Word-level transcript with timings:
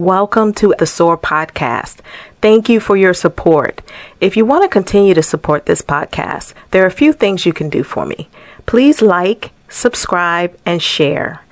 Welcome 0.00 0.54
to 0.54 0.74
the 0.78 0.86
SOAR 0.86 1.18
podcast. 1.18 1.98
Thank 2.40 2.70
you 2.70 2.80
for 2.80 2.96
your 2.96 3.12
support. 3.12 3.82
If 4.18 4.34
you 4.34 4.46
want 4.46 4.64
to 4.64 4.68
continue 4.68 5.12
to 5.12 5.22
support 5.22 5.66
this 5.66 5.82
podcast, 5.82 6.54
there 6.70 6.82
are 6.84 6.86
a 6.86 6.90
few 6.90 7.12
things 7.12 7.44
you 7.44 7.52
can 7.52 7.68
do 7.68 7.82
for 7.82 8.06
me. 8.06 8.30
Please 8.64 9.02
like, 9.02 9.50
subscribe, 9.68 10.58
and 10.64 10.82
share. 10.82 11.44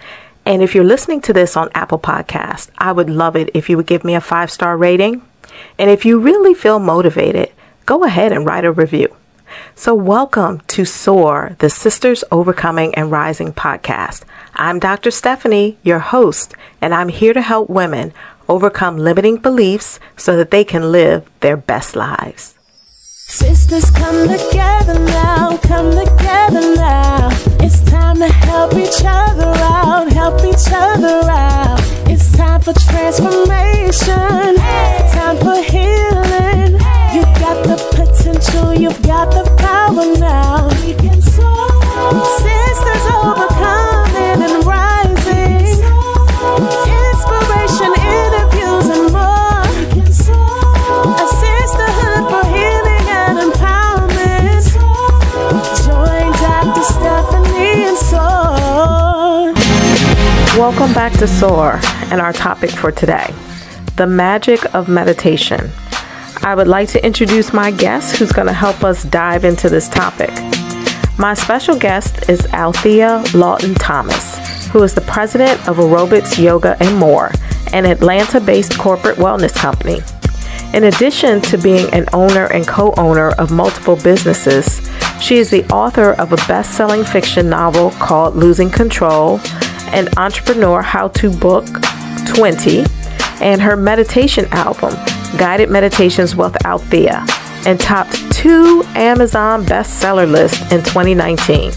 And 0.47 0.63
if 0.63 0.75
you're 0.75 0.83
listening 0.83 1.21
to 1.23 1.35
this 1.35 1.59
on 1.59 1.69
Apple 1.75 1.99
Podcast, 1.99 2.71
I 2.79 2.91
would 2.91 3.11
love 3.11 3.37
it 3.37 3.51
if 3.53 3.69
you 3.69 3.77
would 3.77 3.87
give 3.87 4.03
me 4.03 4.15
a 4.15 4.21
five 4.23 4.51
star 4.51 4.79
rating. 4.79 5.21
And 5.79 5.91
if 5.91 6.07
you 6.07 6.19
really 6.19 6.55
feel 6.55 6.79
motivated, 6.79 7.53
go 7.85 8.05
ahead 8.05 8.33
and 8.33 8.47
write 8.47 8.65
a 8.65 8.73
review. 8.73 9.15
So, 9.75 9.95
welcome 9.95 10.61
to 10.69 10.85
SOAR, 10.87 11.57
the 11.59 11.69
Sisters 11.69 12.25
Overcoming 12.31 12.95
and 12.95 13.11
Rising 13.11 13.53
podcast. 13.53 14.25
I'm 14.55 14.79
Dr. 14.79 15.11
Stephanie, 15.11 15.79
your 15.83 15.99
host, 15.99 16.55
and 16.81 16.95
I'm 16.95 17.09
here 17.09 17.33
to 17.33 17.41
help 17.41 17.71
women 17.71 18.13
overcome 18.49 18.97
limiting 18.97 19.37
beliefs 19.37 20.01
so 20.17 20.37
that 20.37 20.51
they 20.51 20.65
can 20.65 20.91
live 20.93 21.29
their 21.41 21.57
best 21.57 21.95
lives. 21.95 22.55
Sisters 23.31 23.91
come 23.91 24.27
together 24.27 24.99
now, 24.99 25.59
come 25.59 25.91
together 25.91 26.75
now. 26.77 27.29
It's 27.61 27.85
time 27.85 28.17
to 28.17 28.29
help 28.29 28.75
each 28.75 29.03
other 29.05 29.53
out, 29.57 30.11
help 30.13 30.43
each 30.45 30.73
other 30.73 31.29
out. 31.31 31.79
It's 32.09 32.35
time 32.37 32.63
for 32.63 32.73
transformation, 32.73 34.57
time 35.13 35.37
for 35.37 35.61
healing. 35.63 36.73
You've 37.15 37.35
got 37.39 37.67
the 37.67 37.77
potential, 37.93 38.75
you've 38.75 39.03
got 39.03 39.31
the 39.31 39.45
power 39.59 40.19
now. 40.19 40.69
We 40.87 40.95
can. 40.95 41.19
Sisters 41.21 43.05
overcoming 43.13 44.43
and 44.43 44.65
rising. 44.65 45.79
Welcome 60.59 60.93
back 60.93 61.13
to 61.21 61.29
SOAR 61.29 61.79
and 62.11 62.21
our 62.21 62.33
topic 62.33 62.71
for 62.71 62.91
today 62.91 63.33
the 63.95 64.09
magic 64.09 64.75
of 64.75 64.89
meditation. 64.89 65.71
I 66.43 66.57
would 66.57 66.67
like 66.67 66.89
to 66.89 67.07
introduce 67.07 67.53
my 67.53 67.71
guest 67.71 68.17
who's 68.17 68.33
going 68.33 68.49
to 68.49 68.53
help 68.53 68.83
us 68.83 69.05
dive 69.05 69.45
into 69.45 69.69
this 69.69 69.89
topic. 69.89 70.31
My 71.17 71.35
special 71.35 71.79
guest 71.79 72.29
is 72.29 72.45
Althea 72.47 73.23
Lawton 73.35 73.77
Thompson, 73.77 74.71
who 74.73 74.83
is 74.83 74.95
the 74.95 75.01
president 75.03 75.61
of 75.69 75.77
Aerobics 75.77 76.43
Yoga 76.43 76.77
and 76.81 76.97
More, 76.97 77.31
an 77.73 77.87
Atlanta 77.87 78.41
based 78.41 78.77
corporate 78.77 79.19
wellness 79.19 79.55
company. 79.55 80.01
In 80.77 80.85
addition 80.85 81.41
to 81.43 81.57
being 81.57 81.89
an 81.95 82.07
owner 82.13 82.47
and 82.47 82.67
co 82.67 82.93
owner 82.97 83.29
of 83.35 83.53
multiple 83.53 83.95
businesses, 83.95 84.91
she 85.21 85.39
is 85.39 85.51
the 85.51 85.65
author 85.73 86.15
of 86.15 86.33
a 86.33 86.37
best 86.49 86.77
selling 86.77 87.05
fiction 87.05 87.49
novel 87.49 87.93
called 87.93 88.35
Losing 88.35 88.71
Control, 88.71 89.39
an 89.95 90.09
entrepreneur 90.17 90.83
how 90.83 91.09
to 91.09 91.31
book 91.31 91.67
20, 92.27 92.85
and 93.41 93.61
her 93.61 93.77
meditation 93.77 94.47
album, 94.51 94.95
Guided 95.37 95.71
Meditations 95.71 96.35
with 96.35 96.65
Althea, 96.65 97.25
and 97.67 97.79
topped 97.81 98.15
two 98.33 98.83
Amazon 98.95 99.65
bestseller 99.65 100.31
lists 100.31 100.61
in 100.73 100.83
2019. 100.83 101.73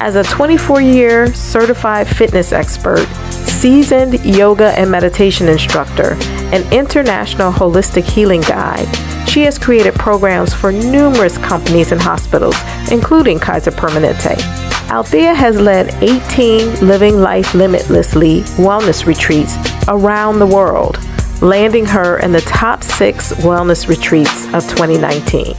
As 0.00 0.14
a 0.14 0.22
24 0.22 0.80
year 0.80 1.32
certified 1.34 2.06
fitness 2.06 2.52
expert, 2.52 3.06
seasoned 3.30 4.24
yoga 4.24 4.78
and 4.78 4.90
meditation 4.90 5.48
instructor, 5.48 6.16
and 6.52 6.72
international 6.72 7.52
holistic 7.52 8.04
healing 8.04 8.42
guide, 8.42 8.88
she 9.28 9.42
has 9.42 9.58
created 9.58 9.94
programs 9.94 10.54
for 10.54 10.72
numerous 10.72 11.36
companies 11.38 11.92
and 11.92 12.00
hospitals, 12.00 12.56
including 12.90 13.38
Kaiser 13.38 13.70
Permanente. 13.72 14.67
Althea 14.90 15.34
has 15.34 15.60
led 15.60 15.92
18 16.02 16.86
Living 16.86 17.16
Life 17.20 17.52
Limitlessly 17.52 18.40
wellness 18.56 19.04
retreats 19.04 19.54
around 19.86 20.38
the 20.38 20.46
world, 20.46 20.98
landing 21.42 21.84
her 21.84 22.18
in 22.20 22.32
the 22.32 22.40
top 22.40 22.82
six 22.82 23.34
wellness 23.34 23.86
retreats 23.86 24.46
of 24.54 24.62
2019. 24.66 25.54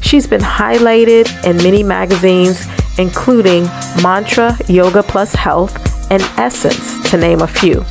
She's 0.00 0.26
been 0.26 0.40
highlighted 0.40 1.28
in 1.44 1.58
many 1.58 1.82
magazines, 1.82 2.66
including 2.98 3.64
Mantra, 4.02 4.56
Yoga 4.66 5.02
Plus 5.02 5.34
Health, 5.34 5.76
and 6.10 6.22
Essence, 6.38 7.10
to 7.10 7.18
name 7.18 7.42
a 7.42 7.46
few. 7.46 7.84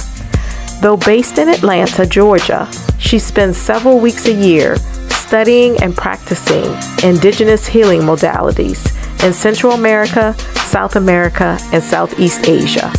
Though 0.81 0.97
based 0.97 1.37
in 1.37 1.49
Atlanta, 1.49 2.03
Georgia, 2.03 2.67
she 2.97 3.19
spends 3.19 3.57
several 3.57 3.99
weeks 3.99 4.25
a 4.25 4.33
year 4.33 4.77
studying 5.09 5.81
and 5.83 5.95
practicing 5.95 6.65
indigenous 7.03 7.67
healing 7.67 8.01
modalities 8.01 8.89
in 9.23 9.31
Central 9.31 9.71
America, 9.71 10.33
South 10.65 10.97
America, 10.97 11.57
and 11.71 11.81
Southeast 11.81 12.45
Asia. 12.45 12.91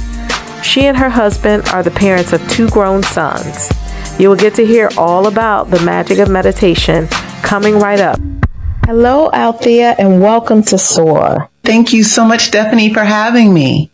She 0.63 0.87
and 0.87 0.97
her 0.97 1.11
husband 1.11 1.69
are 1.69 1.83
the 1.83 1.91
parents 1.91 2.33
of 2.33 2.49
two 2.49 2.71
grown 2.71 3.03
sons. 3.03 3.71
You 4.19 4.31
will 4.31 4.37
get 4.37 4.55
to 4.55 4.65
hear 4.65 4.89
all 4.97 5.27
about 5.27 5.71
the 5.71 5.81
magic 5.81 6.19
of 6.19 6.31
meditation 6.31 7.09
coming 7.43 7.79
right 7.79 8.01
up. 8.01 8.19
Hello, 8.87 9.31
Althea, 9.33 9.95
and 9.99 10.23
welcome 10.23 10.63
to 10.65 10.79
SOAR. 10.79 11.51
Thank 11.63 11.93
you 11.93 12.03
so 12.03 12.25
much, 12.25 12.47
Stephanie, 12.47 12.95
for 12.95 13.05
having 13.05 13.53
me. 13.53 13.91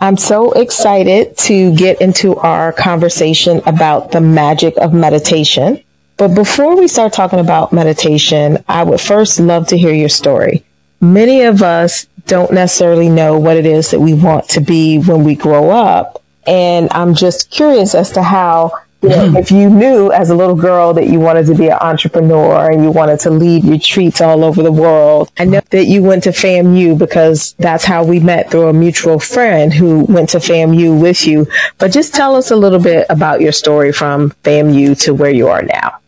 I'm 0.00 0.16
so 0.16 0.52
excited 0.52 1.36
to 1.38 1.74
get 1.74 2.00
into 2.00 2.36
our 2.36 2.72
conversation 2.72 3.60
about 3.66 4.12
the 4.12 4.20
magic 4.20 4.76
of 4.76 4.92
meditation. 4.92 5.82
But 6.16 6.34
before 6.34 6.76
we 6.76 6.86
start 6.86 7.12
talking 7.12 7.40
about 7.40 7.72
meditation, 7.72 8.64
I 8.68 8.84
would 8.84 9.00
first 9.00 9.40
love 9.40 9.66
to 9.68 9.78
hear 9.78 9.94
your 9.94 10.08
story. 10.08 10.64
Many 11.02 11.42
of 11.42 11.62
us 11.62 12.06
don't 12.28 12.52
necessarily 12.52 13.08
know 13.08 13.36
what 13.36 13.56
it 13.56 13.66
is 13.66 13.90
that 13.90 13.98
we 13.98 14.14
want 14.14 14.48
to 14.50 14.60
be 14.60 15.00
when 15.00 15.24
we 15.24 15.34
grow 15.34 15.70
up. 15.70 16.22
And 16.46 16.88
I'm 16.92 17.14
just 17.14 17.50
curious 17.50 17.96
as 17.96 18.12
to 18.12 18.22
how, 18.22 18.70
you 19.02 19.08
know, 19.08 19.26
mm-hmm. 19.26 19.36
if 19.36 19.50
you 19.50 19.68
knew 19.68 20.12
as 20.12 20.30
a 20.30 20.36
little 20.36 20.54
girl 20.54 20.94
that 20.94 21.08
you 21.08 21.18
wanted 21.18 21.46
to 21.46 21.56
be 21.56 21.66
an 21.66 21.78
entrepreneur 21.80 22.70
and 22.70 22.84
you 22.84 22.92
wanted 22.92 23.18
to 23.20 23.30
lead 23.30 23.64
retreats 23.64 24.20
all 24.20 24.44
over 24.44 24.62
the 24.62 24.70
world. 24.70 25.32
I 25.40 25.44
know 25.44 25.60
that 25.70 25.86
you 25.86 26.04
went 26.04 26.22
to 26.22 26.30
FAMU 26.30 26.96
because 26.96 27.54
that's 27.58 27.84
how 27.84 28.04
we 28.04 28.20
met 28.20 28.52
through 28.52 28.68
a 28.68 28.72
mutual 28.72 29.18
friend 29.18 29.72
who 29.72 30.04
went 30.04 30.28
to 30.30 30.38
FAMU 30.38 31.00
with 31.00 31.26
you. 31.26 31.48
But 31.78 31.90
just 31.90 32.14
tell 32.14 32.36
us 32.36 32.52
a 32.52 32.56
little 32.56 32.80
bit 32.80 33.06
about 33.10 33.40
your 33.40 33.52
story 33.52 33.90
from 33.90 34.30
FAMU 34.44 35.00
to 35.02 35.14
where 35.14 35.34
you 35.34 35.48
are 35.48 35.62
now. 35.62 35.98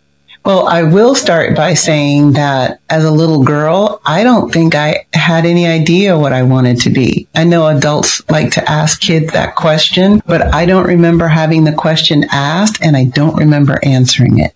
Well, 0.44 0.69
I 0.69 0.82
will 0.82 1.15
start 1.15 1.56
by 1.56 1.72
saying 1.72 2.32
that 2.34 2.81
as 2.91 3.03
a 3.03 3.10
little 3.10 3.44
girl, 3.44 4.03
I 4.05 4.22
don't 4.22 4.53
think 4.53 4.75
I 4.75 5.06
had 5.15 5.47
any 5.47 5.66
idea 5.66 6.19
what 6.19 6.34
I 6.34 6.43
wanted 6.43 6.81
to 6.82 6.91
be. 6.91 7.27
I 7.34 7.44
know 7.44 7.66
adults 7.66 8.21
like 8.28 8.50
to 8.53 8.71
ask 8.71 9.00
kids 9.00 9.32
that 9.32 9.55
question, 9.55 10.21
but 10.27 10.55
I 10.55 10.66
don't 10.66 10.87
remember 10.87 11.28
having 11.28 11.65
the 11.65 11.72
question 11.72 12.27
asked 12.31 12.82
and 12.82 12.94
I 12.94 13.05
don't 13.05 13.37
remember 13.37 13.78
answering 13.82 14.38
it. 14.38 14.53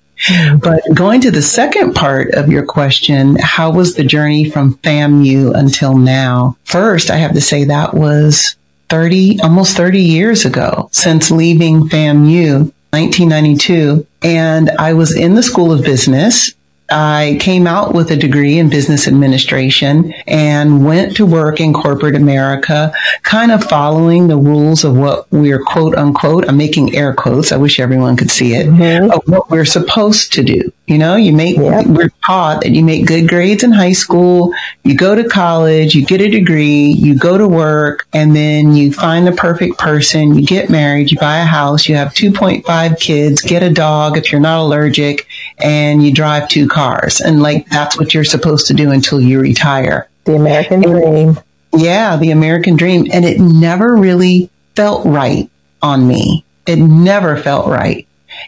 But 0.61 0.83
going 0.93 1.23
to 1.23 1.31
the 1.31 1.41
second 1.41 1.95
part 1.95 2.33
of 2.33 2.51
your 2.51 2.67
question, 2.67 3.37
how 3.37 3.73
was 3.73 3.95
the 3.95 4.05
journey 4.05 4.51
from 4.51 4.75
FAMU 4.79 5.55
until 5.55 5.97
now? 5.97 6.59
First, 6.65 7.11
I 7.11 7.17
have 7.17 7.33
to 7.33 7.41
say 7.41 7.65
that 7.65 7.95
was 7.95 8.57
30, 8.91 9.41
almost 9.41 9.77
30 9.77 10.03
years 10.03 10.45
ago 10.45 10.91
since 10.93 11.31
leaving 11.31 11.89
FAMU 11.89 12.73
1992 12.91 14.07
and 14.23 14.71
I 14.79 14.95
was 14.95 15.15
in 15.15 15.35
the 15.35 15.43
School 15.43 15.73
of 15.73 15.83
Business. 15.83 16.55
I 16.91 17.37
came 17.41 17.67
out 17.67 17.93
with 17.95 18.11
a 18.11 18.17
degree 18.17 18.59
in 18.59 18.71
business 18.71 19.07
administration 19.07 20.15
and 20.27 20.85
went 20.85 21.17
to 21.17 21.27
work 21.27 21.61
in 21.61 21.73
corporate 21.75 22.15
America, 22.15 22.93
kind 23.23 23.53
of 23.53 23.63
following 23.65 24.29
the 24.29 24.37
rules 24.39 24.85
of 24.85 24.97
what 24.97 25.31
we're 25.31 25.63
quote 25.63 25.95
unquote, 25.97 26.49
I'm 26.49 26.57
making 26.57 26.95
air 26.97 27.13
quotes. 27.13 27.53
I 27.53 27.57
wish 27.57 27.79
everyone 27.79 28.17
could 28.17 28.31
see 28.31 28.55
it, 28.55 28.69
Mhm. 28.69 29.11
of 29.11 29.23
what 29.27 29.51
we're 29.51 29.65
supposed 29.67 30.33
to 30.35 30.43
do. 30.43 30.73
You 30.87 30.97
know, 30.97 31.17
you 31.17 31.35
make, 31.35 31.59
Yep. 31.59 31.87
we're 31.89 32.11
taught 32.25 32.63
that 32.63 32.71
you 32.71 32.83
make 32.83 33.05
good 33.05 33.29
grades 33.29 33.63
in 33.63 33.73
high 33.73 33.93
school, 33.93 34.53
you 34.85 34.95
go 34.95 35.15
to 35.15 35.25
college, 35.25 35.95
you 35.95 36.03
get 36.07 36.23
a 36.23 36.29
degree, 36.31 36.87
you 36.99 37.15
go 37.15 37.37
to 37.37 37.47
work, 37.47 38.07
and 38.15 38.35
then 38.35 38.75
you 38.75 38.91
find 38.93 39.27
the 39.27 39.33
perfect 39.33 39.77
person, 39.79 40.35
you 40.35 40.47
get 40.47 40.71
married, 40.71 41.11
you 41.11 41.19
buy 41.19 41.39
a 41.41 41.45
house, 41.45 41.87
you 41.89 41.95
have 41.97 42.15
2.5 42.15 42.99
kids, 42.99 43.43
get 43.43 43.63
a 43.63 43.69
dog 43.69 44.17
if 44.17 44.33
you're 44.33 44.41
not 44.41 44.61
allergic, 44.63 45.27
and 45.61 46.05
you 46.05 46.13
drive 46.13 46.49
two 46.49 46.69
cars. 46.69 47.21
And 47.21 47.43
like, 47.43 47.69
that's 47.69 47.99
what 47.99 48.15
you're 48.15 48.25
supposed 48.25 48.67
to 48.69 48.75
do 48.75 48.91
until 48.91 49.21
you 49.21 49.41
retire. 49.41 50.09
The 50.25 50.37
American 50.37 50.81
dream. 50.83 51.39
Yeah, 51.75 52.17
the 52.17 52.31
American 52.31 52.77
dream. 52.77 53.07
And 53.13 53.25
it 53.25 53.41
never 53.41 53.97
really 53.97 54.51
felt 54.75 55.05
right 55.07 55.51
on 55.83 56.07
me. 56.07 56.45
It 56.67 56.77
never 56.77 57.37
felt 57.37 57.67
right. 57.67 58.07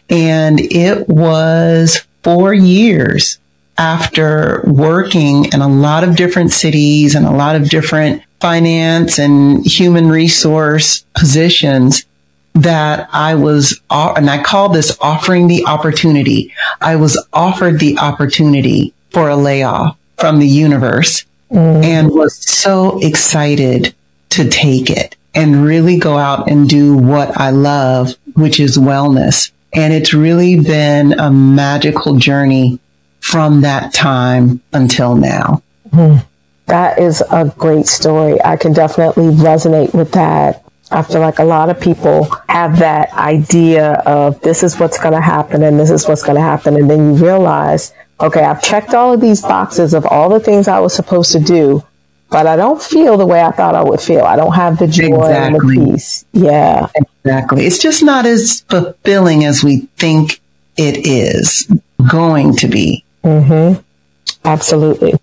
And 0.09 0.59
it 0.59 1.07
was 1.09 2.01
four 2.23 2.53
years 2.53 3.39
after 3.77 4.63
working 4.67 5.45
in 5.45 5.61
a 5.61 5.67
lot 5.67 6.03
of 6.03 6.15
different 6.15 6.51
cities 6.51 7.15
and 7.15 7.25
a 7.25 7.31
lot 7.31 7.55
of 7.55 7.69
different 7.69 8.21
finance 8.39 9.17
and 9.17 9.65
human 9.65 10.07
resource 10.07 11.03
positions 11.15 12.03
that 12.53 13.09
I 13.11 13.35
was, 13.35 13.79
and 13.89 14.29
I 14.29 14.43
call 14.43 14.69
this 14.69 14.97
offering 15.01 15.47
the 15.47 15.65
opportunity. 15.65 16.53
I 16.79 16.95
was 16.95 17.23
offered 17.33 17.79
the 17.79 17.97
opportunity 17.97 18.93
for 19.11 19.29
a 19.29 19.35
layoff 19.35 19.97
from 20.17 20.39
the 20.39 20.47
universe 20.47 21.25
mm. 21.49 21.83
and 21.83 22.11
was 22.11 22.35
so 22.35 22.99
excited 23.01 23.95
to 24.29 24.49
take 24.49 24.89
it 24.89 25.15
and 25.33 25.65
really 25.65 25.97
go 25.97 26.17
out 26.17 26.49
and 26.49 26.67
do 26.69 26.95
what 26.95 27.37
I 27.39 27.51
love, 27.51 28.15
which 28.35 28.59
is 28.59 28.77
wellness. 28.77 29.51
And 29.73 29.93
it's 29.93 30.13
really 30.13 30.59
been 30.59 31.17
a 31.17 31.31
magical 31.31 32.17
journey 32.17 32.79
from 33.21 33.61
that 33.61 33.93
time 33.93 34.61
until 34.73 35.15
now. 35.15 35.63
Mm. 35.91 36.25
That 36.65 36.99
is 36.99 37.21
a 37.31 37.53
great 37.57 37.87
story. 37.87 38.41
I 38.43 38.55
can 38.57 38.73
definitely 38.73 39.29
resonate 39.29 39.93
with 39.93 40.11
that. 40.13 40.63
I 40.91 41.01
feel 41.03 41.21
like 41.21 41.39
a 41.39 41.45
lot 41.45 41.69
of 41.69 41.79
people 41.79 42.27
have 42.49 42.79
that 42.79 43.13
idea 43.13 43.93
of 44.05 44.39
this 44.41 44.61
is 44.61 44.77
what's 44.77 44.97
going 44.97 45.13
to 45.13 45.21
happen 45.21 45.63
and 45.63 45.79
this 45.79 45.89
is 45.89 46.07
what's 46.07 46.23
going 46.23 46.35
to 46.35 46.41
happen. 46.41 46.75
And 46.75 46.89
then 46.89 47.13
you 47.15 47.25
realize, 47.25 47.93
okay, 48.19 48.43
I've 48.43 48.61
checked 48.61 48.93
all 48.93 49.13
of 49.13 49.21
these 49.21 49.41
boxes 49.41 49.93
of 49.93 50.05
all 50.05 50.29
the 50.29 50.39
things 50.39 50.67
I 50.67 50.79
was 50.79 50.93
supposed 50.93 51.31
to 51.31 51.39
do, 51.39 51.83
but 52.29 52.45
I 52.45 52.55
don't 52.55 52.81
feel 52.81 53.17
the 53.17 53.25
way 53.25 53.41
I 53.41 53.51
thought 53.51 53.73
I 53.73 53.83
would 53.83 54.01
feel. 54.01 54.21
I 54.21 54.35
don't 54.35 54.53
have 54.53 54.79
the 54.79 54.87
joy 54.87 55.27
exactly. 55.27 55.77
and 55.77 55.87
the 55.87 55.91
peace. 55.93 56.25
Yeah. 56.33 56.87
Exactly. 57.23 57.65
It's 57.65 57.79
just 57.79 58.03
not 58.03 58.25
as 58.25 58.61
fulfilling 58.69 59.45
as 59.45 59.63
we 59.63 59.87
think 59.97 60.39
it 60.77 61.05
is 61.05 61.71
going 62.09 62.55
to 62.57 62.67
be. 62.67 63.03
Mm-hmm. 63.23 63.79
Absolutely. 64.43 65.13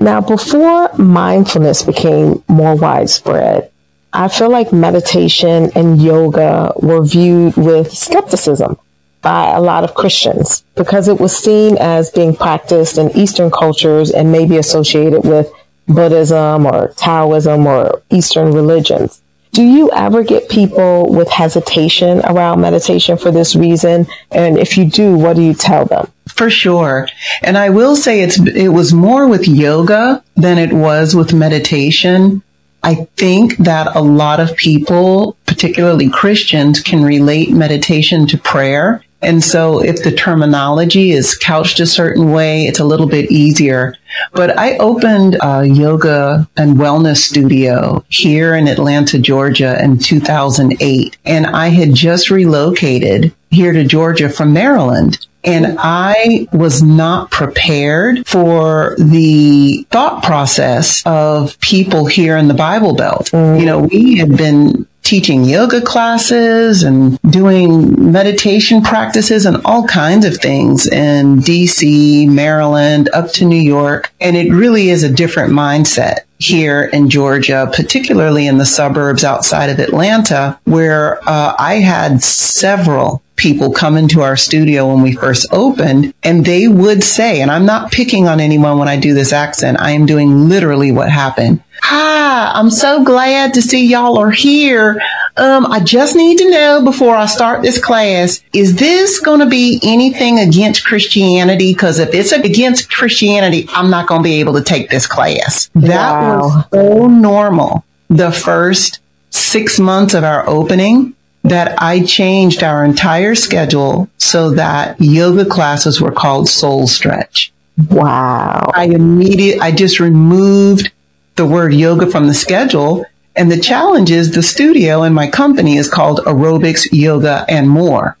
Now, 0.00 0.20
before 0.20 0.92
mindfulness 0.98 1.82
became 1.82 2.42
more 2.48 2.74
widespread, 2.74 3.71
I 4.12 4.28
feel 4.28 4.50
like 4.50 4.72
meditation 4.72 5.70
and 5.74 6.00
yoga 6.00 6.72
were 6.76 7.02
viewed 7.02 7.56
with 7.56 7.92
skepticism 7.92 8.78
by 9.22 9.52
a 9.52 9.60
lot 9.60 9.84
of 9.84 9.94
Christians 9.94 10.64
because 10.74 11.08
it 11.08 11.18
was 11.18 11.36
seen 11.36 11.78
as 11.78 12.10
being 12.10 12.36
practiced 12.36 12.98
in 12.98 13.16
Eastern 13.16 13.50
cultures 13.50 14.10
and 14.10 14.30
maybe 14.30 14.58
associated 14.58 15.24
with 15.24 15.50
Buddhism 15.88 16.66
or 16.66 16.88
Taoism 16.96 17.66
or 17.66 18.02
Eastern 18.10 18.52
religions. 18.52 19.22
Do 19.52 19.62
you 19.62 19.90
ever 19.90 20.22
get 20.24 20.48
people 20.48 21.10
with 21.12 21.28
hesitation 21.28 22.20
around 22.24 22.60
meditation 22.60 23.18
for 23.18 23.30
this 23.30 23.54
reason? 23.54 24.06
And 24.30 24.58
if 24.58 24.76
you 24.78 24.86
do, 24.86 25.14
what 25.14 25.36
do 25.36 25.42
you 25.42 25.54
tell 25.54 25.84
them? 25.84 26.10
For 26.26 26.48
sure. 26.48 27.08
And 27.42 27.58
I 27.58 27.68
will 27.68 27.94
say 27.94 28.22
it's, 28.22 28.38
it 28.38 28.68
was 28.68 28.94
more 28.94 29.26
with 29.28 29.46
yoga 29.46 30.24
than 30.36 30.56
it 30.58 30.72
was 30.72 31.14
with 31.14 31.34
meditation 31.34 32.42
I 32.84 33.06
think 33.16 33.58
that 33.58 33.94
a 33.94 34.00
lot 34.00 34.40
of 34.40 34.56
people, 34.56 35.36
particularly 35.46 36.08
Christians, 36.10 36.80
can 36.80 37.04
relate 37.04 37.50
meditation 37.50 38.26
to 38.28 38.38
prayer. 38.38 39.04
And 39.22 39.42
so 39.42 39.82
if 39.82 40.02
the 40.02 40.12
terminology 40.12 41.12
is 41.12 41.36
couched 41.36 41.80
a 41.80 41.86
certain 41.86 42.32
way, 42.32 42.66
it's 42.66 42.80
a 42.80 42.84
little 42.84 43.06
bit 43.06 43.30
easier. 43.30 43.94
But 44.32 44.58
I 44.58 44.76
opened 44.78 45.38
a 45.40 45.64
yoga 45.64 46.48
and 46.56 46.76
wellness 46.76 47.18
studio 47.18 48.04
here 48.08 48.54
in 48.54 48.68
Atlanta, 48.68 49.18
Georgia 49.18 49.82
in 49.82 49.98
2008. 49.98 51.16
And 51.24 51.46
I 51.46 51.68
had 51.68 51.94
just 51.94 52.30
relocated 52.30 53.34
here 53.50 53.72
to 53.72 53.84
Georgia 53.84 54.28
from 54.28 54.52
Maryland. 54.52 55.26
And 55.44 55.76
I 55.78 56.46
was 56.52 56.82
not 56.82 57.30
prepared 57.30 58.26
for 58.28 58.94
the 58.98 59.86
thought 59.90 60.22
process 60.22 61.02
of 61.04 61.58
people 61.58 62.06
here 62.06 62.36
in 62.36 62.46
the 62.46 62.54
Bible 62.54 62.94
Belt. 62.94 63.26
Mm. 63.32 63.58
You 63.58 63.66
know, 63.66 63.80
we 63.80 64.18
had 64.18 64.36
been 64.36 64.86
teaching 65.02 65.44
yoga 65.44 65.80
classes 65.80 66.82
and 66.82 67.20
doing 67.22 68.12
meditation 68.12 68.82
practices 68.82 69.46
and 69.46 69.60
all 69.64 69.86
kinds 69.86 70.24
of 70.24 70.36
things 70.36 70.86
in 70.86 71.38
DC, 71.38 72.28
Maryland, 72.28 73.08
up 73.12 73.30
to 73.32 73.44
New 73.44 73.60
York. 73.60 74.12
And 74.20 74.36
it 74.36 74.52
really 74.52 74.90
is 74.90 75.02
a 75.02 75.12
different 75.12 75.52
mindset 75.52 76.20
here 76.38 76.84
in 76.92 77.08
Georgia, 77.08 77.70
particularly 77.74 78.46
in 78.46 78.58
the 78.58 78.66
suburbs 78.66 79.24
outside 79.24 79.70
of 79.70 79.78
Atlanta, 79.78 80.58
where 80.64 81.18
uh, 81.28 81.54
I 81.58 81.76
had 81.76 82.22
several 82.22 83.22
people 83.36 83.72
come 83.72 83.96
into 83.96 84.22
our 84.22 84.36
studio 84.36 84.86
when 84.86 85.02
we 85.02 85.12
first 85.12 85.46
opened 85.52 86.14
and 86.22 86.44
they 86.44 86.68
would 86.68 87.02
say, 87.02 87.40
and 87.40 87.50
I'm 87.50 87.66
not 87.66 87.90
picking 87.90 88.28
on 88.28 88.38
anyone 88.38 88.78
when 88.78 88.88
I 88.88 88.96
do 88.96 89.14
this 89.14 89.32
accent. 89.32 89.80
I 89.80 89.92
am 89.92 90.06
doing 90.06 90.48
literally 90.48 90.92
what 90.92 91.10
happened. 91.10 91.62
Hi, 91.84 92.52
I'm 92.54 92.70
so 92.70 93.02
glad 93.02 93.54
to 93.54 93.62
see 93.62 93.86
y'all 93.86 94.16
are 94.16 94.30
here. 94.30 95.02
Um, 95.36 95.66
I 95.66 95.80
just 95.80 96.14
need 96.14 96.38
to 96.38 96.48
know 96.48 96.84
before 96.84 97.16
I 97.16 97.26
start 97.26 97.62
this 97.62 97.82
class, 97.82 98.40
is 98.52 98.76
this 98.76 99.18
going 99.18 99.40
to 99.40 99.46
be 99.46 99.80
anything 99.82 100.38
against 100.38 100.86
Christianity? 100.86 101.72
Because 101.72 101.98
if 101.98 102.14
it's 102.14 102.30
against 102.30 102.88
Christianity, 102.88 103.66
I'm 103.70 103.90
not 103.90 104.06
going 104.06 104.20
to 104.20 104.24
be 104.24 104.38
able 104.38 104.54
to 104.54 104.62
take 104.62 104.90
this 104.90 105.08
class. 105.08 105.70
That 105.74 106.12
wow. 106.12 106.38
was 106.38 106.64
so 106.72 107.06
normal 107.08 107.84
the 108.08 108.30
first 108.30 109.00
six 109.30 109.80
months 109.80 110.14
of 110.14 110.22
our 110.22 110.48
opening 110.48 111.14
that 111.42 111.82
I 111.82 112.04
changed 112.04 112.62
our 112.62 112.84
entire 112.84 113.34
schedule 113.34 114.08
so 114.18 114.50
that 114.50 115.00
yoga 115.00 115.44
classes 115.44 116.00
were 116.00 116.12
called 116.12 116.48
soul 116.48 116.86
stretch. 116.86 117.52
Wow. 117.90 118.70
I 118.72 118.84
immediately, 118.84 119.60
I 119.60 119.72
just 119.72 119.98
removed 119.98 120.92
the 121.36 121.46
word 121.46 121.74
yoga 121.74 122.10
from 122.10 122.26
the 122.26 122.34
schedule. 122.34 123.04
And 123.34 123.50
the 123.50 123.60
challenge 123.60 124.10
is 124.10 124.30
the 124.30 124.42
studio 124.42 125.02
in 125.04 125.14
my 125.14 125.26
company 125.26 125.76
is 125.76 125.88
called 125.88 126.20
aerobics, 126.20 126.86
yoga, 126.92 127.46
and 127.48 127.68
more. 127.68 128.16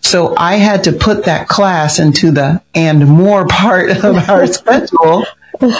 So 0.00 0.34
I 0.36 0.56
had 0.56 0.84
to 0.84 0.92
put 0.92 1.24
that 1.24 1.48
class 1.48 1.98
into 1.98 2.30
the 2.30 2.60
and 2.74 3.06
more 3.06 3.46
part 3.48 3.90
of 3.90 4.28
our 4.28 4.46
schedule 4.58 5.24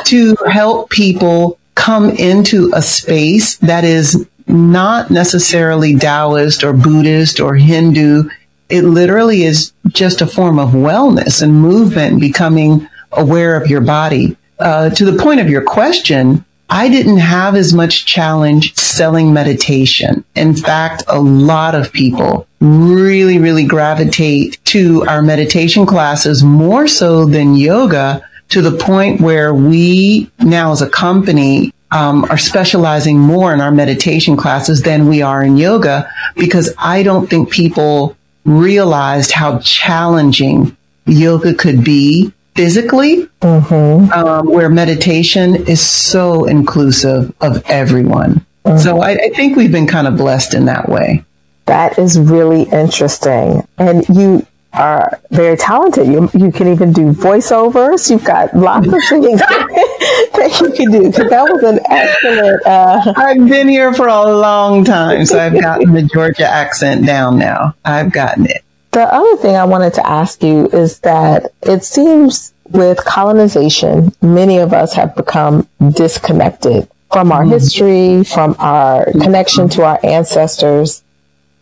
to 0.04 0.36
help 0.48 0.90
people 0.90 1.58
come 1.74 2.10
into 2.10 2.70
a 2.74 2.82
space 2.82 3.56
that 3.58 3.84
is 3.84 4.26
not 4.46 5.10
necessarily 5.10 5.96
Taoist 5.96 6.64
or 6.64 6.72
Buddhist 6.72 7.40
or 7.40 7.56
Hindu. 7.56 8.28
It 8.68 8.82
literally 8.82 9.42
is 9.42 9.72
just 9.88 10.20
a 10.20 10.26
form 10.26 10.58
of 10.58 10.70
wellness 10.70 11.42
and 11.42 11.60
movement, 11.60 12.20
becoming 12.20 12.88
aware 13.12 13.60
of 13.60 13.68
your 13.68 13.80
body. 13.80 14.36
Uh, 14.58 14.88
to 14.90 15.04
the 15.04 15.22
point 15.22 15.40
of 15.40 15.50
your 15.50 15.62
question, 15.62 16.44
I 16.68 16.88
didn't 16.88 17.18
have 17.18 17.54
as 17.54 17.72
much 17.72 18.06
challenge 18.06 18.74
selling 18.76 19.32
meditation. 19.32 20.24
In 20.34 20.54
fact, 20.54 21.04
a 21.06 21.20
lot 21.20 21.74
of 21.74 21.92
people 21.92 22.46
really, 22.60 23.38
really 23.38 23.64
gravitate 23.64 24.58
to 24.66 25.04
our 25.04 25.22
meditation 25.22 25.86
classes 25.86 26.42
more 26.42 26.88
so 26.88 27.24
than 27.24 27.54
yoga 27.54 28.28
to 28.48 28.62
the 28.62 28.76
point 28.76 29.20
where 29.20 29.54
we 29.54 30.30
now 30.40 30.72
as 30.72 30.82
a 30.82 30.88
company 30.88 31.72
um, 31.92 32.24
are 32.30 32.38
specializing 32.38 33.18
more 33.18 33.52
in 33.54 33.60
our 33.60 33.70
meditation 33.70 34.36
classes 34.36 34.82
than 34.82 35.08
we 35.08 35.22
are 35.22 35.42
in 35.44 35.56
yoga 35.56 36.10
because 36.36 36.74
I 36.78 37.02
don't 37.02 37.28
think 37.28 37.50
people 37.50 38.16
realized 38.44 39.32
how 39.32 39.58
challenging 39.60 40.76
yoga 41.06 41.54
could 41.54 41.84
be 41.84 42.32
physically, 42.56 43.28
mm-hmm. 43.40 44.12
um, 44.12 44.46
where 44.48 44.68
meditation 44.68 45.56
is 45.66 45.80
so 45.80 46.46
inclusive 46.46 47.32
of 47.40 47.62
everyone. 47.66 48.44
Mm-hmm. 48.64 48.78
So 48.78 49.00
I, 49.00 49.10
I 49.12 49.28
think 49.34 49.56
we've 49.56 49.72
been 49.72 49.86
kind 49.86 50.06
of 50.06 50.16
blessed 50.16 50.54
in 50.54 50.64
that 50.64 50.88
way. 50.88 51.24
That 51.66 51.98
is 51.98 52.18
really 52.18 52.62
interesting. 52.62 53.66
And 53.78 54.08
you 54.08 54.46
are 54.72 55.20
very 55.30 55.56
talented. 55.56 56.06
You, 56.06 56.30
you 56.34 56.52
can 56.52 56.68
even 56.68 56.92
do 56.92 57.12
voiceovers. 57.12 58.10
You've 58.10 58.24
got 58.24 58.54
lots 58.54 58.86
of 58.86 58.94
things 59.08 59.40
that 59.40 60.58
you 60.60 60.70
can 60.72 60.90
do. 60.90 61.10
That 61.10 61.48
was 61.50 61.62
an 61.62 61.80
excellent. 61.90 62.66
Uh... 62.66 63.12
I've 63.16 63.48
been 63.48 63.68
here 63.68 63.92
for 63.94 64.06
a 64.06 64.36
long 64.36 64.84
time, 64.84 65.26
so 65.26 65.38
I've 65.38 65.60
gotten 65.60 65.92
the 65.92 66.02
Georgia 66.02 66.46
accent 66.46 67.06
down 67.06 67.38
now. 67.38 67.74
I've 67.84 68.12
gotten 68.12 68.46
it. 68.46 68.62
The 68.96 69.12
other 69.12 69.36
thing 69.36 69.56
I 69.56 69.64
wanted 69.66 69.92
to 69.92 70.06
ask 70.08 70.42
you 70.42 70.68
is 70.68 71.00
that 71.00 71.52
it 71.60 71.84
seems 71.84 72.54
with 72.70 72.96
colonization, 73.04 74.10
many 74.22 74.56
of 74.56 74.72
us 74.72 74.94
have 74.94 75.14
become 75.14 75.68
disconnected 75.90 76.88
from 77.12 77.30
our 77.30 77.42
mm-hmm. 77.42 77.50
history, 77.50 78.24
from 78.24 78.56
our 78.58 79.04
connection 79.12 79.68
to 79.68 79.84
our 79.84 80.00
ancestors. 80.02 81.04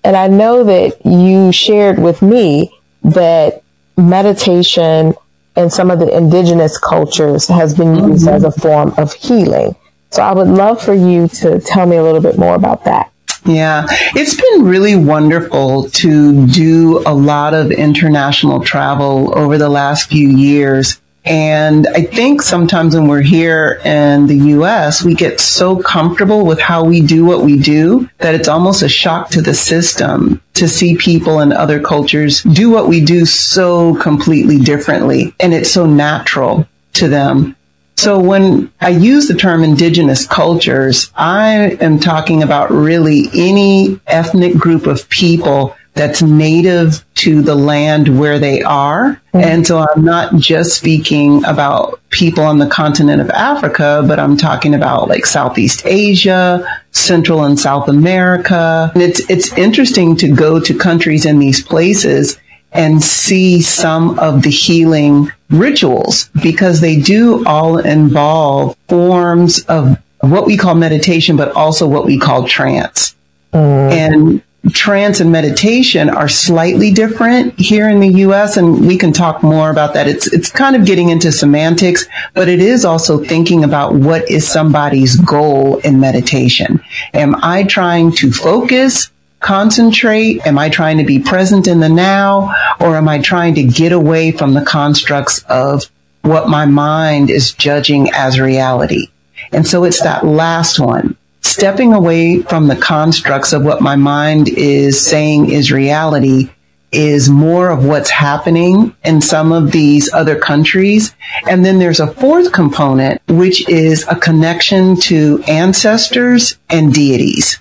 And 0.04 0.14
I 0.14 0.28
know 0.28 0.62
that 0.62 1.04
you 1.04 1.50
shared 1.50 1.98
with 1.98 2.22
me 2.22 2.72
that 3.02 3.64
meditation 3.96 5.14
in 5.56 5.70
some 5.70 5.90
of 5.90 5.98
the 5.98 6.16
indigenous 6.16 6.78
cultures 6.78 7.48
has 7.48 7.74
been 7.74 7.96
used 7.96 8.26
mm-hmm. 8.26 8.36
as 8.36 8.44
a 8.44 8.52
form 8.52 8.94
of 8.96 9.12
healing. 9.12 9.74
So 10.12 10.22
I 10.22 10.32
would 10.34 10.46
love 10.46 10.80
for 10.80 10.94
you 10.94 11.26
to 11.26 11.58
tell 11.58 11.84
me 11.84 11.96
a 11.96 12.02
little 12.04 12.22
bit 12.22 12.38
more 12.38 12.54
about 12.54 12.84
that. 12.84 13.10
Yeah, 13.46 13.86
it's 14.14 14.34
been 14.34 14.64
really 14.64 14.96
wonderful 14.96 15.90
to 15.90 16.46
do 16.46 17.02
a 17.04 17.14
lot 17.14 17.52
of 17.52 17.70
international 17.70 18.64
travel 18.64 19.36
over 19.38 19.58
the 19.58 19.68
last 19.68 20.08
few 20.08 20.28
years 20.28 20.98
And 21.24 21.86
I 21.88 22.02
think 22.02 22.42
sometimes 22.42 22.94
when 22.94 23.08
we're 23.08 23.22
here 23.22 23.80
in 23.84 24.26
the 24.26 24.36
US, 24.56 25.02
we 25.02 25.14
get 25.14 25.40
so 25.40 25.78
comfortable 25.78 26.44
with 26.44 26.60
how 26.60 26.84
we 26.84 27.00
do 27.00 27.24
what 27.24 27.42
we 27.42 27.58
do 27.58 28.08
that 28.18 28.34
it's 28.34 28.48
almost 28.48 28.82
a 28.82 28.88
shock 28.88 29.30
to 29.30 29.40
the 29.40 29.54
system 29.54 30.42
to 30.54 30.68
see 30.68 30.96
people 30.96 31.40
in 31.40 31.52
other 31.52 31.80
cultures 31.80 32.42
do 32.42 32.70
what 32.70 32.88
we 32.88 33.02
do 33.02 33.24
so 33.24 33.94
completely 33.96 34.58
differently. 34.58 35.34
And 35.40 35.54
it's 35.54 35.70
so 35.70 35.86
natural 35.86 36.68
to 36.94 37.08
them. 37.08 37.56
So 37.96 38.18
when 38.18 38.72
I 38.80 38.90
use 38.90 39.28
the 39.28 39.34
term 39.34 39.62
indigenous 39.62 40.26
cultures, 40.26 41.10
I 41.14 41.78
am 41.80 41.98
talking 41.98 42.42
about 42.42 42.70
really 42.70 43.28
any 43.34 44.00
ethnic 44.06 44.54
group 44.54 44.86
of 44.86 45.08
people 45.08 45.76
that's 45.94 46.22
native 46.22 47.04
to 47.14 47.40
the 47.40 47.54
land 47.54 48.18
where 48.18 48.38
they 48.38 48.62
are. 48.62 49.20
Mm-hmm. 49.32 49.38
And 49.38 49.66
so 49.66 49.78
I'm 49.78 50.04
not 50.04 50.34
just 50.36 50.76
speaking 50.76 51.44
about 51.44 52.00
people 52.10 52.42
on 52.42 52.58
the 52.58 52.66
continent 52.66 53.20
of 53.20 53.30
Africa, 53.30 54.04
but 54.06 54.18
I'm 54.18 54.36
talking 54.36 54.74
about 54.74 55.08
like 55.08 55.24
Southeast 55.24 55.86
Asia, 55.86 56.82
Central 56.90 57.44
and 57.44 57.58
South 57.58 57.88
America. 57.88 58.90
And 58.94 59.02
it's, 59.02 59.20
it's 59.30 59.56
interesting 59.56 60.16
to 60.16 60.28
go 60.28 60.58
to 60.58 60.76
countries 60.76 61.24
in 61.24 61.38
these 61.38 61.62
places 61.62 62.38
and 62.74 63.02
see 63.02 63.62
some 63.62 64.18
of 64.18 64.42
the 64.42 64.50
healing 64.50 65.30
rituals 65.50 66.28
because 66.42 66.80
they 66.80 67.00
do 67.00 67.44
all 67.46 67.78
involve 67.78 68.76
forms 68.88 69.60
of 69.66 69.96
what 70.20 70.46
we 70.46 70.56
call 70.56 70.74
meditation, 70.74 71.36
but 71.36 71.52
also 71.52 71.86
what 71.86 72.04
we 72.04 72.18
call 72.18 72.46
trance. 72.46 73.14
Mm. 73.52 73.92
And 73.92 74.42
trance 74.72 75.20
and 75.20 75.30
meditation 75.30 76.08
are 76.08 76.28
slightly 76.28 76.90
different 76.90 77.58
here 77.58 77.88
in 77.88 78.00
the 78.00 78.08
US 78.08 78.56
and 78.56 78.86
we 78.86 78.96
can 78.96 79.12
talk 79.12 79.42
more 79.42 79.70
about 79.70 79.92
that. 79.94 80.08
It's 80.08 80.32
it's 80.32 80.50
kind 80.50 80.74
of 80.74 80.86
getting 80.86 81.10
into 81.10 81.30
semantics, 81.30 82.06
but 82.32 82.48
it 82.48 82.60
is 82.60 82.84
also 82.84 83.22
thinking 83.22 83.62
about 83.62 83.94
what 83.94 84.28
is 84.30 84.48
somebody's 84.48 85.16
goal 85.16 85.76
in 85.78 86.00
meditation. 86.00 86.80
Am 87.12 87.36
I 87.42 87.64
trying 87.64 88.12
to 88.12 88.32
focus, 88.32 89.10
concentrate? 89.44 90.44
Am 90.46 90.58
I 90.58 90.68
trying 90.68 90.98
to 90.98 91.04
be 91.04 91.18
present 91.20 91.68
in 91.68 91.80
the 91.80 91.88
now 91.88 92.52
or 92.80 92.96
am 92.96 93.08
I 93.08 93.20
trying 93.20 93.54
to 93.56 93.62
get 93.62 93.92
away 93.92 94.32
from 94.32 94.54
the 94.54 94.64
constructs 94.64 95.44
of 95.44 95.84
what 96.22 96.48
my 96.48 96.66
mind 96.66 97.30
is 97.30 97.52
judging 97.52 98.10
as 98.12 98.40
reality? 98.40 99.08
And 99.52 99.66
so 99.66 99.84
it's 99.84 100.02
that 100.02 100.24
last 100.24 100.80
one 100.80 101.16
stepping 101.42 101.92
away 101.92 102.42
from 102.42 102.66
the 102.66 102.76
constructs 102.76 103.52
of 103.52 103.64
what 103.64 103.82
my 103.82 103.94
mind 103.94 104.48
is 104.48 105.00
saying 105.00 105.50
is 105.50 105.70
reality 105.70 106.50
is 106.90 107.28
more 107.28 107.70
of 107.70 107.84
what's 107.84 108.10
happening 108.10 108.94
in 109.04 109.20
some 109.20 109.52
of 109.52 109.72
these 109.72 110.12
other 110.12 110.38
countries. 110.38 111.14
And 111.48 111.64
then 111.64 111.78
there's 111.78 112.00
a 112.00 112.12
fourth 112.14 112.52
component, 112.52 113.20
which 113.28 113.68
is 113.68 114.06
a 114.08 114.16
connection 114.16 114.96
to 115.00 115.42
ancestors 115.46 116.56
and 116.70 116.94
deities. 116.94 117.58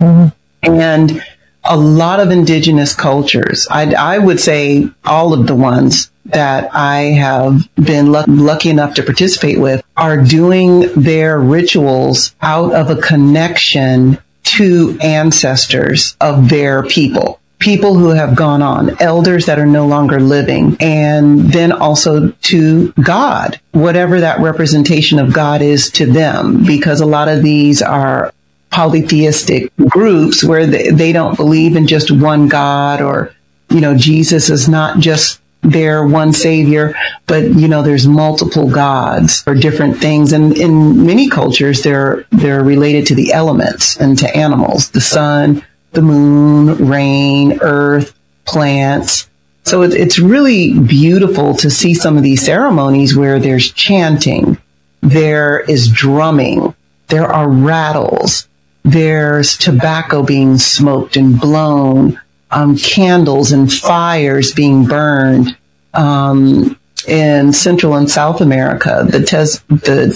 Mm-hmm. 0.00 0.28
And 0.66 1.22
a 1.64 1.76
lot 1.76 2.20
of 2.20 2.30
indigenous 2.30 2.94
cultures, 2.94 3.66
I, 3.70 3.92
I 3.94 4.18
would 4.18 4.40
say 4.40 4.88
all 5.04 5.32
of 5.32 5.46
the 5.46 5.54
ones 5.54 6.10
that 6.26 6.74
I 6.74 7.00
have 7.12 7.68
been 7.76 8.12
lucky 8.12 8.70
enough 8.70 8.94
to 8.94 9.02
participate 9.02 9.58
with 9.58 9.82
are 9.96 10.22
doing 10.22 10.92
their 10.94 11.38
rituals 11.38 12.34
out 12.40 12.74
of 12.74 12.90
a 12.90 13.00
connection 13.00 14.18
to 14.44 14.98
ancestors 15.02 16.16
of 16.20 16.48
their 16.48 16.82
people. 16.82 17.40
People 17.58 17.94
who 17.94 18.10
have 18.10 18.36
gone 18.36 18.60
on, 18.60 19.00
elders 19.00 19.46
that 19.46 19.58
are 19.58 19.66
no 19.66 19.86
longer 19.86 20.20
living, 20.20 20.76
and 20.80 21.40
then 21.52 21.72
also 21.72 22.28
to 22.42 22.92
God, 22.92 23.58
whatever 23.72 24.20
that 24.20 24.40
representation 24.40 25.18
of 25.18 25.32
God 25.32 25.62
is 25.62 25.90
to 25.92 26.04
them, 26.04 26.64
because 26.64 27.00
a 27.00 27.06
lot 27.06 27.28
of 27.28 27.42
these 27.42 27.80
are 27.80 28.34
polytheistic 28.74 29.70
groups 29.88 30.42
where 30.42 30.66
they, 30.66 30.90
they 30.90 31.12
don't 31.12 31.36
believe 31.36 31.76
in 31.76 31.86
just 31.86 32.10
one 32.10 32.48
God 32.48 33.00
or, 33.00 33.32
you 33.70 33.80
know, 33.80 33.96
Jesus 33.96 34.50
is 34.50 34.68
not 34.68 34.98
just 34.98 35.40
their 35.62 36.04
one 36.04 36.32
savior, 36.32 36.92
but 37.28 37.44
you 37.44 37.68
know, 37.68 37.82
there's 37.82 38.08
multiple 38.08 38.68
gods 38.68 39.44
or 39.46 39.54
different 39.54 39.98
things. 39.98 40.32
And 40.32 40.58
in 40.58 41.06
many 41.06 41.28
cultures, 41.28 41.82
they're, 41.82 42.26
they're 42.32 42.64
related 42.64 43.06
to 43.06 43.14
the 43.14 43.32
elements 43.32 43.96
and 43.96 44.18
to 44.18 44.36
animals, 44.36 44.90
the 44.90 45.00
sun, 45.00 45.64
the 45.92 46.02
moon, 46.02 46.88
rain, 46.88 47.60
earth, 47.62 48.18
plants. 48.44 49.28
So 49.62 49.82
it, 49.82 49.94
it's 49.94 50.18
really 50.18 50.76
beautiful 50.80 51.54
to 51.58 51.70
see 51.70 51.94
some 51.94 52.16
of 52.16 52.24
these 52.24 52.44
ceremonies 52.44 53.16
where 53.16 53.38
there's 53.38 53.70
chanting, 53.70 54.58
there 55.00 55.60
is 55.60 55.88
drumming, 55.88 56.74
there 57.06 57.32
are 57.32 57.48
rattles, 57.48 58.48
there's 58.84 59.56
tobacco 59.56 60.22
being 60.22 60.58
smoked 60.58 61.16
and 61.16 61.40
blown, 61.40 62.20
um, 62.50 62.76
candles 62.76 63.50
and 63.50 63.72
fires 63.72 64.52
being 64.52 64.84
burned 64.84 65.56
um, 65.94 66.78
in 67.08 67.52
Central 67.52 67.94
and 67.94 68.10
South 68.10 68.40
America. 68.40 69.06
The 69.08 69.22
tes- 69.22 69.60
the 69.68 70.14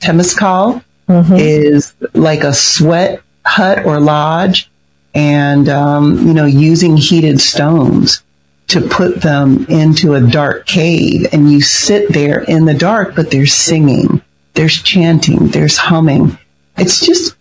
temescal 0.00 0.82
mm-hmm. 1.08 1.34
is 1.34 1.94
like 2.14 2.44
a 2.44 2.54
sweat 2.54 3.20
hut 3.44 3.84
or 3.84 4.00
lodge, 4.00 4.70
and 5.14 5.68
um, 5.68 6.26
you 6.26 6.32
know 6.32 6.46
using 6.46 6.96
heated 6.96 7.40
stones 7.40 8.22
to 8.68 8.80
put 8.80 9.20
them 9.20 9.66
into 9.68 10.14
a 10.14 10.20
dark 10.20 10.66
cave, 10.66 11.26
and 11.32 11.50
you 11.50 11.60
sit 11.60 12.12
there 12.12 12.42
in 12.44 12.64
the 12.64 12.74
dark, 12.74 13.14
but 13.14 13.30
there's 13.30 13.52
singing, 13.52 14.22
there's 14.54 14.82
chanting, 14.82 15.48
there's 15.48 15.76
humming. 15.76 16.36
It's 16.76 17.04
just 17.04 17.35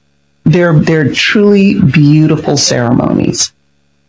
they're 0.46 0.80
they're 0.80 1.12
truly 1.12 1.80
beautiful 1.82 2.56
ceremonies 2.56 3.52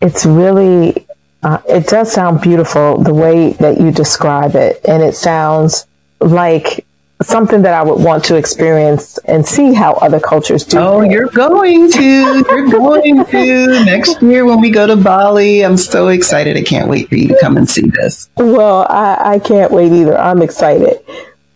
it's 0.01 0.25
really 0.25 1.07
uh, 1.43 1.61
it 1.69 1.87
does 1.87 2.13
sound 2.13 2.41
beautiful 2.41 2.99
the 3.03 3.15
way 3.15 3.53
that 3.55 3.81
you 3.81 3.91
describe 3.91 4.55
it 4.55 4.81
and 4.87 5.03
it 5.03 5.15
sounds 5.15 5.87
like 6.21 6.85
something 7.23 7.63
that 7.63 7.73
I 7.73 7.83
would 7.83 8.03
want 8.03 8.25
to 8.25 8.37
experience 8.37 9.19
and 9.19 9.47
see 9.47 9.73
how 9.73 9.95
other 9.95 10.21
cultures 10.21 10.65
do. 10.65 10.79
Oh, 10.79 11.01
it. 11.01 11.11
you're 11.11 11.29
going 11.29 11.91
to. 11.93 12.45
You're 12.49 12.69
going 12.71 13.25
to 13.25 13.85
next 13.85 14.21
year 14.23 14.45
when 14.45 14.61
we 14.61 14.71
go 14.71 14.87
to 14.87 14.97
Bali. 14.97 15.65
I'm 15.65 15.77
so 15.77 16.09
excited. 16.09 16.57
I 16.57 16.63
can't 16.63 16.89
wait 16.89 17.09
for 17.09 17.17
you 17.17 17.29
to 17.29 17.39
come 17.41 17.57
and 17.57 17.69
see 17.69 17.89
this. 17.89 18.29
Well, 18.37 18.87
I, 18.91 19.35
I 19.35 19.39
can't 19.39 19.73
wait 19.73 19.93
either. 19.93 20.17
I'm 20.19 20.43
excited. 20.43 21.01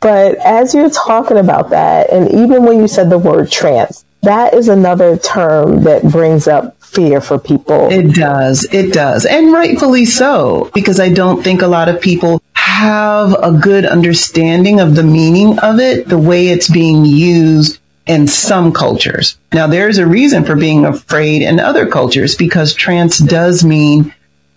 But 0.00 0.36
as 0.36 0.74
you're 0.74 0.90
talking 0.90 1.36
about 1.36 1.70
that, 1.70 2.10
and 2.10 2.30
even 2.30 2.64
when 2.64 2.78
you 2.78 2.88
said 2.88 3.10
the 3.10 3.18
word 3.18 3.50
trance, 3.50 4.04
that 4.22 4.54
is 4.54 4.68
another 4.68 5.16
term 5.16 5.82
that 5.84 6.02
brings 6.04 6.46
up 6.46 6.76
fear 6.82 7.20
for 7.20 7.38
people. 7.38 7.90
It 7.90 8.14
does. 8.14 8.64
It 8.72 8.92
does. 8.92 9.24
And 9.24 9.52
rightfully 9.52 10.04
so, 10.04 10.70
because 10.74 11.00
I 11.00 11.08
don't 11.08 11.42
think 11.42 11.62
a 11.62 11.66
lot 11.66 11.88
of 11.88 12.00
people 12.00 12.42
have 12.54 13.34
a 13.42 13.52
good 13.52 13.86
understanding 13.86 14.80
of 14.80 14.96
the 14.96 15.02
meaning 15.02 15.58
of 15.60 15.78
it, 15.78 16.08
the 16.08 16.18
way 16.18 16.48
it's 16.48 16.68
being 16.68 17.04
used 17.04 17.78
in 18.06 18.26
some 18.26 18.72
cultures. 18.72 19.38
Now, 19.52 19.66
there's 19.66 19.98
a 19.98 20.06
reason 20.06 20.44
for 20.44 20.56
being 20.56 20.84
afraid 20.84 21.42
in 21.42 21.60
other 21.60 21.86
cultures 21.86 22.34
because 22.34 22.74
trance 22.74 23.18
does 23.18 23.64
mean 23.64 24.14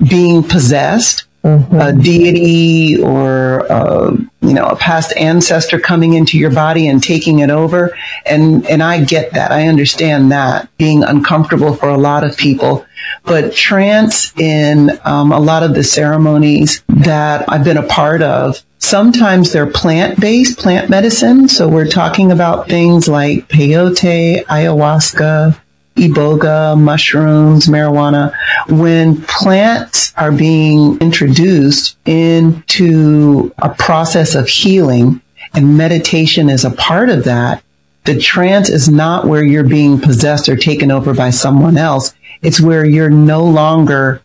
being 0.10 0.44
possessed 0.44 1.26
mm-hmm. 1.44 1.76
a 1.76 1.94
deity 1.94 3.02
or 3.02 3.72
uh, 3.72 4.12
you 4.42 4.54
know 4.54 4.66
a 4.66 4.76
past 4.76 5.16
ancestor 5.18 5.80
coming 5.80 6.14
into 6.14 6.38
your 6.38 6.52
body 6.52 6.88
and 6.88 7.04
taking 7.04 7.40
it 7.40 7.50
over. 7.50 7.98
And 8.26 8.66
and 8.68 8.82
I 8.82 9.04
get 9.04 9.34
that. 9.34 9.52
I 9.52 9.68
understand 9.68 10.32
that 10.32 10.70
being 10.78 11.04
uncomfortable 11.04 11.76
for 11.76 11.90
a 11.90 11.98
lot 11.98 12.24
of 12.24 12.38
people. 12.38 12.86
But 13.26 13.54
trance 13.54 14.38
in 14.38 15.00
um, 15.06 15.32
a 15.32 15.40
lot 15.40 15.64
of 15.64 15.74
the 15.74 15.84
ceremonies 15.84 16.84
that 16.88 17.46
I've 17.50 17.64
been 17.64 17.78
a 17.78 17.88
part 17.88 18.22
of 18.22 18.64
sometimes 18.80 19.52
they're 19.52 19.70
plant 19.70 20.20
based 20.20 20.60
plant 20.60 20.90
medicine. 20.90 21.48
So 21.48 21.68
we're 21.68 21.88
talking 21.88 22.32
about 22.32 22.68
things 22.68 23.08
like 23.08 23.48
peyote 23.48 24.46
ayahuasca 24.46 25.60
iboga, 25.96 26.80
mushrooms, 26.80 27.68
marijuana, 27.68 28.34
when 28.68 29.22
plants 29.24 30.14
are 30.18 30.32
being 30.32 30.98
introduced 31.00 31.98
into 32.06 33.54
a 33.60 33.70
process 33.70 34.36
of 34.36 34.48
healing 34.48 35.22
and 35.54 35.78
meditation 35.78 36.50
is 36.50 36.66
a 36.66 36.72
part 36.72 37.10
of 37.10 37.24
that, 37.26 37.64
the 38.06 38.20
trance 38.20 38.70
is 38.70 38.90
not 38.90 39.28
where 39.28 39.44
you're 39.44 39.64
being 39.64 40.00
possessed 40.00 40.50
or 40.50 40.58
taken 40.58 40.92
over 40.92 41.14
by 41.14 41.30
someone 41.30 41.78
else. 41.78 42.14
It's 42.42 42.60
where 42.60 42.86
you're 42.86 43.10
no 43.10 43.46
longer 43.46 44.22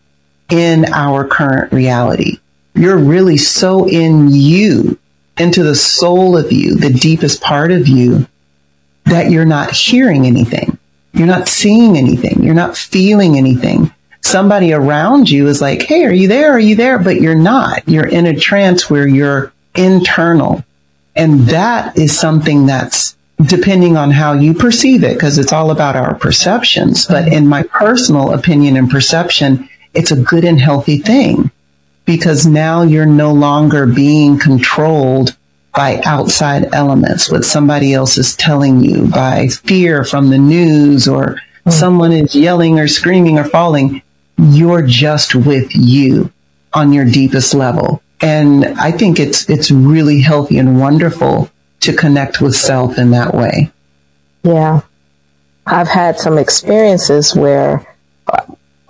in 0.50 0.87
our 0.92 1.26
current 1.26 1.72
reality. 1.72 2.38
You're 2.75 2.98
really 2.98 3.37
so 3.37 3.88
in 3.88 4.28
you, 4.30 4.98
into 5.37 5.62
the 5.62 5.75
soul 5.75 6.37
of 6.37 6.50
you, 6.50 6.75
the 6.75 6.92
deepest 6.92 7.40
part 7.40 7.70
of 7.70 7.87
you, 7.87 8.26
that 9.04 9.30
you're 9.30 9.44
not 9.44 9.72
hearing 9.72 10.26
anything. 10.26 10.77
You're 11.18 11.26
not 11.26 11.48
seeing 11.48 11.96
anything. 11.96 12.42
You're 12.42 12.54
not 12.54 12.76
feeling 12.76 13.37
anything. 13.37 13.92
Somebody 14.22 14.72
around 14.72 15.30
you 15.30 15.48
is 15.48 15.60
like, 15.60 15.82
Hey, 15.82 16.04
are 16.04 16.12
you 16.12 16.28
there? 16.28 16.52
Are 16.52 16.58
you 16.58 16.76
there? 16.76 16.98
But 16.98 17.20
you're 17.20 17.34
not. 17.34 17.88
You're 17.88 18.06
in 18.06 18.26
a 18.26 18.38
trance 18.38 18.88
where 18.88 19.06
you're 19.06 19.52
internal. 19.75 20.64
And 21.16 21.40
that 21.48 21.98
is 21.98 22.18
something 22.18 22.66
that's 22.66 23.16
depending 23.44 23.96
on 23.96 24.10
how 24.10 24.32
you 24.32 24.52
perceive 24.52 25.04
it, 25.04 25.14
because 25.14 25.38
it's 25.38 25.52
all 25.52 25.70
about 25.70 25.96
our 25.96 26.14
perceptions. 26.14 27.06
But 27.06 27.32
in 27.32 27.46
my 27.46 27.62
personal 27.62 28.32
opinion 28.32 28.76
and 28.76 28.90
perception, 28.90 29.68
it's 29.94 30.10
a 30.10 30.20
good 30.20 30.44
and 30.44 30.60
healthy 30.60 30.98
thing 30.98 31.50
because 32.04 32.46
now 32.46 32.82
you're 32.82 33.06
no 33.06 33.32
longer 33.32 33.87
being 33.87 34.38
controlled 34.38 35.37
by 35.75 36.00
outside 36.04 36.75
elements, 36.75 37.30
what 37.30 37.44
somebody 37.44 37.94
else 37.94 38.18
is 38.18 38.34
telling 38.34 38.80
you, 38.80 39.06
by 39.06 39.48
fear 39.48 40.04
from 40.04 40.30
the 40.30 40.38
news 40.38 41.06
or 41.06 41.40
mm. 41.64 41.72
someone 41.72 42.12
is 42.12 42.34
yelling 42.34 42.78
or 42.78 42.88
screaming 42.88 43.38
or 43.38 43.44
falling. 43.44 44.02
You're 44.37 44.82
just 44.82 45.34
with 45.34 45.75
you 45.75 46.32
on 46.72 46.92
your 46.92 47.04
deepest 47.04 47.54
level. 47.54 48.02
And 48.20 48.64
I 48.64 48.90
think 48.90 49.20
it's, 49.20 49.48
it's 49.48 49.70
really 49.70 50.20
healthy 50.20 50.58
and 50.58 50.80
wonderful 50.80 51.50
to 51.80 51.92
connect 51.92 52.40
with 52.40 52.56
self 52.56 52.98
in 52.98 53.10
that 53.12 53.34
way. 53.34 53.70
Yeah. 54.42 54.80
I've 55.66 55.88
had 55.88 56.18
some 56.18 56.38
experiences 56.38 57.34
where 57.34 57.87
uh, 58.26 58.42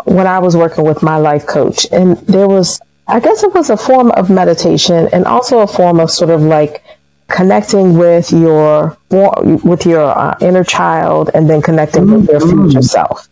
when 0.04 0.26
I 0.26 0.38
was 0.38 0.56
working 0.56 0.84
with 0.84 1.02
my 1.02 1.16
life 1.16 1.46
coach 1.46 1.86
and 1.92 2.16
there 2.18 2.48
was, 2.48 2.80
I 3.08 3.20
guess 3.20 3.42
it 3.42 3.54
was 3.54 3.70
a 3.70 3.76
form 3.76 4.10
of 4.12 4.30
meditation 4.30 5.08
and 5.12 5.24
also 5.24 5.60
a 5.60 5.66
form 5.66 5.98
of 6.00 6.10
sort 6.10 6.30
of 6.30 6.42
like 6.42 6.84
connecting 7.28 7.96
with 7.96 8.30
your, 8.32 8.96
with 9.10 9.86
your 9.86 10.06
uh, 10.06 10.36
inner 10.40 10.64
child 10.64 11.30
and 11.34 11.48
then 11.48 11.62
connecting 11.62 12.04
mm-hmm. 12.04 12.20
with 12.20 12.28
your 12.28 12.40
mm-hmm. 12.40 12.70
future 12.70 12.82
self. 12.82 13.28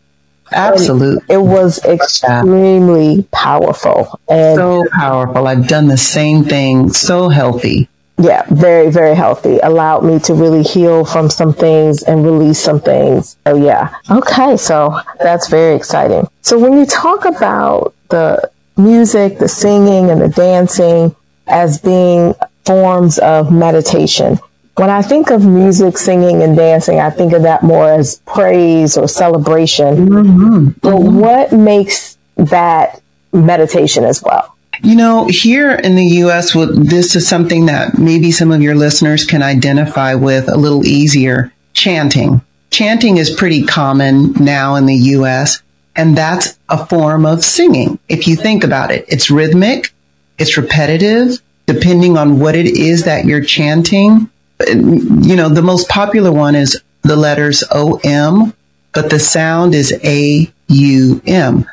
Absolutely. 0.52 1.22
And 1.22 1.30
it 1.30 1.42
was 1.42 1.84
extremely 1.84 3.26
powerful 3.32 4.18
and 4.28 4.56
so 4.56 4.84
powerful. 4.92 5.46
I've 5.46 5.66
done 5.66 5.88
the 5.88 5.96
same 5.96 6.44
thing. 6.44 6.92
So 6.92 7.28
healthy 7.28 7.88
yeah, 8.18 8.44
very, 8.50 8.90
very 8.90 9.14
healthy. 9.14 9.58
Allowed 9.58 10.04
me 10.04 10.18
to 10.20 10.34
really 10.34 10.62
heal 10.62 11.04
from 11.04 11.28
some 11.28 11.52
things 11.52 12.02
and 12.02 12.24
release 12.24 12.58
some 12.58 12.80
things. 12.80 13.36
Oh 13.44 13.56
yeah. 13.56 13.94
Okay. 14.10 14.56
So 14.56 15.00
that's 15.20 15.48
very 15.48 15.76
exciting. 15.76 16.26
So 16.40 16.58
when 16.58 16.78
you 16.78 16.86
talk 16.86 17.24
about 17.26 17.94
the 18.08 18.50
music, 18.76 19.38
the 19.38 19.48
singing 19.48 20.10
and 20.10 20.20
the 20.20 20.28
dancing 20.28 21.14
as 21.46 21.80
being 21.80 22.34
forms 22.64 23.18
of 23.18 23.52
meditation, 23.52 24.38
when 24.76 24.90
I 24.90 25.00
think 25.00 25.30
of 25.30 25.44
music, 25.44 25.96
singing, 25.96 26.42
and 26.42 26.54
dancing, 26.54 27.00
I 27.00 27.08
think 27.08 27.32
of 27.32 27.42
that 27.42 27.62
more 27.62 27.90
as 27.90 28.20
praise 28.26 28.98
or 28.98 29.08
celebration. 29.08 30.08
Mm-hmm. 30.08 30.68
But 30.82 30.96
mm-hmm. 30.96 31.18
what 31.18 31.52
makes 31.52 32.18
that 32.36 33.00
meditation 33.32 34.04
as 34.04 34.22
well? 34.22 34.54
You 34.82 34.94
know, 34.94 35.26
here 35.28 35.72
in 35.72 35.96
the 35.96 36.04
U.S., 36.04 36.52
this 36.52 37.16
is 37.16 37.26
something 37.26 37.66
that 37.66 37.96
maybe 37.96 38.30
some 38.30 38.52
of 38.52 38.60
your 38.60 38.74
listeners 38.74 39.24
can 39.24 39.42
identify 39.42 40.14
with 40.14 40.50
a 40.50 40.56
little 40.56 40.84
easier. 40.86 41.52
Chanting. 41.72 42.42
Chanting 42.70 43.16
is 43.16 43.30
pretty 43.30 43.64
common 43.64 44.32
now 44.32 44.74
in 44.74 44.84
the 44.84 44.94
U.S., 44.94 45.62
and 45.96 46.16
that's 46.16 46.58
a 46.68 46.86
form 46.86 47.24
of 47.26 47.44
singing. 47.44 47.98
If 48.08 48.28
you 48.28 48.36
think 48.36 48.62
about 48.62 48.90
it, 48.92 49.04
it's 49.08 49.30
rhythmic, 49.30 49.92
it's 50.38 50.56
repetitive, 50.56 51.40
depending 51.66 52.16
on 52.18 52.38
what 52.38 52.54
it 52.54 52.66
is 52.66 53.04
that 53.04 53.24
you're 53.24 53.44
chanting. 53.44 54.30
You 54.68 55.36
know, 55.36 55.48
the 55.48 55.62
most 55.62 55.88
popular 55.88 56.30
one 56.32 56.54
is 56.54 56.80
the 57.02 57.16
letters 57.16 57.64
O-M, 57.70 58.52
but 58.92 59.10
the 59.10 59.18
sound 59.18 59.74
is 59.74 59.92
A-U-M. 60.04 61.66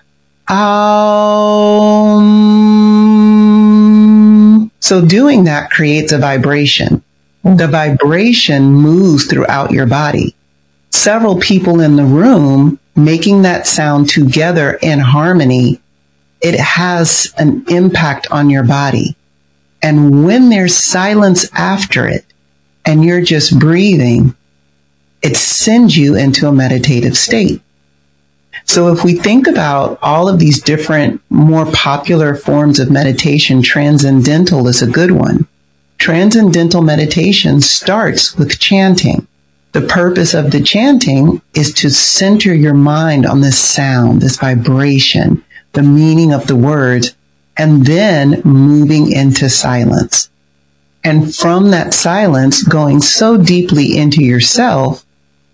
Um, 0.49 0.59
so 4.79 5.05
doing 5.05 5.45
that 5.45 5.69
creates 5.71 6.11
a 6.11 6.17
vibration. 6.17 7.03
The 7.43 7.67
vibration 7.67 8.71
moves 8.71 9.25
throughout 9.25 9.71
your 9.71 9.85
body. 9.85 10.35
Several 10.91 11.39
people 11.39 11.79
in 11.79 11.95
the 11.95 12.05
room 12.05 12.79
making 12.95 13.41
that 13.41 13.67
sound 13.67 14.09
together 14.09 14.77
in 14.81 14.99
harmony, 14.99 15.79
it 16.41 16.59
has 16.59 17.33
an 17.37 17.65
impact 17.69 18.27
on 18.31 18.49
your 18.49 18.63
body. 18.63 19.15
And 19.81 20.25
when 20.25 20.49
there's 20.49 20.75
silence 20.75 21.49
after 21.53 22.07
it 22.07 22.25
and 22.85 23.03
you're 23.03 23.21
just 23.21 23.59
breathing, 23.59 24.35
it 25.21 25.37
sends 25.37 25.97
you 25.97 26.15
into 26.15 26.47
a 26.47 26.53
meditative 26.53 27.17
state. 27.17 27.61
So 28.65 28.93
if 28.93 29.03
we 29.03 29.15
think 29.15 29.47
about 29.47 29.99
all 30.01 30.29
of 30.29 30.39
these 30.39 30.61
different, 30.61 31.21
more 31.29 31.65
popular 31.71 32.35
forms 32.35 32.79
of 32.79 32.91
meditation, 32.91 33.61
transcendental 33.61 34.67
is 34.67 34.81
a 34.81 34.87
good 34.87 35.11
one. 35.11 35.47
Transcendental 35.97 36.81
meditation 36.81 37.61
starts 37.61 38.35
with 38.35 38.59
chanting. 38.59 39.27
The 39.73 39.81
purpose 39.81 40.35
of 40.35 40.51
the 40.51 40.61
chanting 40.61 41.41
is 41.55 41.73
to 41.75 41.89
center 41.89 42.53
your 42.53 42.75
mind 42.75 43.25
on 43.25 43.41
this 43.41 43.57
sound, 43.57 44.21
this 44.21 44.37
vibration, 44.37 45.43
the 45.73 45.81
meaning 45.81 46.31
of 46.31 46.45
the 46.45 46.55
words, 46.55 47.15
and 47.57 47.83
then 47.83 48.41
moving 48.45 49.11
into 49.11 49.49
silence. 49.49 50.29
And 51.03 51.35
from 51.35 51.71
that 51.71 51.93
silence, 51.95 52.61
going 52.61 53.01
so 53.01 53.35
deeply 53.35 53.97
into 53.97 54.23
yourself 54.23 55.03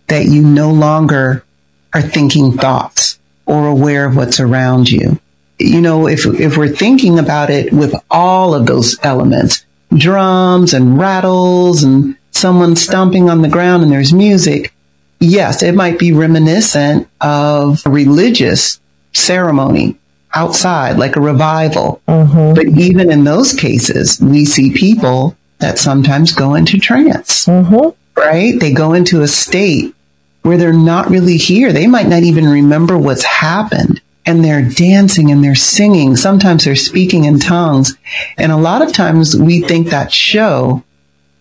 that 0.08 0.26
you 0.26 0.42
no 0.42 0.70
longer 0.70 1.46
are 1.94 2.02
thinking 2.02 2.52
thoughts 2.52 3.20
or 3.46 3.68
aware 3.68 4.06
of 4.06 4.18
what's 4.18 4.42
around 4.42 4.92
you. 4.92 5.18
You 5.60 5.80
know, 5.80 6.08
if, 6.08 6.26
if 6.26 6.58
we're 6.58 6.68
thinking 6.68 7.20
about 7.20 7.50
it 7.50 7.72
with 7.72 7.96
all 8.12 8.54
of 8.54 8.66
those 8.66 8.98
elements, 9.02 9.66
drums 9.96 10.74
and 10.74 11.00
rattles 11.00 11.84
and 11.84 12.18
someone 12.40 12.76
stomping 12.76 13.30
on 13.30 13.42
the 13.42 13.50
ground 13.50 13.84
and 13.84 13.92
there's 13.92 14.14
music, 14.14 14.74
yes, 15.20 15.62
it 15.62 15.76
might 15.76 16.00
be 16.00 16.12
reminiscent 16.12 17.08
of 17.22 17.82
a 17.86 17.90
religious 17.90 18.80
ceremony 19.14 19.98
outside, 20.34 20.98
like 20.98 21.16
a 21.16 21.22
revival. 21.22 22.02
Mm-hmm. 22.08 22.54
But 22.56 22.68
even 22.80 23.12
in 23.12 23.24
those 23.24 23.54
cases, 23.54 24.20
we 24.22 24.46
see 24.46 24.72
people 24.72 25.36
that 25.60 25.78
sometimes 25.78 26.32
go 26.32 26.56
into 26.56 26.80
trance, 26.80 27.46
mm-hmm. 27.46 27.90
right? 28.20 28.60
They 28.60 28.72
go 28.72 28.94
into 28.94 29.22
a 29.22 29.28
state 29.28 29.94
where 30.42 30.58
they're 30.58 30.74
not 30.74 31.10
really 31.10 31.38
here. 31.38 31.74
They 31.74 31.88
might 31.88 32.08
not 32.08 32.24
even 32.24 32.46
remember 32.46 32.98
what's 32.98 33.24
happened 33.24 34.02
and 34.26 34.44
they're 34.44 34.62
dancing 34.62 35.32
and 35.32 35.44
they're 35.44 35.56
singing. 35.56 36.16
Sometimes 36.16 36.64
they're 36.64 36.76
speaking 36.76 37.26
in 37.26 37.40
tongues. 37.40 37.98
And 38.38 38.52
a 38.52 38.58
lot 38.58 38.82
of 38.82 38.94
times 38.94 39.36
we 39.36 39.62
think 39.62 39.90
that 39.90 40.14
show, 40.14 40.84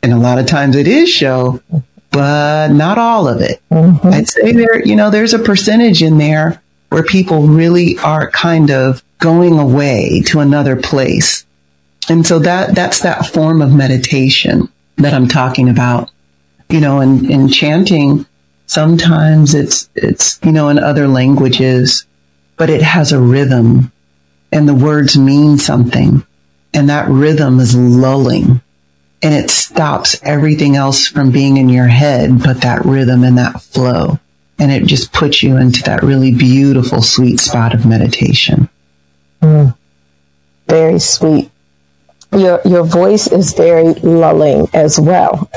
and 0.02 0.12
a 0.12 0.18
lot 0.18 0.38
of 0.38 0.46
times 0.46 0.76
it 0.76 0.86
is 0.86 1.08
show, 1.08 1.62
but 2.10 2.68
not 2.68 2.98
all 2.98 3.28
of 3.28 3.40
it. 3.40 3.60
Mm-hmm. 3.70 4.08
I'd 4.08 4.28
say 4.28 4.52
there, 4.52 4.84
you 4.86 4.96
know, 4.96 5.10
there's 5.10 5.34
a 5.34 5.38
percentage 5.38 6.02
in 6.02 6.18
there 6.18 6.62
where 6.90 7.02
people 7.02 7.46
really 7.46 7.98
are 7.98 8.30
kind 8.30 8.70
of 8.70 9.02
going 9.18 9.58
away 9.58 10.22
to 10.26 10.40
another 10.40 10.76
place. 10.76 11.44
And 12.08 12.26
so 12.26 12.38
that, 12.38 12.74
that's 12.74 13.00
that 13.00 13.26
form 13.26 13.60
of 13.60 13.74
meditation 13.74 14.68
that 14.96 15.12
I'm 15.12 15.28
talking 15.28 15.68
about. 15.68 16.10
You 16.70 16.80
know, 16.80 17.00
and, 17.00 17.30
and 17.30 17.52
chanting 17.52 18.26
Sometimes 18.68 19.54
it's, 19.54 19.88
it's, 19.94 20.38
you 20.44 20.52
know, 20.52 20.68
in 20.68 20.78
other 20.78 21.08
languages, 21.08 22.04
but 22.58 22.68
it 22.68 22.82
has 22.82 23.12
a 23.12 23.20
rhythm 23.20 23.90
and 24.52 24.68
the 24.68 24.74
words 24.74 25.16
mean 25.16 25.56
something. 25.56 26.24
And 26.74 26.90
that 26.90 27.08
rhythm 27.08 27.60
is 27.60 27.74
lulling 27.74 28.60
and 29.22 29.34
it 29.34 29.50
stops 29.50 30.20
everything 30.22 30.76
else 30.76 31.06
from 31.06 31.30
being 31.30 31.56
in 31.56 31.68
your 31.68 31.88
head, 31.88 32.42
but 32.42 32.62
that 32.62 32.84
rhythm 32.84 33.24
and 33.24 33.38
that 33.38 33.60
flow. 33.62 34.18
And 34.58 34.72
it 34.72 34.86
just 34.86 35.12
puts 35.12 35.42
you 35.42 35.56
into 35.56 35.82
that 35.84 36.02
really 36.02 36.32
beautiful, 36.32 37.02
sweet 37.02 37.40
spot 37.40 37.74
of 37.74 37.86
meditation. 37.86 38.68
Mm. 39.42 39.76
Very 40.66 40.98
sweet 40.98 41.50
your 42.32 42.60
your 42.64 42.84
voice 42.84 43.26
is 43.26 43.52
very 43.54 43.94
lulling 43.94 44.68
as 44.74 44.98
well. 45.00 45.50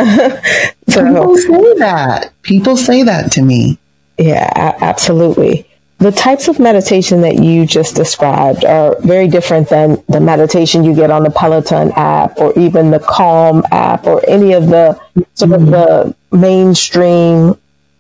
so, 0.87 1.05
People 1.05 1.37
say 1.37 1.73
that. 1.79 2.31
People 2.41 2.77
say 2.77 3.03
that 3.03 3.31
to 3.33 3.41
me. 3.41 3.77
Yeah, 4.17 4.77
absolutely. 4.81 5.67
The 6.01 6.11
types 6.11 6.47
of 6.47 6.57
meditation 6.57 7.21
that 7.21 7.43
you 7.43 7.67
just 7.67 7.95
described 7.95 8.65
are 8.65 8.99
very 9.01 9.27
different 9.27 9.69
than 9.69 10.03
the 10.09 10.19
meditation 10.19 10.83
you 10.83 10.95
get 10.95 11.11
on 11.11 11.21
the 11.21 11.29
Peloton 11.29 11.91
app 11.91 12.39
or 12.39 12.57
even 12.57 12.89
the 12.89 12.99
Calm 12.99 13.63
app 13.69 14.07
or 14.07 14.27
any 14.27 14.53
of 14.53 14.65
the 14.65 14.99
sort 15.35 15.51
of 15.51 15.67
the 15.67 16.15
mainstream, 16.31 17.55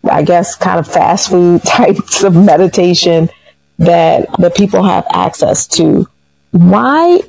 I 0.09 0.23
guess, 0.23 0.55
kind 0.55 0.79
of 0.79 0.91
fast 0.91 1.29
food 1.29 1.61
types 1.65 2.23
of 2.23 2.35
meditation 2.35 3.29
that 3.77 4.27
the 4.39 4.49
people 4.49 4.81
have 4.81 5.05
access 5.13 5.67
to. 5.67 6.07
Why 6.49 7.21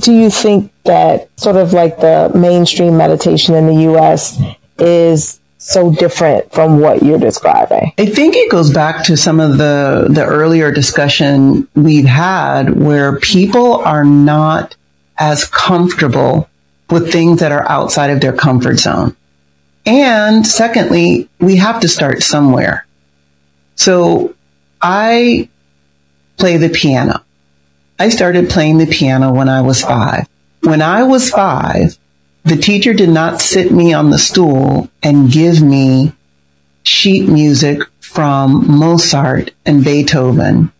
do 0.00 0.12
you 0.12 0.28
think 0.28 0.72
that 0.86 1.28
sort 1.38 1.54
of 1.54 1.72
like 1.72 2.00
the 2.00 2.32
mainstream 2.34 2.96
meditation 2.96 3.54
in 3.54 3.68
the 3.68 3.92
US 3.92 4.42
is 4.76 5.39
so 5.60 5.92
different 5.92 6.50
from 6.52 6.80
what 6.80 7.02
you're 7.02 7.18
describing? 7.18 7.92
I 7.98 8.06
think 8.06 8.34
it 8.34 8.50
goes 8.50 8.70
back 8.72 9.04
to 9.04 9.16
some 9.16 9.40
of 9.40 9.58
the, 9.58 10.08
the 10.10 10.24
earlier 10.24 10.72
discussion 10.72 11.68
we've 11.74 12.06
had 12.06 12.80
where 12.80 13.18
people 13.18 13.76
are 13.76 14.04
not 14.04 14.74
as 15.18 15.44
comfortable 15.44 16.48
with 16.88 17.12
things 17.12 17.40
that 17.40 17.52
are 17.52 17.68
outside 17.68 18.10
of 18.10 18.20
their 18.20 18.32
comfort 18.32 18.78
zone. 18.78 19.14
And 19.84 20.46
secondly, 20.46 21.28
we 21.38 21.56
have 21.56 21.80
to 21.80 21.88
start 21.88 22.22
somewhere. 22.22 22.86
So 23.76 24.34
I 24.80 25.48
play 26.38 26.56
the 26.56 26.70
piano. 26.70 27.22
I 27.98 28.08
started 28.08 28.48
playing 28.48 28.78
the 28.78 28.86
piano 28.86 29.32
when 29.32 29.50
I 29.50 29.60
was 29.60 29.82
five. 29.82 30.26
When 30.62 30.80
I 30.80 31.02
was 31.02 31.30
five, 31.30 31.98
the 32.44 32.56
teacher 32.56 32.92
did 32.92 33.10
not 33.10 33.40
sit 33.40 33.70
me 33.72 33.92
on 33.92 34.10
the 34.10 34.18
stool 34.18 34.88
and 35.02 35.30
give 35.30 35.62
me 35.62 36.12
sheet 36.82 37.28
music 37.28 37.80
from 38.00 38.66
Mozart 38.66 39.52
and 39.66 39.84
Beethoven, 39.84 40.72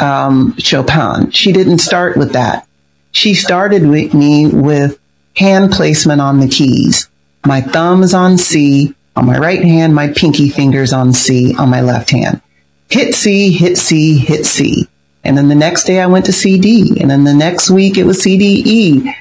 um, 0.00 0.54
Chopin. 0.58 1.30
She 1.30 1.52
didn't 1.52 1.78
start 1.78 2.16
with 2.16 2.32
that. 2.32 2.66
She 3.12 3.34
started 3.34 3.86
with 3.86 4.14
me 4.14 4.46
with 4.46 4.98
hand 5.36 5.72
placement 5.72 6.20
on 6.20 6.40
the 6.40 6.48
keys. 6.48 7.08
My 7.44 7.60
thumb 7.60 8.02
is 8.02 8.14
on 8.14 8.38
C 8.38 8.94
on 9.18 9.26
my 9.26 9.36
right 9.36 9.62
hand, 9.62 9.96
my 9.96 10.08
pinky 10.08 10.48
fingers 10.48 10.92
on 10.92 11.12
C 11.12 11.52
on 11.56 11.70
my 11.70 11.80
left 11.80 12.10
hand. 12.10 12.40
Hit 12.88 13.16
C, 13.16 13.50
hit 13.50 13.76
C, 13.76 14.16
hit 14.16 14.46
C. 14.46 14.88
And 15.24 15.36
then 15.36 15.48
the 15.48 15.56
next 15.56 15.84
day 15.84 16.00
I 16.00 16.06
went 16.06 16.26
to 16.26 16.32
CD. 16.32 16.96
And 17.00 17.10
then 17.10 17.24
the 17.24 17.34
next 17.34 17.68
week 17.68 17.98
it 17.98 18.04
was 18.04 18.22
CDE. 18.22 19.12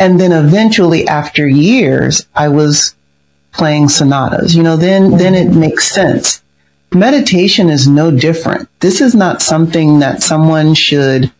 And 0.00 0.20
then 0.20 0.32
eventually 0.32 1.06
after 1.08 1.46
years, 1.46 2.26
I 2.34 2.48
was 2.48 2.94
playing 3.52 3.88
sonatas. 3.88 4.54
You 4.54 4.62
know, 4.62 4.76
then, 4.76 5.18
then 5.18 5.34
it 5.34 5.50
makes 5.52 5.90
sense. 5.90 6.42
Meditation 6.94 7.68
is 7.68 7.86
no 7.86 8.10
different. 8.10 8.68
This 8.80 9.00
is 9.00 9.14
not 9.14 9.42
something 9.42 9.98
that 9.98 10.22
someone 10.22 10.74
should 10.74 11.32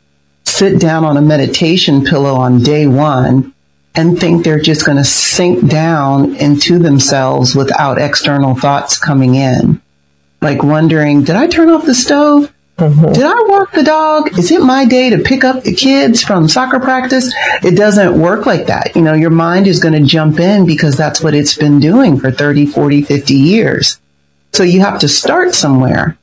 sit 0.45 0.81
down 0.81 1.05
on 1.05 1.17
a 1.17 1.23
meditation 1.23 2.05
pillow 2.05 2.35
on 2.35 2.63
day 2.63 2.87
one 2.87 3.55
and 3.95 4.19
think 4.19 4.45
they're 4.45 4.61
just 4.61 4.85
going 4.85 4.99
to 4.99 5.05
sink 5.05 5.69
down 5.69 6.35
into 6.37 6.79
themselves 6.79 7.55
without 7.55 7.99
external 7.99 8.55
thoughts 8.55 8.99
coming 8.99 9.35
in. 9.35 9.81
Like 10.41 10.63
wondering, 10.63 11.25
did 11.25 11.37
I 11.37 11.47
turn 11.47 11.71
off 11.71 11.87
the 11.87 11.95
stove? 11.95 12.53
Mm-hmm. 12.79 13.13
Did 13.13 13.25
I 13.25 13.43
walk 13.49 13.73
the 13.73 13.83
dog? 13.83 14.39
Is 14.39 14.53
it 14.53 14.63
my 14.63 14.85
day 14.85 15.11
to 15.11 15.19
pick 15.19 15.43
up 15.43 15.65
the 15.65 15.75
kids 15.75 16.23
from 16.23 16.47
soccer 16.47 16.79
practice? 16.79 17.35
It 17.65 17.77
doesn't 17.77 18.21
work 18.21 18.47
like 18.47 18.67
that. 18.67 18.95
You 18.95 19.03
know, 19.03 19.15
your 19.15 19.31
mind 19.31 19.67
is 19.67 19.81
going 19.81 20.01
to 20.01 20.09
jump 20.09 20.39
in 20.39 20.65
because 20.65 20.97
that's 20.97 21.21
what 21.21 21.35
it's 21.35 21.57
been 21.57 21.81
doing 21.81 22.21
for 22.21 22.31
30, 22.31 22.67
40, 22.67 23.03
50 23.03 23.35
years. 23.35 23.99
So 24.53 24.63
you 24.63 24.81
have 24.81 25.01
to 25.01 25.09
start 25.09 25.57
somewhere. 25.57 26.17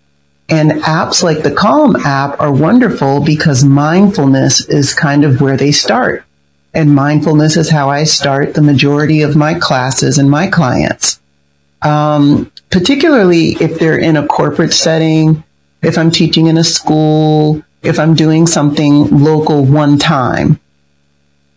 And 0.47 0.71
apps 0.83 1.23
like 1.23 1.43
the 1.43 1.51
Calm 1.51 1.97
app 1.97 2.39
are 2.39 2.53
wonderful 2.53 3.19
because 3.21 3.65
mindfulness 3.65 4.65
is 4.69 4.93
kind 4.93 5.25
of 5.25 5.41
where 5.41 5.57
they 5.57 5.73
start. 5.73 6.23
And 6.73 6.95
mindfulness 6.95 7.57
is 7.57 7.69
how 7.69 7.89
I 7.89 8.05
start 8.05 8.53
the 8.53 8.61
majority 8.61 9.23
of 9.23 9.35
my 9.35 9.55
classes 9.55 10.17
and 10.17 10.29
my 10.29 10.47
clients. 10.47 11.19
Um, 11.81 12.49
particularly 12.69 13.57
if 13.59 13.77
they're 13.77 13.97
in 13.97 14.15
a 14.15 14.25
corporate 14.25 14.73
setting 14.73 15.43
if 15.81 15.97
I'm 15.97 16.11
teaching 16.11 16.47
in 16.47 16.57
a 16.57 16.63
school, 16.63 17.63
if 17.83 17.99
I'm 17.99 18.15
doing 18.15 18.47
something 18.47 19.23
local 19.23 19.63
one 19.63 19.97
time, 19.97 20.59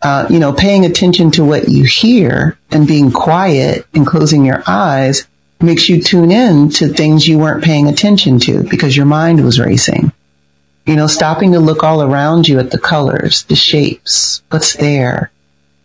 uh, 0.01 0.27
you 0.29 0.39
know, 0.39 0.53
paying 0.53 0.85
attention 0.85 1.31
to 1.31 1.43
what 1.43 1.67
you 1.67 1.83
hear 1.83 2.57
and 2.71 2.87
being 2.87 3.11
quiet 3.11 3.85
and 3.93 4.07
closing 4.07 4.45
your 4.45 4.63
eyes 4.65 5.27
makes 5.61 5.89
you 5.89 6.01
tune 6.01 6.31
in 6.31 6.69
to 6.69 6.87
things 6.87 7.27
you 7.27 7.37
weren't 7.37 7.63
paying 7.63 7.87
attention 7.87 8.39
to 8.39 8.63
because 8.69 8.95
your 8.95 9.05
mind 9.05 9.43
was 9.43 9.59
racing. 9.59 10.11
You 10.85 10.95
know, 10.95 11.07
stopping 11.07 11.51
to 11.51 11.59
look 11.59 11.83
all 11.83 12.01
around 12.01 12.47
you 12.47 12.59
at 12.59 12.71
the 12.71 12.79
colors, 12.79 13.43
the 13.43 13.55
shapes, 13.55 14.41
what's 14.49 14.75
there, 14.77 15.31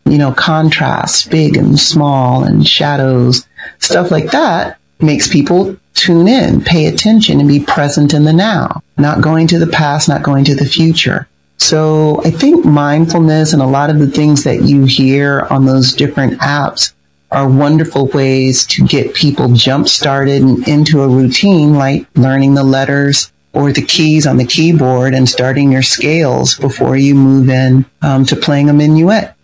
you 0.04 0.16
know, 0.16 0.32
contrasts, 0.32 1.26
big 1.26 1.56
and 1.56 1.78
small 1.78 2.44
and 2.44 2.66
shadows, 2.66 3.46
stuff 3.80 4.10
like 4.10 4.30
that 4.30 4.78
makes 5.00 5.26
people 5.26 5.76
tune 5.94 6.28
in, 6.28 6.60
pay 6.60 6.86
attention, 6.86 7.40
and 7.40 7.48
be 7.48 7.60
present 7.60 8.12
in 8.12 8.24
the 8.24 8.32
now, 8.32 8.82
not 8.98 9.20
going 9.20 9.46
to 9.48 9.58
the 9.58 9.66
past, 9.66 10.08
not 10.08 10.22
going 10.22 10.44
to 10.44 10.54
the 10.54 10.64
future. 10.64 11.28
So 11.58 12.20
I 12.24 12.30
think 12.30 12.64
mindfulness 12.64 13.52
and 13.52 13.62
a 13.62 13.66
lot 13.66 13.90
of 13.90 13.98
the 13.98 14.10
things 14.10 14.44
that 14.44 14.62
you 14.62 14.84
hear 14.84 15.46
on 15.50 15.64
those 15.64 15.92
different 15.92 16.40
apps 16.40 16.92
are 17.30 17.48
wonderful 17.48 18.06
ways 18.08 18.66
to 18.66 18.86
get 18.86 19.14
people 19.14 19.52
jump 19.52 19.88
started 19.88 20.42
and 20.42 20.66
into 20.68 21.02
a 21.02 21.08
routine 21.08 21.74
like 21.74 22.06
learning 22.14 22.54
the 22.54 22.62
letters 22.62 23.32
or 23.52 23.72
the 23.72 23.82
keys 23.82 24.26
on 24.26 24.36
the 24.36 24.44
keyboard 24.44 25.14
and 25.14 25.28
starting 25.28 25.72
your 25.72 25.82
scales 25.82 26.56
before 26.56 26.96
you 26.96 27.14
move 27.14 27.48
in 27.48 27.84
um, 28.02 28.24
to 28.26 28.36
playing 28.36 28.68
a 28.68 28.72
minuet. 28.72 29.34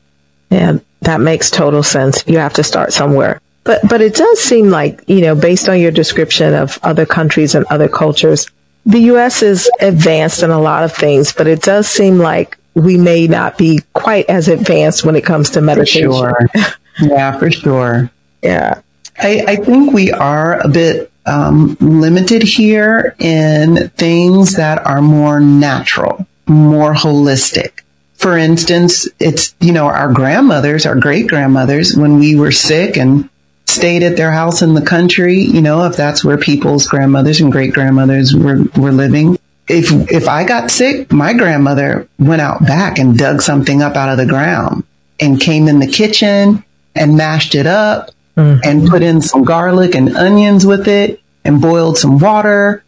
Yeah, 0.51 0.79
that 1.03 1.21
makes 1.21 1.51
total 1.51 1.83
sense. 1.83 2.25
You 2.27 2.39
have 2.39 2.55
to 2.55 2.65
start 2.65 2.93
somewhere. 2.93 3.41
But 3.65 3.87
but 3.89 4.01
it 4.01 4.15
does 4.15 4.41
seem 4.41 4.71
like, 4.71 5.03
you 5.07 5.21
know, 5.21 5.35
based 5.35 5.69
on 5.69 5.79
your 5.81 5.91
description 5.91 6.55
of 6.55 6.79
other 6.83 7.07
countries 7.07 7.55
and 7.55 7.67
other 7.71 7.89
cultures, 7.89 8.49
the 8.87 9.01
US 9.01 9.43
is 9.43 9.71
advanced 9.81 10.43
in 10.43 10.51
a 10.51 10.61
lot 10.61 10.83
of 10.83 10.93
things, 10.93 11.33
but 11.33 11.47
it 11.47 11.63
does 11.63 11.89
seem 11.89 12.19
like 12.19 12.57
we 12.75 12.97
may 12.97 13.27
not 13.27 13.59
be 13.59 13.81
quite 13.93 14.29
as 14.29 14.49
advanced 14.49 15.05
when 15.05 15.17
it 15.17 15.25
comes 15.25 15.51
to 15.51 15.61
meditation. 15.61 16.11
For 16.11 16.49
sure. 16.55 16.71
yeah, 17.01 17.39
for 17.39 17.51
sure. 17.51 18.11
Yeah. 18.43 18.81
I, 19.19 19.45
I 19.47 19.57
think 19.57 19.93
we 19.93 20.13
are 20.13 20.61
a 20.61 20.69
bit 20.69 21.11
um, 21.27 21.77
limited 21.81 22.43
here 22.43 23.15
in 23.19 23.91
things 23.91 24.55
that 24.55 24.85
are 24.87 25.03
more 25.03 25.41
natural, 25.41 26.27
more 26.47 26.95
holistic. 26.95 27.83
For 28.15 28.37
instance, 28.37 29.09
it's, 29.19 29.55
you 29.61 29.73
know, 29.73 29.87
our 29.87 30.13
grandmothers, 30.13 30.87
our 30.87 30.95
great 30.95 31.27
grandmothers, 31.27 31.97
when 31.97 32.19
we 32.19 32.37
were 32.37 32.53
sick 32.53 32.97
and 32.97 33.29
stayed 33.71 34.03
at 34.03 34.17
their 34.17 34.33
house 34.33 34.63
in 34.63 34.75
the 34.75 34.83
country, 34.83 35.41
you 35.41 35.63
know, 35.63 35.85
if 35.85 35.97
that's 35.97 36.25
where 36.25 36.39
people's 36.39 36.87
grandmothers 36.87 37.41
and 37.41 37.53
great 37.53 37.73
grandmothers 37.73 38.35
were, 38.35 38.65
were 38.77 38.93
living. 38.93 39.39
If, 39.69 39.91
if 40.11 40.29
I 40.29 40.45
got 40.45 40.71
sick, 40.71 41.13
my 41.13 41.33
grandmother 41.33 42.09
went 42.19 42.43
out 42.43 42.67
back 42.67 42.99
and 42.99 43.17
dug 43.17 43.41
something 43.41 43.83
up 43.83 43.97
out 43.97 44.09
of 44.09 44.19
the 44.19 44.27
ground 44.27 44.85
and 45.21 45.41
came 45.41 45.69
in 45.69 45.79
the 45.79 45.87
kitchen 45.87 46.65
and 46.95 47.17
mashed 47.17 47.55
it 47.55 47.67
up 47.67 48.11
mm-hmm. 48.37 48.61
and 48.65 48.89
put 48.89 49.03
in 49.03 49.21
some 49.21 49.45
garlic 49.45 49.95
and 49.95 50.17
onions 50.17 50.67
with 50.67 50.89
it 50.89 51.21
and 51.45 51.61
boiled 51.61 51.99
some 51.99 52.19
water 52.19 52.83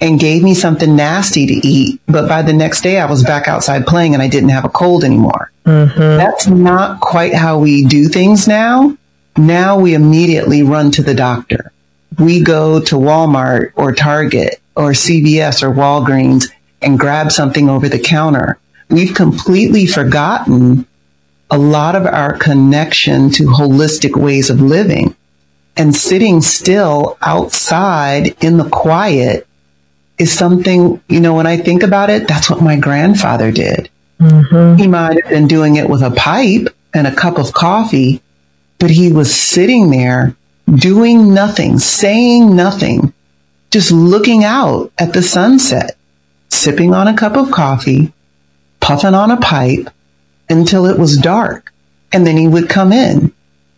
and 0.00 0.18
gave 0.18 0.42
me 0.42 0.54
something 0.54 0.96
nasty 0.96 1.46
to 1.46 1.66
eat. 1.66 2.00
But 2.06 2.28
by 2.28 2.42
the 2.42 2.52
next 2.52 2.82
day, 2.82 2.98
I 2.98 3.06
was 3.06 3.22
back 3.22 3.48
outside 3.48 3.86
playing 3.86 4.14
and 4.14 4.22
I 4.22 4.28
didn't 4.28 4.50
have 4.50 4.64
a 4.64 4.68
cold 4.68 5.04
anymore. 5.04 5.50
Mm-hmm. 5.64 5.98
That's 5.98 6.46
not 6.46 7.00
quite 7.00 7.34
how 7.34 7.58
we 7.58 7.84
do 7.84 8.08
things 8.08 8.46
now. 8.46 8.96
Now 9.36 9.78
we 9.78 9.94
immediately 9.94 10.62
run 10.62 10.90
to 10.92 11.02
the 11.02 11.14
doctor. 11.14 11.72
We 12.18 12.42
go 12.42 12.80
to 12.80 12.94
Walmart 12.94 13.72
or 13.74 13.92
Target 13.92 14.60
or 14.76 14.90
CVS 14.90 15.62
or 15.62 15.74
Walgreens 15.74 16.46
and 16.80 16.98
grab 16.98 17.32
something 17.32 17.68
over 17.68 17.88
the 17.88 17.98
counter. 17.98 18.58
We've 18.88 19.14
completely 19.14 19.86
forgotten 19.86 20.86
a 21.50 21.58
lot 21.58 21.96
of 21.96 22.06
our 22.06 22.36
connection 22.36 23.30
to 23.30 23.44
holistic 23.44 24.20
ways 24.20 24.50
of 24.50 24.60
living 24.60 25.16
and 25.76 25.94
sitting 25.94 26.40
still 26.40 27.18
outside 27.22 28.36
in 28.42 28.56
the 28.56 28.68
quiet 28.68 29.46
is 30.18 30.32
something, 30.32 31.02
you 31.08 31.20
know, 31.20 31.34
when 31.34 31.46
I 31.46 31.56
think 31.56 31.82
about 31.82 32.10
it, 32.10 32.28
that's 32.28 32.48
what 32.48 32.62
my 32.62 32.76
grandfather 32.76 33.50
did. 33.50 33.90
Mm-hmm. 34.20 34.80
He 34.80 34.86
might 34.86 35.22
have 35.22 35.30
been 35.30 35.48
doing 35.48 35.76
it 35.76 35.88
with 35.88 36.02
a 36.02 36.12
pipe 36.12 36.68
and 36.92 37.06
a 37.06 37.14
cup 37.14 37.38
of 37.38 37.52
coffee, 37.52 38.22
but 38.78 38.90
he 38.90 39.12
was 39.12 39.34
sitting 39.34 39.90
there 39.90 40.36
doing 40.72 41.34
nothing, 41.34 41.78
saying 41.78 42.54
nothing, 42.54 43.12
just 43.70 43.90
looking 43.90 44.44
out 44.44 44.92
at 44.98 45.12
the 45.12 45.22
sunset, 45.22 45.96
sipping 46.48 46.94
on 46.94 47.08
a 47.08 47.16
cup 47.16 47.36
of 47.36 47.50
coffee, 47.50 48.12
puffing 48.80 49.14
on 49.14 49.30
a 49.30 49.36
pipe 49.36 49.88
until 50.48 50.86
it 50.86 50.98
was 50.98 51.16
dark. 51.16 51.72
And 52.12 52.26
then 52.26 52.36
he 52.36 52.46
would 52.46 52.68
come 52.68 52.92
in. 52.92 53.32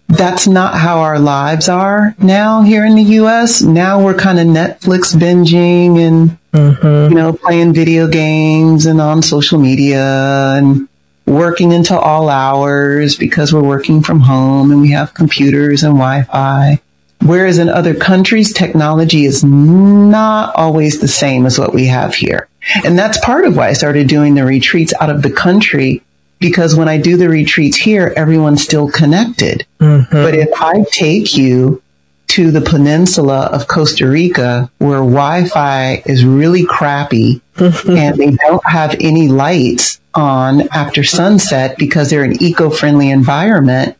That's 0.08 0.46
not 0.46 0.74
how 0.74 1.00
our 1.00 1.18
lives 1.18 1.68
are 1.68 2.14
now 2.18 2.62
here 2.62 2.84
in 2.84 2.94
the 2.94 3.02
US. 3.20 3.62
Now 3.62 4.04
we're 4.04 4.14
kind 4.14 4.38
of 4.38 4.46
Netflix 4.46 5.14
binging 5.14 5.98
and, 5.98 6.38
mm-hmm. 6.52 7.12
you 7.12 7.16
know, 7.16 7.32
playing 7.32 7.72
video 7.72 8.06
games 8.06 8.86
and 8.86 9.00
on 9.00 9.22
social 9.22 9.58
media 9.58 10.54
and 10.56 10.88
working 11.26 11.72
until 11.72 11.98
all 11.98 12.28
hours 12.28 13.16
because 13.16 13.52
we're 13.52 13.62
working 13.62 14.02
from 14.02 14.20
home 14.20 14.70
and 14.70 14.80
we 14.80 14.92
have 14.92 15.14
computers 15.14 15.82
and 15.82 15.94
Wi-Fi. 15.94 16.80
Whereas 17.22 17.58
in 17.58 17.68
other 17.68 17.94
countries, 17.94 18.52
technology 18.52 19.24
is 19.24 19.42
not 19.42 20.54
always 20.54 21.00
the 21.00 21.08
same 21.08 21.46
as 21.46 21.58
what 21.58 21.74
we 21.74 21.86
have 21.86 22.14
here. 22.14 22.48
And 22.84 22.98
that's 22.98 23.18
part 23.24 23.44
of 23.44 23.56
why 23.56 23.68
I 23.68 23.72
started 23.72 24.08
doing 24.08 24.34
the 24.34 24.44
retreats 24.44 24.92
out 25.00 25.10
of 25.10 25.22
the 25.22 25.30
country 25.30 26.02
because 26.38 26.76
when 26.76 26.88
I 26.88 26.98
do 26.98 27.16
the 27.16 27.28
retreats 27.28 27.76
here, 27.76 28.12
everyone's 28.16 28.62
still 28.62 28.90
connected. 28.90 29.66
Mm-hmm. 29.80 30.12
But 30.12 30.34
if 30.34 30.50
I 30.60 30.84
take 30.92 31.36
you 31.36 31.82
to 32.28 32.50
the 32.50 32.60
peninsula 32.60 33.46
of 33.52 33.68
Costa 33.68 34.06
Rica 34.06 34.70
where 34.78 34.98
Wi-Fi 34.98 36.02
is 36.06 36.24
really 36.24 36.66
crappy 36.66 37.40
and 37.56 38.16
they 38.18 38.32
don't 38.32 38.66
have 38.66 38.96
any 39.00 39.28
lights 39.28 40.00
on 40.16 40.68
after 40.68 41.04
sunset 41.04 41.76
because 41.78 42.10
they're 42.10 42.24
an 42.24 42.42
eco-friendly 42.42 43.10
environment 43.10 43.96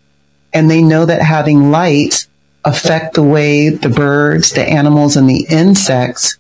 and 0.52 0.70
they 0.70 0.82
know 0.82 1.04
that 1.04 1.22
having 1.22 1.70
lights 1.70 2.28
affect 2.64 3.14
the 3.14 3.22
way 3.22 3.68
the 3.68 3.88
birds, 3.88 4.52
the 4.52 4.62
animals, 4.62 5.16
and 5.16 5.28
the 5.28 5.46
insects 5.50 6.38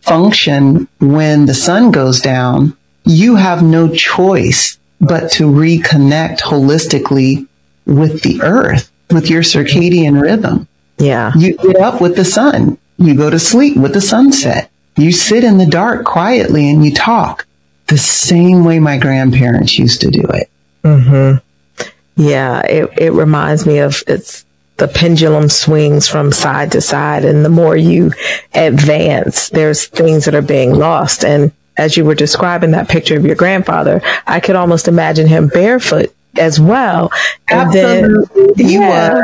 function 0.00 0.88
when 0.98 1.46
the 1.46 1.54
sun 1.54 1.90
goes 1.90 2.20
down, 2.20 2.76
you 3.04 3.36
have 3.36 3.62
no 3.62 3.88
choice 3.88 4.78
but 5.00 5.30
to 5.32 5.44
reconnect 5.44 6.40
holistically 6.40 7.46
with 7.86 8.22
the 8.22 8.40
earth, 8.42 8.90
with 9.10 9.28
your 9.28 9.42
circadian 9.42 10.20
rhythm. 10.20 10.68
Yeah. 10.98 11.32
You 11.36 11.56
get 11.56 11.76
up 11.76 12.00
with 12.00 12.16
the 12.16 12.24
sun. 12.24 12.78
You 12.98 13.14
go 13.14 13.30
to 13.30 13.38
sleep 13.38 13.76
with 13.76 13.94
the 13.94 14.00
sunset. 14.00 14.70
You 14.96 15.10
sit 15.10 15.42
in 15.42 15.58
the 15.58 15.66
dark 15.66 16.04
quietly 16.04 16.68
and 16.68 16.84
you 16.84 16.92
talk 16.92 17.46
the 17.92 17.98
same 17.98 18.64
way 18.64 18.78
my 18.78 18.96
grandparents 18.96 19.78
used 19.78 20.00
to 20.00 20.10
do 20.10 20.22
it. 20.22 20.48
Mm-hmm. 20.82 21.82
Yeah. 22.16 22.62
It, 22.62 22.90
it 22.96 23.12
reminds 23.12 23.66
me 23.66 23.80
of 23.80 24.02
it's 24.06 24.46
the 24.78 24.88
pendulum 24.88 25.50
swings 25.50 26.08
from 26.08 26.32
side 26.32 26.72
to 26.72 26.80
side. 26.80 27.26
And 27.26 27.44
the 27.44 27.50
more 27.50 27.76
you 27.76 28.12
advance, 28.54 29.50
there's 29.50 29.88
things 29.88 30.24
that 30.24 30.34
are 30.34 30.40
being 30.40 30.74
lost. 30.74 31.22
And 31.22 31.52
as 31.76 31.94
you 31.94 32.06
were 32.06 32.14
describing 32.14 32.70
that 32.70 32.88
picture 32.88 33.18
of 33.18 33.26
your 33.26 33.36
grandfather, 33.36 34.00
I 34.26 34.40
could 34.40 34.56
almost 34.56 34.88
imagine 34.88 35.26
him 35.26 35.48
barefoot 35.48 36.14
as 36.38 36.58
well. 36.58 37.12
And 37.50 37.76
Absolutely. 37.76 38.52
Then, 38.54 38.70
yeah. 38.70 39.22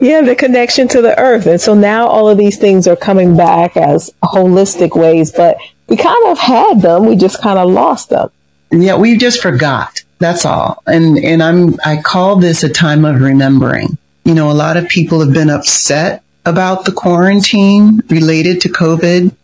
yeah, 0.00 0.22
the 0.22 0.34
connection 0.34 0.88
to 0.88 1.02
the 1.02 1.18
earth. 1.20 1.44
And 1.44 1.60
so 1.60 1.74
now 1.74 2.06
all 2.06 2.30
of 2.30 2.38
these 2.38 2.56
things 2.56 2.88
are 2.88 2.96
coming 2.96 3.36
back 3.36 3.76
as 3.76 4.10
holistic 4.24 4.98
ways, 4.98 5.30
but 5.30 5.58
we 5.90 5.96
kind 5.96 6.28
of 6.28 6.38
had 6.38 6.80
them. 6.80 7.04
We 7.04 7.16
just 7.16 7.42
kind 7.42 7.58
of 7.58 7.68
lost 7.68 8.08
them. 8.08 8.30
Yeah, 8.70 8.96
we 8.96 9.18
just 9.18 9.42
forgot. 9.42 10.02
That's 10.20 10.46
all. 10.46 10.82
And, 10.86 11.18
and 11.18 11.42
I'm, 11.42 11.76
I 11.84 12.00
call 12.00 12.36
this 12.36 12.62
a 12.62 12.68
time 12.68 13.04
of 13.04 13.20
remembering. 13.20 13.98
You 14.24 14.34
know, 14.34 14.50
a 14.50 14.54
lot 14.54 14.76
of 14.76 14.88
people 14.88 15.20
have 15.20 15.34
been 15.34 15.50
upset 15.50 16.22
about 16.46 16.84
the 16.84 16.92
quarantine 16.92 18.02
related 18.08 18.60
to 18.62 18.68
COVID. 18.68 19.34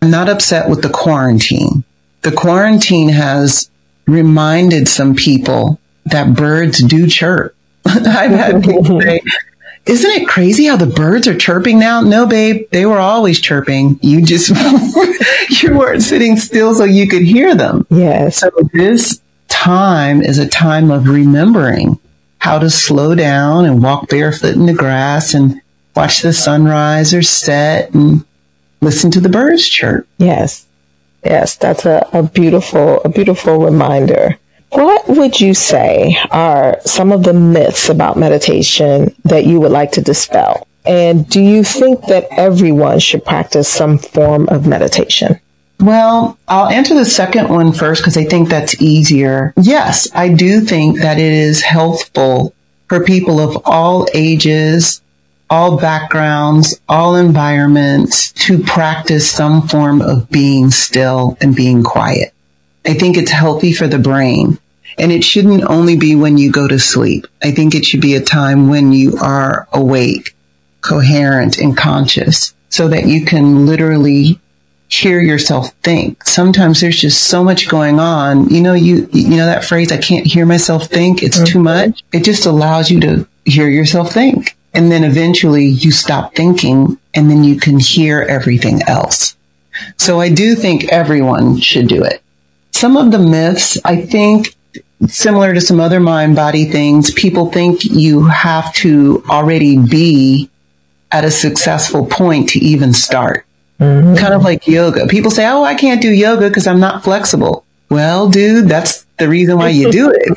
I'm 0.00 0.10
not 0.10 0.28
upset 0.28 0.70
with 0.70 0.82
the 0.82 0.88
quarantine. 0.88 1.82
The 2.22 2.32
quarantine 2.32 3.08
has 3.08 3.68
reminded 4.06 4.86
some 4.86 5.16
people 5.16 5.80
that 6.06 6.34
birds 6.34 6.78
do 6.78 7.08
chirp. 7.08 7.56
I've 7.86 8.30
had 8.30 8.62
people 8.62 9.00
say, 9.00 9.20
isn't 9.88 10.10
it 10.10 10.28
crazy 10.28 10.66
how 10.66 10.76
the 10.76 10.86
birds 10.86 11.26
are 11.26 11.36
chirping 11.36 11.78
now? 11.78 12.02
No, 12.02 12.26
babe, 12.26 12.66
they 12.70 12.84
were 12.84 12.98
always 12.98 13.40
chirping. 13.40 13.98
You 14.02 14.22
just, 14.22 14.50
you 15.62 15.76
weren't 15.76 16.02
sitting 16.02 16.36
still 16.36 16.74
so 16.74 16.84
you 16.84 17.08
could 17.08 17.22
hear 17.22 17.54
them. 17.54 17.86
Yes. 17.90 18.38
So 18.38 18.50
this 18.72 19.20
time 19.48 20.22
is 20.22 20.38
a 20.38 20.48
time 20.48 20.90
of 20.90 21.08
remembering 21.08 21.98
how 22.38 22.58
to 22.58 22.70
slow 22.70 23.14
down 23.14 23.64
and 23.64 23.82
walk 23.82 24.08
barefoot 24.08 24.54
in 24.54 24.66
the 24.66 24.74
grass 24.74 25.34
and 25.34 25.60
watch 25.96 26.20
the 26.22 26.32
sunrise 26.32 27.14
or 27.14 27.22
set 27.22 27.92
and 27.94 28.24
listen 28.80 29.10
to 29.10 29.20
the 29.20 29.28
birds 29.28 29.66
chirp. 29.66 30.06
Yes. 30.18 30.66
Yes, 31.24 31.56
that's 31.56 31.84
a, 31.84 32.08
a 32.12 32.22
beautiful, 32.22 33.02
a 33.02 33.08
beautiful 33.08 33.58
reminder. 33.58 34.38
What 34.70 35.08
would 35.08 35.40
you 35.40 35.54
say 35.54 36.18
are 36.30 36.78
some 36.84 37.10
of 37.12 37.22
the 37.22 37.32
myths 37.32 37.88
about 37.88 38.16
meditation 38.18 39.14
that 39.24 39.46
you 39.46 39.60
would 39.60 39.72
like 39.72 39.92
to 39.92 40.02
dispel? 40.02 40.66
And 40.84 41.28
do 41.28 41.40
you 41.40 41.64
think 41.64 42.06
that 42.06 42.28
everyone 42.30 42.98
should 42.98 43.24
practice 43.24 43.68
some 43.68 43.98
form 43.98 44.48
of 44.48 44.66
meditation? 44.66 45.40
Well, 45.80 46.38
I'll 46.48 46.68
answer 46.68 46.94
the 46.94 47.04
second 47.04 47.48
one 47.48 47.72
first 47.72 48.02
because 48.02 48.16
I 48.16 48.24
think 48.24 48.48
that's 48.48 48.80
easier. 48.80 49.54
Yes, 49.56 50.08
I 50.14 50.28
do 50.28 50.60
think 50.60 51.00
that 51.00 51.18
it 51.18 51.32
is 51.32 51.62
healthful 51.62 52.52
for 52.88 53.04
people 53.04 53.38
of 53.38 53.62
all 53.64 54.08
ages, 54.12 55.00
all 55.50 55.78
backgrounds, 55.78 56.80
all 56.88 57.14
environments 57.14 58.32
to 58.32 58.58
practice 58.58 59.30
some 59.30 59.68
form 59.68 60.02
of 60.02 60.28
being 60.30 60.70
still 60.70 61.36
and 61.40 61.54
being 61.54 61.82
quiet. 61.82 62.34
I 62.88 62.94
think 62.94 63.18
it's 63.18 63.30
healthy 63.30 63.74
for 63.74 63.86
the 63.86 63.98
brain. 63.98 64.58
And 64.96 65.12
it 65.12 65.22
shouldn't 65.22 65.62
only 65.64 65.96
be 65.96 66.16
when 66.16 66.38
you 66.38 66.50
go 66.50 66.66
to 66.66 66.78
sleep. 66.78 67.26
I 67.42 67.52
think 67.52 67.74
it 67.74 67.84
should 67.84 68.00
be 68.00 68.16
a 68.16 68.20
time 68.20 68.68
when 68.68 68.92
you 68.92 69.16
are 69.20 69.68
awake, 69.72 70.34
coherent, 70.80 71.58
and 71.58 71.76
conscious 71.76 72.54
so 72.70 72.88
that 72.88 73.06
you 73.06 73.24
can 73.24 73.66
literally 73.66 74.40
hear 74.88 75.20
yourself 75.20 75.72
think. 75.82 76.24
Sometimes 76.24 76.80
there's 76.80 76.98
just 76.98 77.24
so 77.24 77.44
much 77.44 77.68
going 77.68 78.00
on. 78.00 78.48
You 78.48 78.62
know, 78.62 78.72
you, 78.72 79.08
you 79.12 79.36
know 79.36 79.46
that 79.46 79.64
phrase, 79.64 79.92
I 79.92 79.98
can't 79.98 80.26
hear 80.26 80.46
myself 80.46 80.86
think. 80.86 81.22
It's 81.22 81.36
mm-hmm. 81.36 81.52
too 81.52 81.58
much. 81.60 82.02
It 82.12 82.24
just 82.24 82.46
allows 82.46 82.90
you 82.90 83.00
to 83.00 83.28
hear 83.44 83.68
yourself 83.68 84.12
think. 84.12 84.56
And 84.72 84.90
then 84.90 85.04
eventually 85.04 85.66
you 85.66 85.92
stop 85.92 86.34
thinking 86.34 86.98
and 87.14 87.30
then 87.30 87.44
you 87.44 87.60
can 87.60 87.78
hear 87.78 88.22
everything 88.22 88.80
else. 88.86 89.36
So 89.98 90.20
I 90.20 90.30
do 90.30 90.54
think 90.54 90.84
everyone 90.84 91.60
should 91.60 91.88
do 91.88 92.02
it. 92.02 92.22
Some 92.72 92.96
of 92.96 93.10
the 93.10 93.18
myths, 93.18 93.78
I 93.84 94.02
think 94.02 94.54
similar 95.06 95.54
to 95.54 95.60
some 95.60 95.80
other 95.80 96.00
mind 96.00 96.36
body 96.36 96.64
things, 96.64 97.12
people 97.12 97.50
think 97.50 97.84
you 97.84 98.24
have 98.24 98.72
to 98.74 99.22
already 99.28 99.78
be 99.78 100.50
at 101.10 101.24
a 101.24 101.30
successful 101.30 102.06
point 102.06 102.50
to 102.50 102.58
even 102.58 102.92
start. 102.92 103.46
Mm-hmm. 103.80 104.16
Kind 104.16 104.34
of 104.34 104.42
like 104.42 104.66
yoga. 104.66 105.06
People 105.06 105.30
say, 105.30 105.46
Oh, 105.46 105.62
I 105.62 105.74
can't 105.74 106.02
do 106.02 106.10
yoga 106.10 106.48
because 106.48 106.66
I'm 106.66 106.80
not 106.80 107.04
flexible. 107.04 107.64
Well, 107.90 108.28
dude, 108.28 108.68
that's 108.68 109.06
the 109.18 109.28
reason 109.28 109.56
why 109.56 109.70
you 109.70 109.90
do 109.90 110.12
it. 110.14 110.28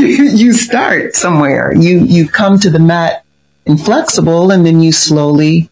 you 0.38 0.52
start 0.52 1.14
somewhere. 1.14 1.74
You, 1.76 2.04
you 2.04 2.28
come 2.28 2.58
to 2.60 2.70
the 2.70 2.78
mat 2.78 3.24
inflexible 3.66 4.50
and 4.50 4.64
then 4.64 4.80
you 4.80 4.92
slowly 4.92 5.68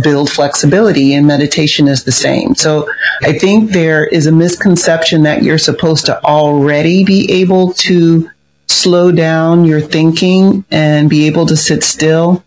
build 0.00 0.30
flexibility 0.30 1.14
and 1.14 1.26
meditation 1.26 1.86
is 1.86 2.04
the 2.04 2.12
same. 2.12 2.54
So 2.54 2.88
I 3.22 3.38
think 3.38 3.70
there 3.70 4.06
is 4.06 4.26
a 4.26 4.32
misconception 4.32 5.22
that 5.24 5.42
you're 5.42 5.58
supposed 5.58 6.06
to 6.06 6.22
already 6.24 7.04
be 7.04 7.30
able 7.30 7.72
to 7.74 8.30
slow 8.68 9.12
down 9.12 9.64
your 9.64 9.80
thinking 9.80 10.64
and 10.70 11.10
be 11.10 11.26
able 11.26 11.46
to 11.46 11.56
sit 11.56 11.84
still 11.84 12.42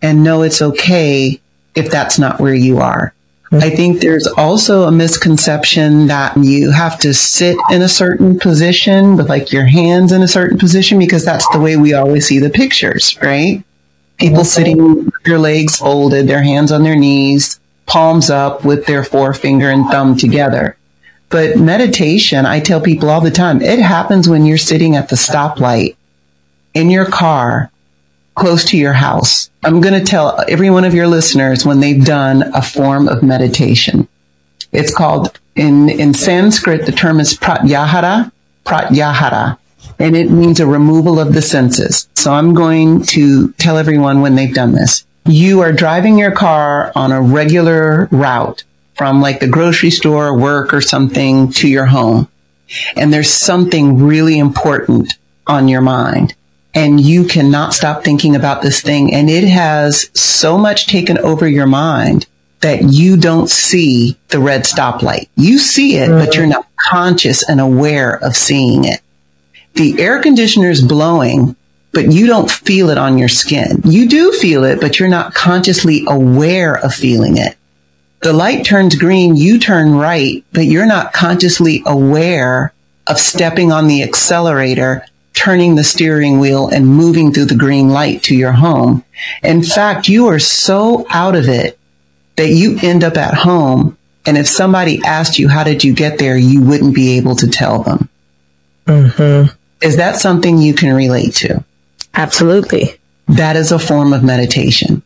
and 0.00 0.24
know 0.24 0.42
it's 0.42 0.62
okay 0.62 1.40
if 1.74 1.90
that's 1.90 2.18
not 2.18 2.40
where 2.40 2.54
you 2.54 2.78
are. 2.78 3.12
I 3.52 3.70
think 3.70 4.00
there's 4.00 4.26
also 4.26 4.84
a 4.84 4.90
misconception 4.90 6.08
that 6.08 6.36
you 6.36 6.72
have 6.72 6.98
to 7.00 7.14
sit 7.14 7.56
in 7.70 7.80
a 7.80 7.88
certain 7.88 8.38
position 8.38 9.16
with 9.16 9.28
like 9.28 9.52
your 9.52 9.66
hands 9.66 10.10
in 10.10 10.22
a 10.22 10.28
certain 10.28 10.58
position 10.58 10.98
because 10.98 11.24
that's 11.24 11.48
the 11.50 11.60
way 11.60 11.76
we 11.76 11.94
always 11.94 12.26
see 12.26 12.40
the 12.40 12.50
pictures, 12.50 13.16
right? 13.22 13.62
People 14.18 14.44
sitting 14.44 14.76
with 15.04 15.24
their 15.24 15.38
legs 15.38 15.76
folded, 15.76 16.26
their 16.26 16.42
hands 16.42 16.72
on 16.72 16.82
their 16.82 16.96
knees, 16.96 17.60
palms 17.84 18.30
up 18.30 18.64
with 18.64 18.86
their 18.86 19.04
forefinger 19.04 19.70
and 19.70 19.86
thumb 19.88 20.16
together. 20.16 20.76
But 21.28 21.58
meditation, 21.58 22.46
I 22.46 22.60
tell 22.60 22.80
people 22.80 23.10
all 23.10 23.20
the 23.20 23.30
time, 23.30 23.60
it 23.60 23.78
happens 23.78 24.28
when 24.28 24.46
you're 24.46 24.58
sitting 24.58 24.96
at 24.96 25.08
the 25.08 25.16
stoplight 25.16 25.96
in 26.72 26.88
your 26.88 27.06
car 27.06 27.70
close 28.34 28.64
to 28.66 28.76
your 28.76 28.92
house. 28.92 29.50
I'm 29.64 29.80
going 29.80 29.98
to 29.98 30.04
tell 30.04 30.42
every 30.48 30.70
one 30.70 30.84
of 30.84 30.94
your 30.94 31.08
listeners 31.08 31.66
when 31.66 31.80
they've 31.80 32.04
done 32.04 32.42
a 32.54 32.62
form 32.62 33.08
of 33.08 33.22
meditation. 33.22 34.08
It's 34.72 34.94
called 34.94 35.38
in, 35.56 35.88
in 35.88 36.14
Sanskrit, 36.14 36.86
the 36.86 36.92
term 36.92 37.18
is 37.18 37.36
pratyahara, 37.36 38.30
pratyahara 38.64 39.58
and 39.98 40.16
it 40.16 40.30
means 40.30 40.60
a 40.60 40.66
removal 40.66 41.18
of 41.18 41.32
the 41.32 41.42
senses. 41.42 42.08
So 42.14 42.32
I'm 42.32 42.54
going 42.54 43.02
to 43.04 43.52
tell 43.52 43.78
everyone 43.78 44.20
when 44.20 44.34
they've 44.34 44.54
done 44.54 44.72
this. 44.72 45.04
You 45.24 45.60
are 45.60 45.72
driving 45.72 46.18
your 46.18 46.32
car 46.32 46.92
on 46.94 47.12
a 47.12 47.20
regular 47.20 48.08
route 48.10 48.64
from 48.94 49.20
like 49.20 49.40
the 49.40 49.48
grocery 49.48 49.90
store, 49.90 50.36
work 50.38 50.72
or 50.72 50.80
something 50.80 51.50
to 51.52 51.68
your 51.68 51.86
home. 51.86 52.28
And 52.96 53.12
there's 53.12 53.30
something 53.30 53.98
really 53.98 54.38
important 54.38 55.14
on 55.46 55.68
your 55.68 55.80
mind 55.80 56.34
and 56.74 57.00
you 57.00 57.24
cannot 57.24 57.72
stop 57.72 58.04
thinking 58.04 58.36
about 58.36 58.60
this 58.60 58.82
thing. 58.82 59.14
And 59.14 59.30
it 59.30 59.44
has 59.44 60.10
so 60.18 60.58
much 60.58 60.86
taken 60.86 61.16
over 61.18 61.48
your 61.48 61.66
mind 61.66 62.26
that 62.60 62.82
you 62.82 63.16
don't 63.16 63.48
see 63.48 64.18
the 64.28 64.38
red 64.38 64.64
stoplight. 64.64 65.28
You 65.36 65.58
see 65.58 65.96
it, 65.96 66.08
but 66.08 66.34
you're 66.34 66.46
not 66.46 66.66
conscious 66.90 67.48
and 67.48 67.60
aware 67.60 68.22
of 68.22 68.36
seeing 68.36 68.84
it 68.84 69.00
the 69.76 70.00
air 70.00 70.20
conditioner 70.20 70.70
is 70.70 70.82
blowing, 70.82 71.56
but 71.92 72.12
you 72.12 72.26
don't 72.26 72.50
feel 72.50 72.90
it 72.90 72.98
on 72.98 73.18
your 73.18 73.28
skin. 73.28 73.80
You 73.84 74.08
do 74.08 74.32
feel 74.32 74.64
it, 74.64 74.80
but 74.80 74.98
you're 74.98 75.08
not 75.08 75.34
consciously 75.34 76.04
aware 76.06 76.76
of 76.76 76.94
feeling 76.94 77.36
it. 77.38 77.56
The 78.22 78.32
light 78.32 78.64
turns 78.64 78.96
green, 78.96 79.36
you 79.36 79.58
turn 79.58 79.94
right, 79.94 80.44
but 80.52 80.66
you're 80.66 80.86
not 80.86 81.12
consciously 81.12 81.82
aware 81.86 82.72
of 83.06 83.18
stepping 83.18 83.70
on 83.70 83.86
the 83.86 84.02
accelerator, 84.02 85.06
turning 85.34 85.76
the 85.76 85.84
steering 85.84 86.38
wheel 86.40 86.68
and 86.68 86.86
moving 86.86 87.32
through 87.32 87.44
the 87.44 87.54
green 87.54 87.90
light 87.90 88.22
to 88.24 88.34
your 88.34 88.52
home. 88.52 89.04
In 89.42 89.62
fact, 89.62 90.08
you 90.08 90.26
are 90.26 90.38
so 90.38 91.06
out 91.10 91.36
of 91.36 91.48
it 91.48 91.78
that 92.36 92.48
you 92.48 92.78
end 92.82 93.04
up 93.04 93.16
at 93.16 93.34
home 93.34 93.96
And 94.26 94.36
if 94.36 94.48
somebody 94.48 95.00
asked 95.04 95.38
you, 95.38 95.48
how 95.48 95.62
did 95.62 95.84
you 95.84 95.94
get 95.94 96.18
there? 96.18 96.36
You 96.36 96.60
wouldn't 96.60 96.94
be 96.94 97.16
able 97.16 97.36
to 97.36 97.46
tell 97.46 97.82
them. 97.84 98.08
Mm-hmm. 98.86 99.54
Is 99.82 99.96
that 99.96 100.16
something 100.16 100.58
you 100.58 100.74
can 100.74 100.94
relate 100.94 101.34
to? 101.36 101.64
Absolutely. 102.14 102.98
That 103.28 103.56
is 103.56 103.72
a 103.72 103.78
form 103.78 104.12
of 104.12 104.22
meditation. 104.22 105.02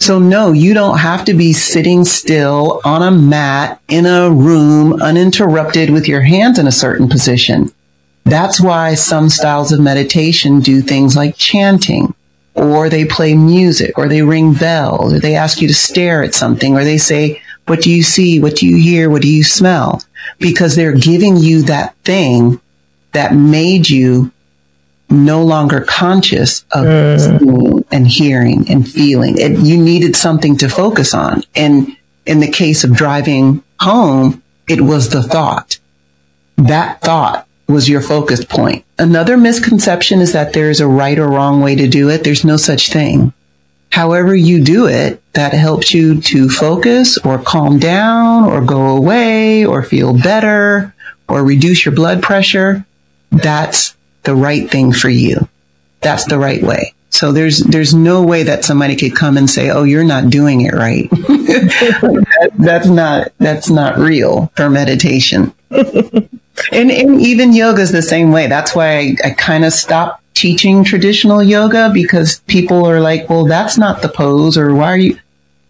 So 0.00 0.18
no, 0.18 0.52
you 0.52 0.74
don't 0.74 0.98
have 0.98 1.24
to 1.26 1.34
be 1.34 1.52
sitting 1.52 2.04
still 2.04 2.80
on 2.84 3.02
a 3.02 3.10
mat 3.10 3.80
in 3.88 4.06
a 4.06 4.30
room 4.30 5.00
uninterrupted 5.00 5.90
with 5.90 6.06
your 6.06 6.20
hands 6.20 6.58
in 6.58 6.66
a 6.66 6.72
certain 6.72 7.08
position. 7.08 7.72
That's 8.24 8.60
why 8.60 8.94
some 8.94 9.28
styles 9.28 9.72
of 9.72 9.80
meditation 9.80 10.60
do 10.60 10.82
things 10.82 11.16
like 11.16 11.36
chanting 11.36 12.14
or 12.54 12.88
they 12.88 13.04
play 13.04 13.34
music 13.34 13.98
or 13.98 14.08
they 14.08 14.22
ring 14.22 14.54
bells 14.54 15.14
or 15.14 15.20
they 15.20 15.34
ask 15.34 15.60
you 15.60 15.68
to 15.68 15.74
stare 15.74 16.22
at 16.22 16.34
something 16.34 16.74
or 16.74 16.84
they 16.84 16.98
say, 16.98 17.40
what 17.66 17.80
do 17.80 17.90
you 17.90 18.02
see? 18.02 18.40
What 18.40 18.56
do 18.56 18.66
you 18.66 18.76
hear? 18.76 19.08
What 19.08 19.22
do 19.22 19.28
you 19.28 19.42
smell? 19.44 20.02
Because 20.38 20.76
they're 20.76 20.96
giving 20.96 21.36
you 21.36 21.62
that 21.62 21.94
thing 22.04 22.60
that 23.14 23.34
made 23.34 23.88
you 23.88 24.30
no 25.10 25.42
longer 25.42 25.80
conscious 25.80 26.64
of 26.72 26.84
mm. 26.84 27.38
seeing 27.38 27.84
and 27.90 28.06
hearing 28.06 28.70
and 28.70 28.88
feeling. 28.88 29.38
It, 29.38 29.58
you 29.58 29.78
needed 29.78 30.16
something 30.16 30.56
to 30.58 30.68
focus 30.68 31.14
on. 31.14 31.42
And 31.54 31.96
in 32.26 32.40
the 32.40 32.50
case 32.50 32.84
of 32.84 32.94
driving 32.94 33.62
home, 33.80 34.42
it 34.68 34.80
was 34.80 35.10
the 35.10 35.22
thought. 35.22 35.78
That 36.56 37.00
thought 37.00 37.46
was 37.68 37.88
your 37.88 38.00
focus 38.00 38.44
point. 38.44 38.84
Another 38.98 39.36
misconception 39.36 40.20
is 40.20 40.32
that 40.32 40.52
there 40.52 40.70
is 40.70 40.80
a 40.80 40.88
right 40.88 41.18
or 41.18 41.28
wrong 41.28 41.60
way 41.60 41.74
to 41.76 41.88
do 41.88 42.10
it. 42.10 42.24
There's 42.24 42.44
no 42.44 42.56
such 42.56 42.90
thing. 42.90 43.32
However 43.90 44.34
you 44.34 44.62
do 44.62 44.86
it, 44.86 45.22
that 45.34 45.52
helps 45.52 45.94
you 45.94 46.20
to 46.20 46.48
focus 46.48 47.16
or 47.18 47.38
calm 47.38 47.78
down 47.78 48.44
or 48.44 48.60
go 48.60 48.96
away 48.96 49.64
or 49.64 49.82
feel 49.82 50.18
better 50.20 50.94
or 51.28 51.44
reduce 51.44 51.84
your 51.84 51.94
blood 51.94 52.22
pressure. 52.22 52.84
That's 53.42 53.96
the 54.22 54.34
right 54.34 54.70
thing 54.70 54.92
for 54.92 55.08
you. 55.08 55.48
That's 56.00 56.24
the 56.26 56.38
right 56.38 56.62
way. 56.62 56.94
So 57.14 57.30
there's 57.30 57.58
there's 57.60 57.94
no 57.94 58.22
way 58.22 58.42
that 58.42 58.64
somebody 58.64 58.96
could 58.96 59.14
come 59.14 59.36
and 59.36 59.48
say, 59.48 59.70
"Oh, 59.70 59.84
you're 59.84 60.02
not 60.02 60.30
doing 60.30 60.62
it 60.62 60.74
right." 60.74 61.08
that, 61.10 62.50
that's 62.58 62.88
not 62.88 63.32
that's 63.38 63.70
not 63.70 63.98
real 63.98 64.50
for 64.56 64.68
meditation. 64.68 65.54
and, 65.70 66.28
and 66.72 67.20
even 67.20 67.52
yoga 67.52 67.82
is 67.82 67.92
the 67.92 68.02
same 68.02 68.32
way. 68.32 68.48
That's 68.48 68.74
why 68.74 68.98
I, 68.98 69.16
I 69.24 69.30
kind 69.30 69.64
of 69.64 69.72
stopped 69.72 70.24
teaching 70.34 70.82
traditional 70.82 71.40
yoga 71.40 71.90
because 71.94 72.40
people 72.48 72.84
are 72.84 73.00
like, 73.00 73.30
"Well, 73.30 73.44
that's 73.44 73.78
not 73.78 74.02
the 74.02 74.08
pose," 74.08 74.58
or 74.58 74.74
"Why 74.74 74.92
are 74.92 74.98
you?" 74.98 75.18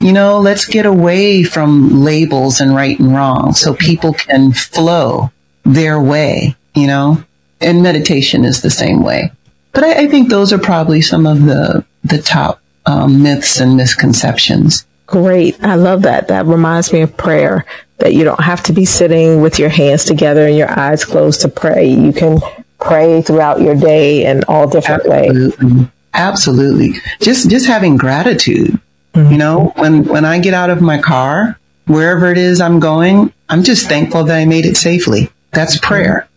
You 0.00 0.12
know, 0.12 0.38
let's 0.38 0.64
get 0.64 0.86
away 0.86 1.44
from 1.44 2.02
labels 2.02 2.60
and 2.60 2.74
right 2.74 2.98
and 2.98 3.14
wrong, 3.14 3.52
so 3.52 3.74
people 3.74 4.14
can 4.14 4.52
flow 4.52 5.30
their 5.64 6.00
way. 6.00 6.56
You 6.74 6.86
know 6.86 7.24
and 7.64 7.82
meditation 7.82 8.44
is 8.44 8.62
the 8.62 8.70
same 8.70 9.02
way. 9.02 9.32
But 9.72 9.84
I, 9.84 10.04
I 10.04 10.06
think 10.06 10.28
those 10.28 10.52
are 10.52 10.58
probably 10.58 11.02
some 11.02 11.26
of 11.26 11.42
the 11.42 11.84
the 12.04 12.18
top 12.18 12.60
um, 12.86 13.22
myths 13.22 13.60
and 13.60 13.76
misconceptions. 13.76 14.86
Great. 15.06 15.62
I 15.62 15.74
love 15.74 16.02
that. 16.02 16.28
That 16.28 16.46
reminds 16.46 16.92
me 16.92 17.02
of 17.02 17.16
prayer 17.16 17.66
that 17.98 18.14
you 18.14 18.24
don't 18.24 18.42
have 18.42 18.62
to 18.64 18.72
be 18.72 18.84
sitting 18.84 19.42
with 19.42 19.58
your 19.58 19.68
hands 19.68 20.04
together 20.04 20.46
and 20.46 20.56
your 20.56 20.70
eyes 20.78 21.04
closed 21.04 21.42
to 21.42 21.48
pray. 21.48 21.86
You 21.86 22.12
can 22.12 22.38
pray 22.80 23.22
throughout 23.22 23.60
your 23.60 23.74
day 23.74 24.26
in 24.26 24.44
all 24.44 24.68
different 24.68 25.04
Absolutely. 25.06 25.76
ways. 25.76 25.88
Absolutely. 26.14 26.90
Just 27.20 27.50
just 27.50 27.66
having 27.66 27.96
gratitude. 27.96 28.80
Mm-hmm. 29.14 29.32
You 29.32 29.38
know, 29.38 29.72
when 29.76 30.04
when 30.04 30.24
I 30.24 30.38
get 30.38 30.54
out 30.54 30.70
of 30.70 30.80
my 30.80 30.98
car, 30.98 31.58
wherever 31.86 32.30
it 32.30 32.38
is 32.38 32.60
I'm 32.60 32.80
going, 32.80 33.32
I'm 33.48 33.62
just 33.62 33.88
thankful 33.88 34.24
that 34.24 34.36
I 34.36 34.44
made 34.44 34.66
it 34.66 34.76
safely. 34.76 35.30
That's 35.50 35.78
prayer 35.78 36.28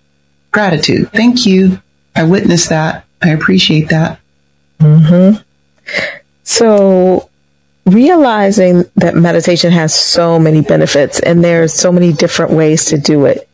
gratitude. 0.52 1.12
Thank 1.12 1.46
you. 1.46 1.82
I 2.16 2.24
witnessed 2.24 2.70
that. 2.70 3.06
I 3.22 3.30
appreciate 3.30 3.90
that. 3.90 4.20
Mm-hmm. 4.80 5.42
So, 6.44 7.30
realizing 7.86 8.84
that 8.96 9.16
meditation 9.16 9.72
has 9.72 9.94
so 9.94 10.40
many 10.40 10.62
benefits 10.62 11.20
and 11.20 11.44
there's 11.44 11.74
so 11.74 11.92
many 11.92 12.14
different 12.14 12.52
ways 12.52 12.86
to 12.86 12.98
do 12.98 13.26
it, 13.26 13.48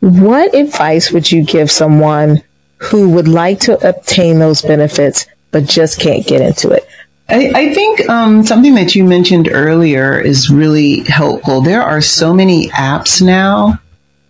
what 0.00 0.54
advice 0.54 1.12
would 1.12 1.30
you 1.30 1.44
give 1.44 1.70
someone 1.70 2.42
who 2.78 3.10
would 3.10 3.28
like 3.28 3.60
to 3.60 3.88
obtain 3.88 4.38
those 4.38 4.62
benefits 4.62 5.26
but 5.52 5.64
just 5.64 6.00
can't 6.00 6.26
get 6.26 6.40
into 6.40 6.70
it? 6.70 6.86
I, 7.28 7.52
I 7.54 7.74
think 7.74 8.08
um, 8.08 8.44
something 8.44 8.74
that 8.74 8.94
you 8.94 9.04
mentioned 9.04 9.48
earlier 9.50 10.20
is 10.20 10.50
really 10.50 11.00
helpful. 11.04 11.60
There 11.60 11.82
are 11.82 12.02
so 12.02 12.34
many 12.34 12.68
apps 12.68 13.22
now 13.22 13.80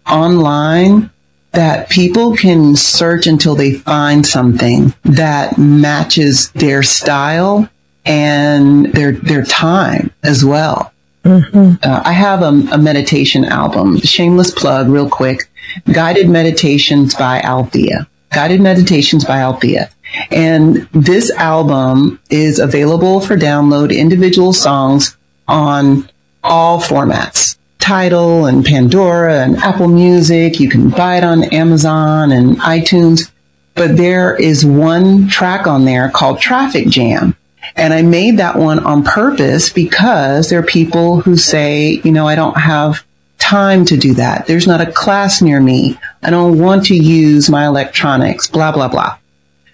online 0.07 1.11
that 1.53 1.91
people 1.91 2.35
can 2.37 2.77
search 2.77 3.27
until 3.27 3.55
they 3.55 3.73
find 3.73 4.27
something 4.27 4.95
that 5.05 5.59
matches 5.59 6.51
their 6.53 6.83
style 6.83 7.69
and 8.05 8.87
their 8.93 9.13
their 9.13 9.45
time 9.45 10.11
as 10.23 10.45
well. 10.45 10.93
Mm-hmm. 11.25 11.75
Uh, 11.83 12.03
I 12.05 12.13
have 12.13 12.43
a, 12.43 12.49
a, 12.73 12.79
meditation 12.79 13.45
album, 13.45 13.99
shameless 14.01 14.51
plug, 14.51 14.89
real 14.89 15.09
quick. 15.09 15.49
Guided 15.93 16.29
Meditations 16.29 17.15
by 17.15 17.41
Althea. 17.43 18.09
Guided 18.31 18.61
Meditations 18.61 19.25
by 19.25 19.39
Althea. 19.39 19.89
And 20.33 20.89
this 20.93 21.31
album 21.31 22.21
is 22.29 22.59
available 22.59 23.21
for 23.21 23.37
download 23.37 23.97
individual 23.97 24.53
songs 24.53 25.17
on 25.47 26.11
all 26.43 26.81
formats. 26.81 27.52
Tidal 27.83 28.47
and 28.47 28.65
Pandora 28.65 29.43
and 29.43 29.57
Apple 29.57 29.89
Music. 29.89 30.61
You 30.61 30.69
can 30.69 30.89
buy 30.89 31.17
it 31.17 31.25
on 31.25 31.43
Amazon 31.45 32.31
and 32.31 32.57
iTunes. 32.61 33.31
But 33.75 33.97
there 33.97 34.37
is 34.37 34.65
one 34.65 35.29
track 35.29 35.67
on 35.67 35.85
there 35.85 36.09
called 36.09 36.41
Traffic 36.41 36.87
Jam. 36.87 37.37
And 37.75 37.93
I 37.93 38.03
made 38.03 38.37
that 38.39 38.57
one 38.57 38.79
on 38.79 39.03
purpose 39.03 39.73
because 39.73 40.49
there 40.49 40.61
are 40.61 40.65
people 40.65 41.23
who 41.23 41.37
say, 41.37 42.01
you 42.05 42.13
know, 42.13 42.29
I 42.29 42.37
don't 42.37 42.57
have 42.57 43.05
time 43.39 43.85
to 43.87 43.97
do 43.97 44.15
that. 44.15 44.47
There's 44.47 44.69
not 44.69 44.81
a 44.81 44.93
class 44.93 45.43
near 45.43 45.61
me. 45.61 45.99
I 46.23 46.31
don't 46.31 46.61
want 46.61 46.87
to 46.87 46.95
use 46.95 47.51
my 47.51 47.67
electronics, 47.67 48.47
blah, 48.47 48.71
blah, 48.71 48.89
blah. 48.89 49.19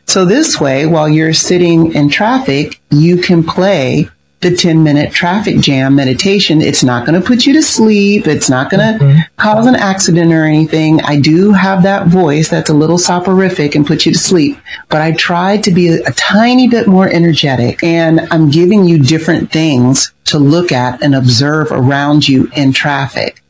So 0.06 0.24
this 0.24 0.58
way, 0.58 0.86
while 0.86 1.08
you're 1.08 1.34
sitting 1.34 1.92
in 1.92 2.08
traffic, 2.08 2.80
you 2.90 3.18
can 3.18 3.42
play 3.42 4.08
the 4.40 4.54
10 4.54 4.84
minute 4.84 5.12
traffic 5.12 5.58
jam 5.60 5.96
meditation. 5.96 6.60
It's 6.60 6.84
not 6.84 7.04
going 7.04 7.20
to 7.20 7.26
put 7.26 7.44
you 7.44 7.52
to 7.54 7.62
sleep. 7.62 8.26
It's 8.26 8.48
not 8.48 8.70
going 8.70 8.98
to 8.98 9.04
mm-hmm. 9.04 9.20
cause 9.36 9.66
an 9.66 9.74
accident 9.74 10.32
or 10.32 10.44
anything. 10.44 11.00
I 11.02 11.18
do 11.18 11.52
have 11.52 11.82
that 11.82 12.06
voice 12.06 12.48
that's 12.48 12.70
a 12.70 12.74
little 12.74 12.98
soporific 12.98 13.74
and 13.74 13.86
put 13.86 14.06
you 14.06 14.12
to 14.12 14.18
sleep, 14.18 14.56
but 14.88 15.00
I 15.00 15.12
tried 15.12 15.64
to 15.64 15.72
be 15.72 15.88
a, 15.88 16.02
a 16.04 16.12
tiny 16.12 16.68
bit 16.68 16.86
more 16.86 17.08
energetic 17.08 17.82
and 17.82 18.20
I'm 18.30 18.50
giving 18.50 18.84
you 18.84 18.98
different 19.02 19.50
things 19.50 20.12
to 20.26 20.38
look 20.38 20.70
at 20.70 21.02
and 21.02 21.14
observe 21.14 21.72
around 21.72 22.28
you 22.28 22.50
in 22.54 22.72
traffic 22.72 23.42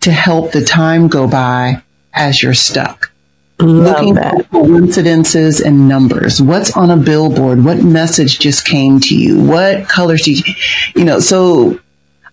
to 0.00 0.12
help 0.12 0.52
the 0.52 0.64
time 0.64 1.08
go 1.08 1.26
by 1.26 1.82
as 2.12 2.42
you're 2.42 2.54
stuck. 2.54 3.10
Looking 3.58 4.16
for 4.16 4.42
coincidences 4.44 5.60
and 5.60 5.88
numbers. 5.88 6.42
What's 6.42 6.76
on 6.76 6.90
a 6.90 6.96
billboard? 6.96 7.64
What 7.64 7.82
message 7.82 8.38
just 8.38 8.66
came 8.66 9.00
to 9.00 9.16
you? 9.16 9.42
What 9.42 9.88
colors 9.88 10.22
do 10.22 10.32
you, 10.32 10.42
you 10.94 11.04
know, 11.04 11.20
so 11.20 11.80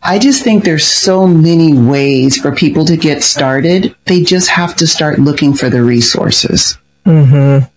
I 0.02 0.20
just 0.20 0.44
think 0.44 0.66
there's 0.66 0.86
so 0.86 1.26
many 1.26 1.74
ways 1.74 2.38
for 2.38 2.54
people 2.54 2.84
to 2.86 2.98
get 2.98 3.24
started. 3.24 3.96
They 4.06 4.22
just 4.22 4.50
have 4.50 4.76
to 4.78 4.88
start 4.88 5.18
looking 5.20 5.54
for 5.54 5.70
the 5.70 5.82
resources. 5.82 6.78
Mm-hmm. 7.06 7.68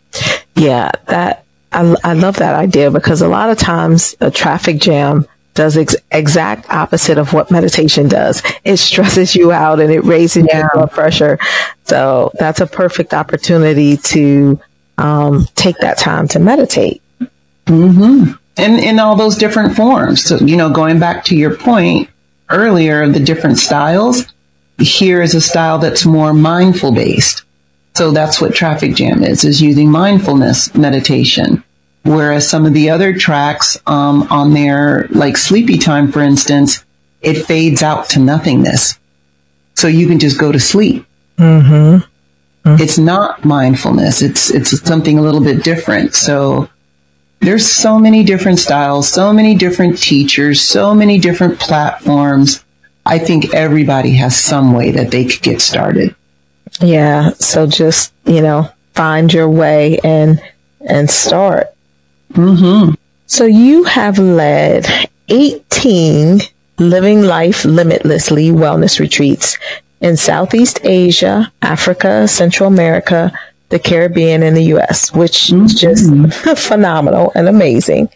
Yeah, 0.60 0.90
that 1.06 1.44
I, 1.70 1.94
I 2.02 2.14
love 2.14 2.36
that 2.36 2.54
idea 2.56 2.90
because 2.90 3.22
a 3.22 3.28
lot 3.28 3.50
of 3.50 3.58
times 3.58 4.16
a 4.20 4.30
traffic 4.30 4.80
jam 4.80 5.26
does 5.56 5.76
ex- 5.76 5.96
exact 6.12 6.70
opposite 6.70 7.18
of 7.18 7.32
what 7.32 7.50
meditation 7.50 8.08
does. 8.08 8.42
It 8.64 8.76
stresses 8.76 9.34
you 9.34 9.50
out 9.52 9.80
and 9.80 9.90
it 9.90 10.04
raises 10.04 10.46
yeah. 10.48 10.60
your 10.60 10.70
blood 10.74 10.92
pressure. 10.92 11.38
So 11.84 12.30
that's 12.38 12.60
a 12.60 12.66
perfect 12.66 13.14
opportunity 13.14 13.96
to 13.96 14.60
um, 14.98 15.46
take 15.54 15.78
that 15.78 15.98
time 15.98 16.28
to 16.28 16.38
meditate. 16.38 17.02
Mm-hmm. 17.66 18.32
And 18.58 18.80
in 18.80 18.98
all 18.98 19.16
those 19.16 19.36
different 19.36 19.76
forms. 19.76 20.24
So, 20.24 20.38
you 20.38 20.56
know, 20.56 20.70
going 20.70 20.98
back 20.98 21.24
to 21.26 21.36
your 21.36 21.56
point 21.56 22.08
earlier, 22.48 23.02
of 23.02 23.12
the 23.12 23.20
different 23.20 23.58
styles, 23.58 24.24
here 24.78 25.20
is 25.20 25.34
a 25.34 25.40
style 25.40 25.78
that's 25.78 26.06
more 26.06 26.32
mindful 26.32 26.92
based. 26.92 27.42
So 27.96 28.10
that's 28.10 28.40
what 28.40 28.54
traffic 28.54 28.94
jam 28.94 29.22
is, 29.22 29.44
is 29.44 29.62
using 29.62 29.90
mindfulness 29.90 30.74
meditation. 30.74 31.64
Whereas 32.06 32.48
some 32.48 32.66
of 32.66 32.72
the 32.72 32.90
other 32.90 33.12
tracks 33.12 33.76
um, 33.86 34.22
on 34.30 34.54
there, 34.54 35.08
like 35.10 35.36
Sleepy 35.36 35.78
Time, 35.78 36.12
for 36.12 36.20
instance, 36.20 36.84
it 37.20 37.44
fades 37.44 37.82
out 37.82 38.08
to 38.10 38.20
nothingness. 38.20 38.98
So 39.74 39.88
you 39.88 40.06
can 40.06 40.18
just 40.18 40.38
go 40.38 40.52
to 40.52 40.60
sleep. 40.60 41.04
Mm-hmm. 41.36 42.04
Mm-hmm. 42.68 42.82
It's 42.82 42.98
not 42.98 43.44
mindfulness. 43.44 44.22
It's 44.22 44.50
it's 44.50 44.80
something 44.82 45.18
a 45.18 45.22
little 45.22 45.42
bit 45.42 45.62
different. 45.62 46.14
So 46.14 46.68
there's 47.40 47.66
so 47.66 47.98
many 47.98 48.24
different 48.24 48.58
styles, 48.58 49.08
so 49.08 49.32
many 49.32 49.54
different 49.54 49.98
teachers, 49.98 50.60
so 50.60 50.94
many 50.94 51.18
different 51.18 51.60
platforms. 51.60 52.64
I 53.04 53.18
think 53.18 53.54
everybody 53.54 54.14
has 54.16 54.36
some 54.36 54.72
way 54.72 54.90
that 54.92 55.10
they 55.10 55.24
could 55.26 55.42
get 55.42 55.60
started. 55.60 56.16
Yeah. 56.80 57.30
So 57.38 57.66
just, 57.66 58.12
you 58.24 58.40
know, 58.40 58.70
find 58.94 59.32
your 59.32 59.48
way 59.48 59.98
and, 60.02 60.42
and 60.80 61.08
start. 61.08 61.68
Mm-hmm. 62.32 62.94
So 63.26 63.44
you 63.44 63.84
have 63.84 64.18
led 64.18 64.86
18 65.28 66.40
living 66.78 67.22
life 67.22 67.64
limitlessly 67.64 68.50
wellness 68.50 69.00
retreats 69.00 69.56
in 70.00 70.16
Southeast 70.16 70.80
Asia, 70.84 71.50
Africa, 71.62 72.28
Central 72.28 72.68
America, 72.68 73.32
the 73.70 73.78
Caribbean, 73.78 74.42
and 74.42 74.56
the 74.56 74.74
US, 74.74 75.12
which 75.12 75.48
mm-hmm. 75.48 75.64
is 75.64 75.74
just 75.74 76.58
phenomenal 76.58 77.32
and 77.34 77.48
amazing. 77.48 78.08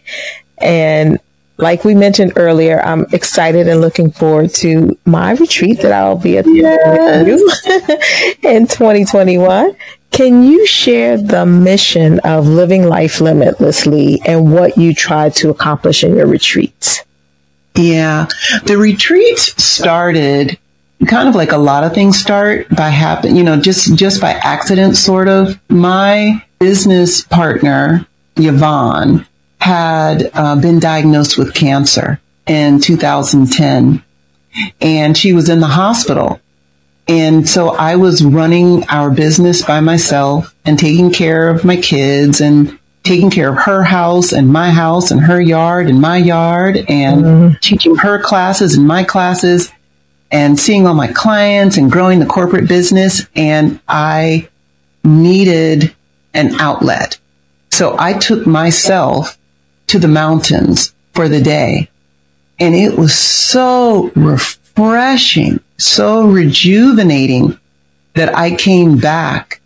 And 0.59 1.19
like 1.57 1.83
we 1.83 1.95
mentioned 1.95 2.33
earlier, 2.35 2.81
I'm 2.81 3.05
excited 3.11 3.67
and 3.67 3.81
looking 3.81 4.11
forward 4.11 4.53
to 4.55 4.97
my 5.05 5.31
retreat 5.31 5.81
that 5.81 5.91
I'll 5.91 6.17
be 6.17 6.37
at 6.37 6.45
yes. 6.47 7.65
in 8.43 8.67
2021. 8.67 9.75
Can 10.11 10.43
you 10.43 10.65
share 10.67 11.17
the 11.17 11.45
mission 11.45 12.19
of 12.19 12.45
living 12.45 12.85
life 12.85 13.21
limitlessly 13.21 14.21
and 14.25 14.53
what 14.53 14.77
you 14.77 14.93
try 14.93 15.29
to 15.29 15.49
accomplish 15.49 16.03
in 16.03 16.15
your 16.15 16.27
retreats? 16.27 17.01
Yeah, 17.75 18.27
the 18.65 18.77
retreats 18.77 19.63
started 19.63 20.57
kind 21.07 21.27
of 21.27 21.35
like 21.35 21.51
a 21.51 21.57
lot 21.57 21.83
of 21.83 21.93
things 21.93 22.19
start 22.19 22.69
by 22.69 22.89
happen, 22.89 23.35
you 23.35 23.43
know, 23.43 23.59
just 23.59 23.95
just 23.95 24.21
by 24.21 24.31
accident, 24.31 24.97
sort 24.97 25.27
of. 25.27 25.59
My 25.69 26.43
business 26.59 27.23
partner, 27.23 28.05
Yvonne, 28.35 29.25
had 29.61 30.29
uh, 30.33 30.59
been 30.59 30.79
diagnosed 30.79 31.37
with 31.37 31.53
cancer 31.53 32.19
in 32.45 32.79
2010, 32.79 34.03
and 34.81 35.17
she 35.17 35.33
was 35.33 35.49
in 35.49 35.61
the 35.61 35.67
hospital. 35.67 36.39
And 37.07 37.47
so 37.47 37.69
I 37.69 37.95
was 37.95 38.23
running 38.23 38.87
our 38.87 39.09
business 39.09 39.65
by 39.65 39.79
myself 39.79 40.55
and 40.65 40.77
taking 40.77 41.11
care 41.11 41.49
of 41.49 41.65
my 41.65 41.77
kids 41.77 42.41
and 42.41 42.77
taking 43.03 43.31
care 43.31 43.49
of 43.49 43.57
her 43.65 43.83
house 43.83 44.31
and 44.31 44.47
my 44.47 44.69
house 44.69 45.11
and 45.11 45.21
her 45.21 45.41
yard 45.41 45.87
and 45.87 45.99
my 45.99 46.17
yard 46.17 46.77
and 46.87 47.23
mm-hmm. 47.23 47.53
teaching 47.61 47.95
her 47.95 48.21
classes 48.21 48.75
and 48.75 48.87
my 48.87 49.03
classes 49.03 49.71
and 50.31 50.59
seeing 50.59 50.87
all 50.87 50.93
my 50.93 51.07
clients 51.07 51.77
and 51.77 51.91
growing 51.91 52.19
the 52.19 52.25
corporate 52.25 52.67
business. 52.67 53.27
And 53.35 53.79
I 53.87 54.47
needed 55.03 55.93
an 56.33 56.59
outlet. 56.59 57.17
So 57.71 57.95
I 57.97 58.13
took 58.13 58.45
myself 58.45 59.37
to 59.87 59.99
the 59.99 60.07
mountains 60.07 60.93
for 61.13 61.27
the 61.27 61.41
day. 61.41 61.89
And 62.59 62.75
it 62.75 62.97
was 62.97 63.13
so 63.13 64.11
refreshing, 64.15 65.59
so 65.81 66.27
rejuvenating 66.27 67.57
that 68.13 68.37
I 68.37 68.55
came 68.55 68.97
back 68.97 69.61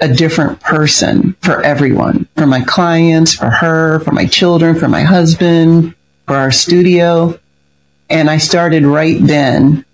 a 0.00 0.08
different 0.08 0.60
person 0.60 1.34
for 1.42 1.62
everyone, 1.62 2.26
for 2.36 2.46
my 2.46 2.62
clients, 2.62 3.34
for 3.34 3.50
her, 3.50 4.00
for 4.00 4.12
my 4.12 4.26
children, 4.26 4.74
for 4.74 4.88
my 4.88 5.02
husband, 5.02 5.94
for 6.26 6.34
our 6.34 6.50
studio. 6.50 7.38
And 8.08 8.30
I 8.30 8.38
started 8.38 8.84
right 8.84 9.18
then 9.20 9.84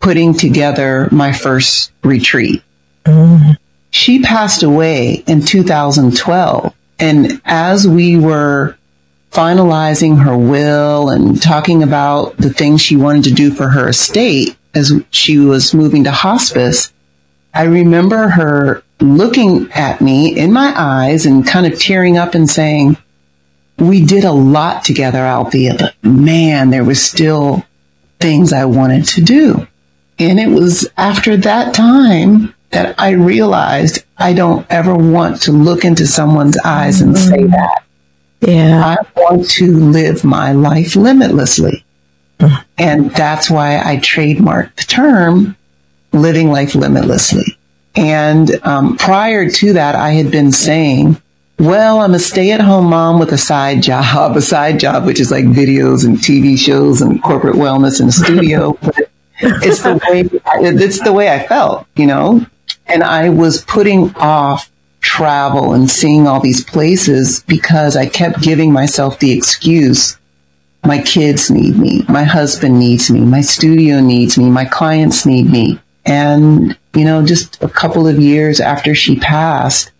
putting 0.00 0.34
together 0.34 1.08
my 1.10 1.32
first 1.32 1.90
retreat. 2.04 2.62
Mm. 3.04 3.56
She 3.90 4.22
passed 4.22 4.62
away 4.62 5.24
in 5.26 5.42
2012. 5.42 6.74
And 7.00 7.40
as 7.44 7.88
we 7.88 8.18
were 8.18 8.76
finalizing 9.32 10.22
her 10.22 10.36
will 10.36 11.08
and 11.08 11.40
talking 11.40 11.82
about 11.82 12.36
the 12.36 12.50
things 12.50 12.82
she 12.82 12.96
wanted 12.96 13.24
to 13.24 13.32
do 13.32 13.50
for 13.50 13.68
her 13.68 13.88
estate 13.88 14.57
as 14.74 14.92
she 15.10 15.38
was 15.38 15.74
moving 15.74 16.04
to 16.04 16.10
hospice, 16.10 16.92
I 17.54 17.64
remember 17.64 18.28
her 18.28 18.82
looking 19.00 19.70
at 19.72 20.00
me 20.00 20.36
in 20.36 20.52
my 20.52 20.72
eyes 20.76 21.26
and 21.26 21.46
kind 21.46 21.66
of 21.66 21.78
tearing 21.78 22.16
up 22.16 22.34
and 22.34 22.48
saying, 22.48 22.96
we 23.78 24.04
did 24.04 24.24
a 24.24 24.32
lot 24.32 24.84
together, 24.84 25.18
Althea, 25.18 25.76
but 25.78 25.94
man, 26.02 26.70
there 26.70 26.84
was 26.84 27.02
still 27.02 27.64
things 28.20 28.52
I 28.52 28.64
wanted 28.64 29.06
to 29.06 29.20
do. 29.20 29.66
And 30.18 30.40
it 30.40 30.48
was 30.48 30.88
after 30.96 31.36
that 31.36 31.74
time 31.74 32.54
that 32.70 32.98
I 32.98 33.10
realized 33.10 34.04
I 34.18 34.32
don't 34.32 34.66
ever 34.68 34.94
want 34.94 35.42
to 35.42 35.52
look 35.52 35.84
into 35.84 36.06
someone's 36.06 36.58
eyes 36.64 37.00
and 37.00 37.16
say 37.16 37.38
mm-hmm. 37.38 37.52
that. 37.52 37.84
Yeah. 38.40 38.82
I 38.84 39.20
want 39.20 39.48
to 39.50 39.76
live 39.76 40.24
my 40.24 40.52
life 40.52 40.96
limitlessly. 40.96 41.84
And 42.76 43.10
that's 43.10 43.50
why 43.50 43.78
I 43.78 43.96
trademarked 43.96 44.76
the 44.76 44.84
term 44.84 45.56
living 46.12 46.50
life 46.50 46.74
limitlessly. 46.74 47.58
And 47.96 48.64
um, 48.64 48.96
prior 48.96 49.50
to 49.50 49.72
that, 49.72 49.94
I 49.94 50.10
had 50.10 50.30
been 50.30 50.52
saying, 50.52 51.20
well, 51.58 52.00
I'm 52.00 52.14
a 52.14 52.20
stay 52.20 52.52
at 52.52 52.60
home 52.60 52.86
mom 52.86 53.18
with 53.18 53.32
a 53.32 53.38
side 53.38 53.82
job, 53.82 54.36
a 54.36 54.40
side 54.40 54.78
job, 54.78 55.04
which 55.04 55.18
is 55.18 55.30
like 55.30 55.44
videos 55.44 56.06
and 56.06 56.16
TV 56.16 56.56
shows 56.56 57.02
and 57.02 57.20
corporate 57.22 57.56
wellness 57.56 57.98
and 57.98 58.08
a 58.08 58.12
studio. 58.12 58.78
it's 59.40 59.82
the 59.82 59.94
way, 60.08 60.28
it's 60.62 61.02
the 61.02 61.12
way 61.12 61.30
I 61.30 61.44
felt, 61.44 61.86
you 61.96 62.06
know, 62.06 62.46
and 62.86 63.02
I 63.02 63.30
was 63.30 63.64
putting 63.64 64.14
off 64.16 64.70
travel 65.00 65.74
and 65.74 65.90
seeing 65.90 66.26
all 66.28 66.40
these 66.40 66.64
places 66.64 67.42
because 67.48 67.96
I 67.96 68.06
kept 68.06 68.42
giving 68.42 68.72
myself 68.72 69.18
the 69.18 69.32
excuse 69.32 70.16
my 70.84 71.00
kids 71.02 71.50
need 71.50 71.76
me, 71.76 72.02
my 72.08 72.24
husband 72.24 72.78
needs 72.78 73.10
me, 73.10 73.20
my 73.20 73.40
studio 73.40 74.00
needs 74.00 74.38
me, 74.38 74.48
my 74.50 74.64
clients 74.64 75.26
need 75.26 75.50
me. 75.50 75.78
And, 76.04 76.78
you 76.94 77.04
know, 77.04 77.24
just 77.24 77.62
a 77.62 77.68
couple 77.68 78.06
of 78.06 78.18
years 78.18 78.60
after 78.60 78.94
she 78.94 79.18
passed, 79.18 79.90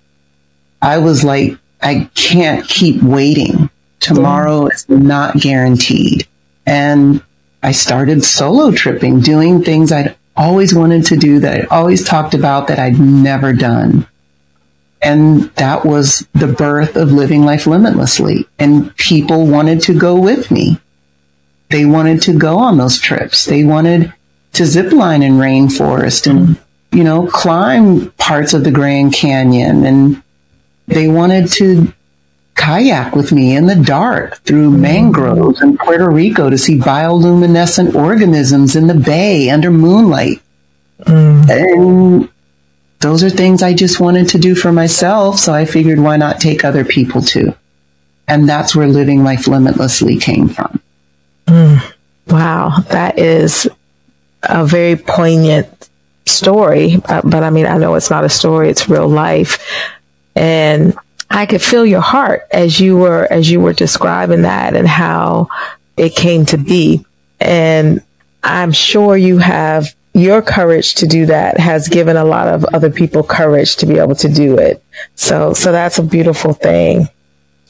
I 0.81 0.99
was 0.99 1.25
like, 1.25 1.59
I 1.83 2.09
can't 2.15 2.67
keep 2.67 3.03
waiting. 3.03 3.71
Tomorrow 4.01 4.69
mm. 4.69 4.75
is 4.75 4.89
not 4.89 5.37
guaranteed. 5.37 6.27
And 6.67 7.23
I 7.63 7.73
started 7.73 8.25
solo 8.25 8.71
tripping, 8.71 9.21
doing 9.21 9.63
things 9.63 9.93
I'd 9.93 10.17
always 10.37 10.75
wanted 10.75 11.05
to 11.07 11.17
do 11.17 11.41
that 11.41 11.55
I 11.55 11.77
always 11.77 12.05
talked 12.05 12.33
about 12.33 12.69
that 12.69 12.79
I'd 12.79 13.01
never 13.01 13.53
done. 13.53 14.07
And 15.01 15.43
that 15.55 15.85
was 15.85 16.27
the 16.33 16.49
birth 16.49 16.97
of 16.97 17.13
living 17.13 17.45
life 17.45 17.67
limitlessly. 17.67 18.49
And 18.59 18.95
people 18.97 19.47
wanted 19.47 19.81
to 19.83 19.99
go 19.99 20.19
with 20.19 20.51
me. 20.51 20.81
They 21.71 21.85
wanted 21.85 22.23
to 22.23 22.37
go 22.37 22.59
on 22.59 22.79
those 22.79 22.99
trips. 22.99 23.45
They 23.45 23.65
wanted 23.65 24.13
to 24.55 24.67
zip 24.67 24.93
line 24.93 25.23
in 25.23 25.35
rainforest 25.35 26.27
and, 26.29 26.59
you 26.91 27.05
know, 27.05 27.27
climb 27.27 28.11
parts 28.13 28.55
of 28.55 28.65
the 28.65 28.71
Grand 28.71 29.13
Canyon. 29.13 29.85
And 29.85 30.23
they 30.87 31.07
wanted 31.07 31.53
to 31.53 31.93
kayak 32.59 33.15
with 33.15 33.31
me 33.31 33.55
in 33.55 33.67
the 33.67 33.77
dark 33.77 34.39
through 34.39 34.71
mangroves 34.71 35.63
in 35.63 35.79
Puerto 35.79 36.11
Rico 36.11 36.51
to 36.51 36.59
see 36.59 36.77
bioluminescent 36.77 37.95
organisms 37.95 38.75
in 38.75 38.89
the 38.89 38.95
bay 38.95 39.49
under 39.49 39.71
moonlight. 39.71 40.43
Mm. 41.03 41.49
And 41.49 42.29
those 43.01 43.23
are 43.23 43.31
things 43.31 43.63
I 43.63 43.75
just 43.75 44.01
wanted 44.01 44.29
to 44.31 44.39
do 44.39 44.55
for 44.55 44.73
myself. 44.73 45.39
So 45.39 45.53
I 45.53 45.65
figured 45.65 46.01
why 46.01 46.17
not 46.17 46.41
take 46.41 46.65
other 46.65 46.85
people 46.85 47.23
too? 47.23 47.55
And 48.27 48.49
that's 48.49 48.75
where 48.75 48.89
living 48.89 49.23
life 49.23 49.47
limitlessly 49.47 50.19
came 50.19 50.49
from. 50.49 50.81
Mm. 51.47 51.95
Wow. 52.27 52.79
That 52.91 53.19
is 53.19 53.69
a 54.43 54.67
very 54.67 54.97
poignant 54.97 55.89
story. 56.27 56.97
Uh, 57.07 57.23
but 57.25 57.43
I 57.43 57.51
mean, 57.51 57.67
I 57.67 57.79
know 57.79 57.95
it's 57.95 58.11
not 58.11 58.25
a 58.25 58.29
story. 58.29 58.69
It's 58.69 58.89
real 58.89 59.09
life. 59.09 59.65
And 60.35 60.97
I 61.31 61.47
could 61.47 61.63
feel 61.63 61.87
your 61.87 62.01
heart 62.01 62.43
as 62.51 62.81
you 62.81 62.97
were, 62.97 63.27
as 63.31 63.51
you 63.51 63.61
were 63.61 63.73
describing 63.73 64.43
that 64.43 64.77
and 64.77 64.87
how 64.87 65.49
it 65.97 66.15
came 66.15 66.47
to 66.47 66.59
be. 66.59 67.05
And 67.41 68.03
I'm 68.43 68.73
sure 68.73 69.17
you 69.17 69.39
have 69.39 69.95
your 70.19 70.43
courage 70.43 70.95
to 70.97 71.07
do 71.07 71.27
that 71.27 71.59
has 71.59 71.89
given 71.89 72.17
a 72.17 72.25
lot 72.25 72.49
of 72.49 72.65
other 72.67 72.91
people 72.91 73.23
courage 73.23 73.77
to 73.77 73.87
be 73.87 73.99
able 73.99 74.15
to 74.17 74.29
do 74.29 74.59
it. 74.59 74.83
So, 75.15 75.55
so 75.55 75.73
that's 75.73 75.99
a 75.99 76.03
beautiful 76.03 76.53
thing. 76.53 77.09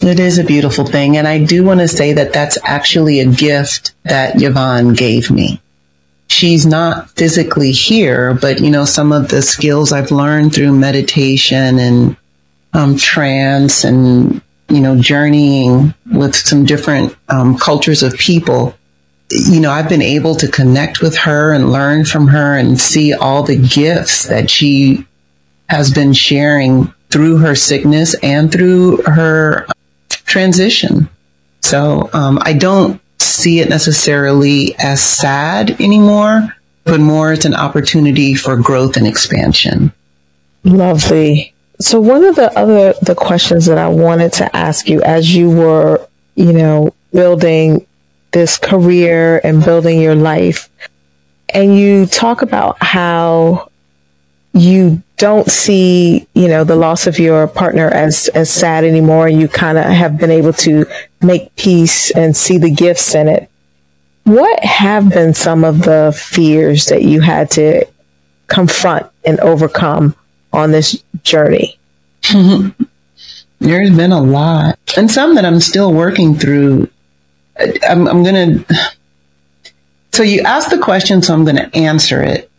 It 0.00 0.20
is 0.20 0.38
a 0.38 0.44
beautiful 0.44 0.86
thing. 0.86 1.16
And 1.16 1.26
I 1.26 1.44
do 1.44 1.64
want 1.64 1.80
to 1.80 1.88
say 1.88 2.12
that 2.12 2.32
that's 2.32 2.56
actually 2.64 3.20
a 3.20 3.26
gift 3.26 3.92
that 4.04 4.40
Yvonne 4.40 4.94
gave 4.94 5.30
me. 5.30 5.60
She's 6.28 6.66
not 6.66 7.10
physically 7.10 7.72
here, 7.72 8.34
but 8.34 8.60
you 8.60 8.70
know, 8.70 8.84
some 8.84 9.12
of 9.12 9.28
the 9.28 9.42
skills 9.42 9.92
I've 9.92 10.10
learned 10.10 10.54
through 10.54 10.72
meditation 10.72 11.78
and 11.78 12.16
um, 12.74 12.96
trance 12.96 13.82
and, 13.84 14.40
you 14.68 14.80
know, 14.80 15.00
journeying 15.00 15.94
with 16.12 16.36
some 16.36 16.64
different 16.64 17.16
um, 17.28 17.56
cultures 17.58 18.02
of 18.02 18.14
people 18.14 18.77
you 19.30 19.60
know, 19.60 19.70
I've 19.70 19.88
been 19.88 20.02
able 20.02 20.34
to 20.36 20.48
connect 20.48 21.00
with 21.00 21.16
her 21.18 21.52
and 21.52 21.70
learn 21.70 22.04
from 22.04 22.28
her 22.28 22.56
and 22.56 22.80
see 22.80 23.12
all 23.12 23.42
the 23.42 23.56
gifts 23.56 24.24
that 24.24 24.50
she 24.50 25.06
has 25.68 25.92
been 25.92 26.12
sharing 26.12 26.92
through 27.10 27.38
her 27.38 27.54
sickness 27.54 28.14
and 28.22 28.50
through 28.50 28.98
her 29.02 29.66
transition. 30.10 31.08
So 31.62 32.08
um, 32.12 32.38
I 32.42 32.54
don't 32.54 33.00
see 33.18 33.60
it 33.60 33.68
necessarily 33.68 34.74
as 34.78 35.02
sad 35.02 35.80
anymore, 35.80 36.54
but 36.84 37.00
more 37.00 37.32
as 37.32 37.44
an 37.44 37.54
opportunity 37.54 38.34
for 38.34 38.56
growth 38.56 38.96
and 38.96 39.06
expansion. 39.06 39.92
Lovely. 40.64 41.52
So 41.80 42.00
one 42.00 42.24
of 42.24 42.36
the 42.36 42.56
other 42.58 42.94
the 43.02 43.14
questions 43.14 43.66
that 43.66 43.78
I 43.78 43.88
wanted 43.88 44.32
to 44.34 44.56
ask 44.56 44.88
you 44.88 45.02
as 45.02 45.34
you 45.34 45.50
were, 45.50 46.06
you 46.34 46.52
know, 46.52 46.94
building 47.12 47.86
this 48.32 48.58
career 48.58 49.40
and 49.42 49.64
building 49.64 50.00
your 50.00 50.14
life 50.14 50.68
and 51.50 51.76
you 51.76 52.06
talk 52.06 52.42
about 52.42 52.82
how 52.82 53.70
you 54.52 55.02
don't 55.16 55.50
see, 55.50 56.26
you 56.34 56.48
know, 56.48 56.64
the 56.64 56.76
loss 56.76 57.06
of 57.06 57.18
your 57.18 57.46
partner 57.46 57.88
as 57.88 58.28
as 58.28 58.50
sad 58.50 58.84
anymore 58.84 59.26
and 59.28 59.40
you 59.40 59.48
kind 59.48 59.78
of 59.78 59.84
have 59.84 60.18
been 60.18 60.30
able 60.30 60.52
to 60.52 60.86
make 61.22 61.54
peace 61.56 62.10
and 62.12 62.36
see 62.36 62.58
the 62.58 62.70
gifts 62.70 63.14
in 63.14 63.28
it. 63.28 63.50
What 64.24 64.62
have 64.62 65.08
been 65.08 65.32
some 65.32 65.64
of 65.64 65.82
the 65.82 66.14
fears 66.16 66.86
that 66.86 67.02
you 67.02 67.20
had 67.20 67.50
to 67.52 67.86
confront 68.46 69.06
and 69.24 69.40
overcome 69.40 70.14
on 70.52 70.70
this 70.70 71.02
journey? 71.22 71.78
There's 73.60 73.96
been 73.96 74.12
a 74.12 74.20
lot, 74.20 74.78
and 74.96 75.10
some 75.10 75.34
that 75.34 75.44
I'm 75.44 75.60
still 75.60 75.92
working 75.92 76.36
through. 76.36 76.88
I'm, 77.58 78.06
I'm 78.06 78.22
going 78.22 78.64
to. 78.64 78.74
So 80.12 80.22
you 80.22 80.42
asked 80.42 80.70
the 80.70 80.78
question, 80.78 81.22
so 81.22 81.34
I'm 81.34 81.44
going 81.44 81.56
to 81.56 81.76
answer 81.76 82.22
it 82.22 82.50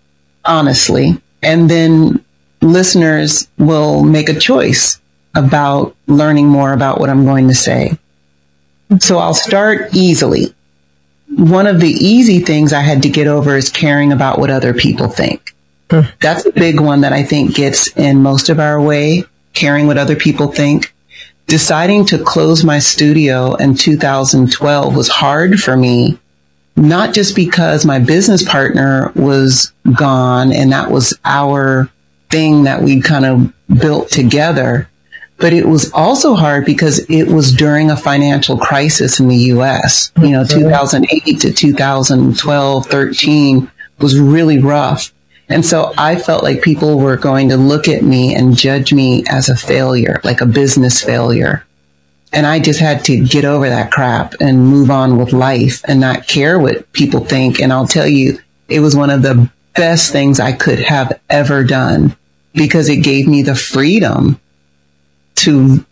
honestly, 0.46 1.22
and 1.44 1.70
then 1.70 2.24
listeners 2.62 3.48
will 3.58 4.04
make 4.04 4.30
a 4.30 4.40
choice 4.40 5.00
about 5.36 5.96
learning 6.08 6.48
more 6.48 6.74
about 6.74 7.00
what 7.00 7.10
I'm 7.10 7.26
going 7.26 7.48
to 7.48 7.56
say. 7.56 7.98
So 9.00 9.20
I'll 9.20 9.34
start 9.34 9.94
easily. 9.94 10.54
One 11.36 11.68
of 11.68 11.80
the 11.80 11.92
easy 11.92 12.40
things 12.40 12.74
I 12.74 12.82
had 12.82 13.04
to 13.04 13.10
get 13.10 13.28
over 13.28 13.56
is 13.56 13.70
caring 13.70 14.12
about 14.12 14.40
what 14.40 14.50
other 14.50 14.74
people 14.74 15.08
think. 15.08 15.54
Hmm. 15.92 16.02
That's 16.22 16.46
a 16.46 16.52
big 16.52 16.80
one 16.80 17.02
that 17.02 17.14
I 17.14 17.24
think 17.24 17.56
gets 17.56 17.96
in 17.96 18.22
most 18.22 18.50
of 18.50 18.60
our 18.60 18.82
way, 18.82 19.24
caring 19.54 19.88
what 19.88 19.98
other 19.98 20.16
people 20.16 20.48
think. 20.48 20.94
Deciding 21.50 22.06
to 22.06 22.24
close 22.24 22.64
my 22.64 22.78
studio 22.78 23.56
in 23.56 23.74
2012 23.74 24.96
was 24.96 25.08
hard 25.08 25.60
for 25.60 25.76
me, 25.76 26.20
not 26.76 27.12
just 27.12 27.36
because 27.36 27.86
my 27.86 27.98
business 27.98 28.48
partner 28.48 29.12
was 29.16 29.74
gone 29.98 30.54
and 30.54 30.72
that 30.72 30.92
was 30.92 31.18
our 31.26 31.90
thing 32.30 32.66
that 32.66 32.84
we 32.84 33.02
kind 33.02 33.26
of 33.26 33.52
built 33.82 34.12
together, 34.12 34.88
but 35.40 35.52
it 35.52 35.68
was 35.68 35.92
also 35.92 36.36
hard 36.36 36.66
because 36.66 37.00
it 37.10 37.24
was 37.24 37.52
during 37.52 37.90
a 37.90 37.98
financial 37.98 38.56
crisis 38.56 39.20
in 39.20 39.28
the 39.28 39.50
US. 39.54 40.12
You 40.18 40.30
know, 40.30 40.44
mm-hmm. 40.44 40.60
2008 40.60 41.40
to 41.40 41.52
2012, 41.52 42.86
13 42.86 43.72
was 43.98 44.20
really 44.20 44.60
rough. 44.60 45.12
And 45.50 45.66
so 45.66 45.94
I 45.98 46.16
felt 46.16 46.44
like 46.44 46.62
people 46.62 47.00
were 47.00 47.18
going 47.18 47.50
to 47.50 47.58
look 47.58 47.88
at 47.88 48.04
me 48.04 48.36
and 48.36 48.56
judge 48.56 48.94
me 48.94 49.24
as 49.28 49.50
a 49.50 49.56
failure, 49.56 50.22
like 50.24 50.42
a 50.42 50.46
business 50.46 51.04
failure. 51.04 51.66
And 52.32 52.46
I 52.46 52.60
just 52.60 52.80
had 52.80 53.04
to 53.06 53.26
get 53.26 53.46
over 53.46 53.68
that 53.68 53.92
crap 53.92 54.36
and 54.40 54.68
move 54.68 54.92
on 54.92 55.18
with 55.18 55.34
life 55.34 55.82
and 55.88 56.00
not 56.00 56.28
care 56.28 56.60
what 56.60 56.92
people 56.94 57.26
think. 57.26 57.60
And 57.60 57.74
I'll 57.74 57.88
tell 57.88 58.08
you, 58.08 58.38
it 58.68 58.82
was 58.82 58.96
one 58.96 59.10
of 59.10 59.24
the 59.24 59.50
best 59.74 60.12
things 60.12 60.40
I 60.40 60.52
could 60.52 60.80
have 60.80 61.20
ever 61.30 61.64
done 61.64 62.16
because 62.54 62.88
it 62.88 62.98
gave 62.98 63.28
me 63.28 63.42
the 63.42 63.56
freedom 63.56 64.40
to 65.36 65.84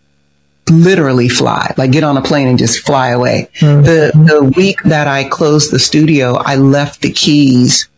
literally 0.70 1.28
fly, 1.28 1.74
like 1.76 1.90
get 1.90 2.04
on 2.04 2.16
a 2.16 2.22
plane 2.22 2.46
and 2.46 2.58
just 2.58 2.84
fly 2.86 3.08
away. 3.08 3.48
Mm-hmm. 3.58 3.82
The, 3.82 4.12
the 4.32 4.44
week 4.56 4.82
that 4.84 5.08
I 5.08 5.24
closed 5.24 5.72
the 5.72 5.78
studio, 5.78 6.34
I 6.34 6.56
left 6.56 7.00
the 7.00 7.10
keys 7.10 7.88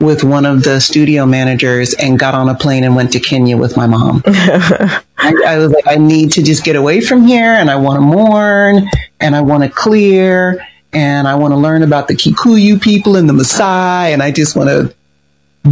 with 0.00 0.22
one 0.22 0.44
of 0.44 0.62
the 0.62 0.80
studio 0.80 1.24
managers 1.24 1.94
and 1.94 2.18
got 2.18 2.34
on 2.34 2.48
a 2.48 2.54
plane 2.54 2.84
and 2.84 2.94
went 2.94 3.12
to 3.12 3.20
Kenya 3.20 3.56
with 3.56 3.76
my 3.76 3.86
mom. 3.86 4.22
I, 4.26 5.02
I, 5.46 5.58
was 5.58 5.72
like, 5.72 5.86
I 5.86 5.96
need 5.96 6.32
to 6.32 6.42
just 6.42 6.64
get 6.64 6.76
away 6.76 7.00
from 7.00 7.26
here 7.26 7.52
and 7.52 7.70
I 7.70 7.76
want 7.76 7.96
to 7.96 8.00
mourn 8.02 8.88
and 9.20 9.34
I 9.34 9.40
want 9.40 9.62
to 9.62 9.70
clear 9.70 10.66
and 10.92 11.26
I 11.26 11.34
want 11.36 11.52
to 11.52 11.56
learn 11.56 11.82
about 11.82 12.08
the 12.08 12.14
Kikuyu 12.14 12.80
people 12.80 13.16
and 13.16 13.28
the 13.28 13.32
Maasai 13.32 14.12
and 14.12 14.22
I 14.22 14.30
just 14.30 14.54
want 14.54 14.68
to 14.68 14.94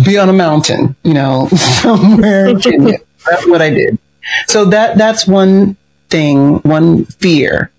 be 0.05 0.16
on 0.18 0.29
a 0.29 0.33
mountain, 0.33 0.97
you 1.03 1.14
know, 1.14 1.49
somewhere 1.83 2.47
in 2.47 2.61
Kenya. 2.61 2.99
That's 3.31 3.47
what 3.47 3.61
I 3.61 3.70
did. 3.70 3.99
So 4.49 4.64
that, 4.66 4.97
that's 4.97 5.27
one 5.27 5.77
thing, 6.09 6.57
one 6.61 7.05
fear 7.05 7.70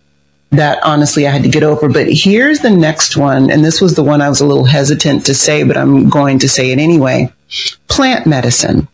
that 0.58 0.84
honestly 0.84 1.28
I 1.28 1.32
had 1.32 1.44
to 1.44 1.50
get 1.50 1.64
over. 1.64 1.90
But 1.90 2.08
here's 2.10 2.60
the 2.60 2.70
next 2.70 3.18
one. 3.18 3.50
And 3.50 3.64
this 3.64 3.82
was 3.82 3.96
the 3.96 4.04
one 4.04 4.22
I 4.22 4.30
was 4.30 4.42
a 4.42 4.46
little 4.46 4.66
hesitant 4.66 5.26
to 5.26 5.34
say, 5.34 5.64
but 5.64 5.78
I'm 5.78 6.10
going 6.10 6.40
to 6.40 6.50
say 6.50 6.72
it 6.72 6.80
anyway. 6.80 7.32
Plant 7.88 8.26
medicine. 8.26 8.88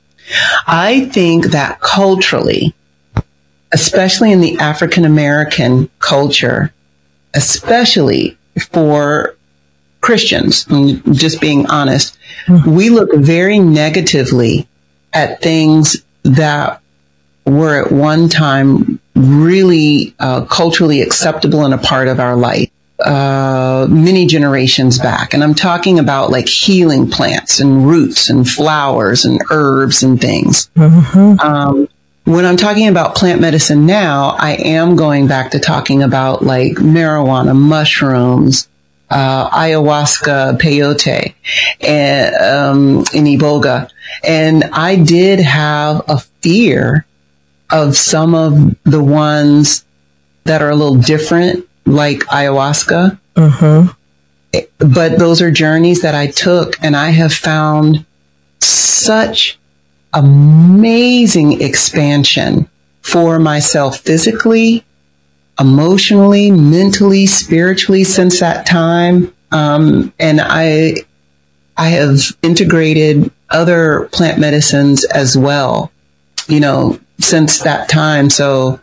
I 0.68 1.10
think 1.12 1.48
that 1.48 1.82
culturally, 1.82 2.74
especially 3.74 4.32
in 4.32 4.42
the 4.42 4.58
African 4.60 5.06
American 5.06 5.90
culture, 6.00 6.74
especially 7.34 8.38
for 8.72 9.36
Christians, 10.02 10.66
just 11.12 11.40
being 11.42 11.68
honest, 11.68 12.18
mm-hmm. 12.46 12.76
we 12.76 12.90
look 12.90 13.14
very 13.14 13.60
negatively 13.60 14.68
at 15.14 15.42
things 15.42 15.98
that 16.24 16.81
were 17.46 17.84
at 17.84 17.92
one 17.92 18.30
time 18.30 19.00
really 19.16 20.16
uh, 20.20 20.46
culturally 20.46 21.02
acceptable 21.02 21.66
and 21.66 21.74
a 21.74 21.78
part 21.78 22.08
of 22.08 22.20
our 22.20 22.36
life 22.36 22.70
uh, 23.06 23.88
many 23.90 24.26
generations 24.26 25.00
back. 25.00 25.34
And 25.34 25.44
I'm 25.44 25.56
talking 25.56 26.00
about 26.00 26.30
like 26.30 26.48
healing 26.48 27.10
plants 27.10 27.60
and 27.60 27.86
roots 27.88 28.30
and 28.30 28.48
flowers 28.48 29.26
and 29.26 29.42
herbs 29.50 30.04
and 30.04 30.20
things. 30.20 30.70
Mm-hmm. 30.76 31.40
Um, 31.40 31.88
when 32.26 32.46
I'm 32.46 32.58
talking 32.58 32.88
about 32.88 33.16
plant 33.16 33.42
medicine 33.42 33.86
now, 33.86 34.36
I 34.38 34.54
am 34.54 34.96
going 34.96 35.28
back 35.28 35.52
to 35.52 35.60
talking 35.60 36.04
about 36.04 36.44
like 36.44 36.74
marijuana, 36.74 37.58
mushrooms, 37.58 38.68
uh, 39.10 39.50
ayahuasca, 39.50 40.60
peyote, 40.60 41.34
and, 41.82 42.36
um, 42.36 42.98
in 43.14 43.26
Iboga. 43.26 43.90
And 44.24 44.66
I 44.72 44.96
did 44.96 45.40
have 45.40 46.04
a 46.08 46.20
fear 46.42 47.06
of 47.72 47.96
some 47.96 48.36
of 48.36 48.76
the 48.84 49.04
ones 49.04 49.86
that 50.44 50.62
are 50.62 50.70
a 50.70 50.76
little 50.76 50.96
different, 50.96 51.68
like 51.86 52.20
ayahuasca. 52.26 53.20
Mm-hmm. 53.36 53.92
But 54.80 55.18
those 55.18 55.42
are 55.42 55.52
journeys 55.52 56.02
that 56.02 56.16
I 56.16 56.28
took 56.28 56.76
and 56.84 56.96
I 56.96 57.12
have 57.12 57.34
found 57.34 58.06
such 58.60 59.58
amazing 60.14 61.62
expansion 61.62 62.70
for 63.02 63.40
myself 63.40 64.00
physically, 64.00 64.86
emotionally, 65.60 66.52
mentally, 66.52 67.26
spiritually 67.26 68.04
since 68.04 68.40
that 68.40 68.66
time. 68.66 69.34
Um, 69.52 70.14
and 70.20 70.42
I, 70.42 70.96
I 71.78 71.90
have 71.90 72.20
integrated 72.42 73.32
other 73.50 74.10
plant 74.12 74.40
medicines 74.40 75.04
as 75.06 75.38
well. 75.38 75.92
You 76.48 76.60
know, 76.60 77.00
since 77.22 77.60
that 77.60 77.90
time. 77.90 78.30
So 78.30 78.80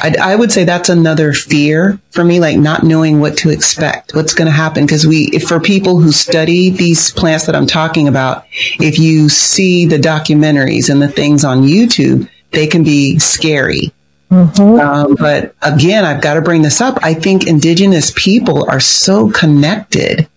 I, 0.00 0.14
I, 0.20 0.36
would 0.36 0.52
say 0.52 0.64
that's 0.64 0.88
another 0.88 1.32
fear 1.32 1.98
for 2.10 2.24
me, 2.24 2.38
like 2.38 2.58
not 2.58 2.82
knowing 2.82 3.20
what 3.20 3.36
to 3.38 3.50
expect, 3.50 4.14
what's 4.14 4.34
going 4.34 4.46
to 4.46 4.52
happen. 4.52 4.84
Because 4.84 5.06
we, 5.06 5.30
if 5.32 5.44
for 5.44 5.58
people 5.58 6.00
who 6.00 6.12
study 6.12 6.70
these 6.70 7.10
plants 7.12 7.46
that 7.46 7.56
I'm 7.56 7.66
talking 7.66 8.08
about, 8.08 8.44
if 8.78 8.98
you 8.98 9.28
see 9.28 9.86
the 9.86 9.98
documentaries 9.98 10.90
and 10.90 11.00
the 11.00 11.08
things 11.08 11.44
on 11.44 11.62
YouTube, 11.62 12.28
they 12.50 12.66
can 12.66 12.84
be 12.84 13.18
scary. 13.18 13.92
Mm-hmm. 14.30 14.80
Um, 14.80 15.14
but 15.14 15.54
again, 15.62 16.04
I've 16.04 16.20
got 16.20 16.34
to 16.34 16.42
bring 16.42 16.62
this 16.62 16.80
up. 16.80 16.98
I 17.02 17.14
think 17.14 17.46
indigenous 17.46 18.12
people 18.16 18.68
are 18.68 18.80
so 18.80 19.30
connected 19.30 20.28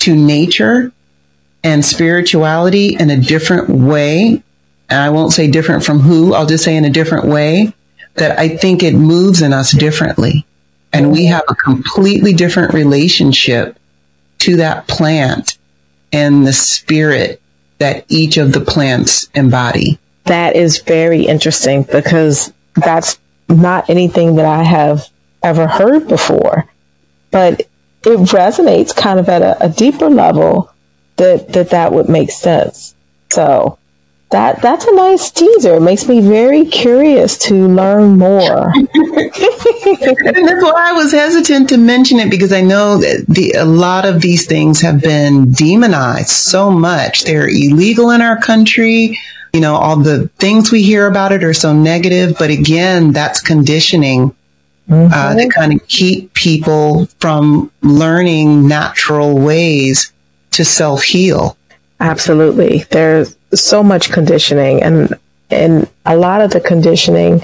to 0.00 0.14
nature 0.14 0.92
and 1.64 1.84
spirituality 1.84 2.96
in 2.96 3.10
a 3.10 3.16
different 3.16 3.68
way 3.68 4.42
and 4.88 5.00
I 5.00 5.10
won't 5.10 5.32
say 5.32 5.50
different 5.50 5.84
from 5.84 6.00
who, 6.00 6.34
I'll 6.34 6.46
just 6.46 6.64
say 6.64 6.76
in 6.76 6.84
a 6.84 6.90
different 6.90 7.26
way, 7.26 7.72
that 8.14 8.38
I 8.38 8.48
think 8.48 8.82
it 8.82 8.94
moves 8.94 9.42
in 9.42 9.52
us 9.52 9.72
differently. 9.72 10.46
And 10.92 11.12
we 11.12 11.26
have 11.26 11.44
a 11.48 11.54
completely 11.54 12.32
different 12.32 12.72
relationship 12.72 13.78
to 14.38 14.56
that 14.56 14.86
plant 14.86 15.58
and 16.12 16.46
the 16.46 16.52
spirit 16.52 17.40
that 17.78 18.04
each 18.08 18.36
of 18.36 18.52
the 18.52 18.60
plants 18.60 19.28
embody. 19.34 19.98
That 20.24 20.56
is 20.56 20.78
very 20.78 21.26
interesting 21.26 21.82
because 21.82 22.52
that's 22.74 23.18
not 23.48 23.90
anything 23.90 24.36
that 24.36 24.46
I 24.46 24.62
have 24.62 25.08
ever 25.42 25.66
heard 25.66 26.08
before, 26.08 26.66
but 27.30 27.60
it 27.60 28.18
resonates 28.30 28.94
kind 28.94 29.18
of 29.18 29.28
at 29.28 29.42
a, 29.42 29.64
a 29.64 29.68
deeper 29.68 30.08
level 30.08 30.72
that, 31.16 31.52
that 31.52 31.70
that 31.70 31.92
would 31.92 32.08
make 32.08 32.30
sense. 32.30 32.94
So 33.30 33.78
that 34.36 34.60
that's 34.60 34.84
a 34.84 34.94
nice 34.94 35.30
teaser. 35.30 35.76
It 35.76 35.80
makes 35.80 36.06
me 36.06 36.20
very 36.20 36.66
curious 36.66 37.38
to 37.38 37.54
learn 37.54 38.18
more. 38.18 38.70
and 38.74 38.88
that's 40.46 40.62
why 40.62 40.90
I 40.90 40.92
was 40.94 41.10
hesitant 41.12 41.70
to 41.70 41.78
mention 41.78 42.18
it 42.18 42.30
because 42.30 42.52
I 42.52 42.60
know 42.60 42.98
that 42.98 43.24
the, 43.28 43.52
a 43.52 43.64
lot 43.64 44.04
of 44.04 44.20
these 44.20 44.46
things 44.46 44.82
have 44.82 45.00
been 45.00 45.52
demonized 45.52 46.28
so 46.28 46.70
much. 46.70 47.24
They're 47.24 47.48
illegal 47.48 48.10
in 48.10 48.20
our 48.20 48.38
country. 48.38 49.18
You 49.54 49.62
know, 49.62 49.74
all 49.74 49.96
the 49.96 50.28
things 50.38 50.70
we 50.70 50.82
hear 50.82 51.06
about 51.06 51.32
it 51.32 51.42
are 51.42 51.54
so 51.54 51.72
negative. 51.72 52.36
But 52.38 52.50
again, 52.50 53.12
that's 53.12 53.40
conditioning 53.40 54.36
mm-hmm. 54.86 55.14
uh, 55.14 55.32
that 55.32 55.50
kind 55.50 55.72
of 55.72 55.88
keep 55.88 56.34
people 56.34 57.06
from 57.20 57.72
learning 57.80 58.68
natural 58.68 59.38
ways 59.38 60.12
to 60.50 60.64
self 60.64 61.04
heal. 61.04 61.56
Absolutely. 62.00 62.84
There's 62.90 63.35
so 63.54 63.82
much 63.82 64.10
conditioning 64.10 64.82
and 64.82 65.14
and 65.50 65.88
a 66.04 66.16
lot 66.16 66.40
of 66.40 66.50
the 66.50 66.60
conditioning 66.60 67.40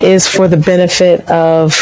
is 0.00 0.26
for 0.26 0.48
the 0.48 0.56
benefit 0.56 1.28
of 1.30 1.76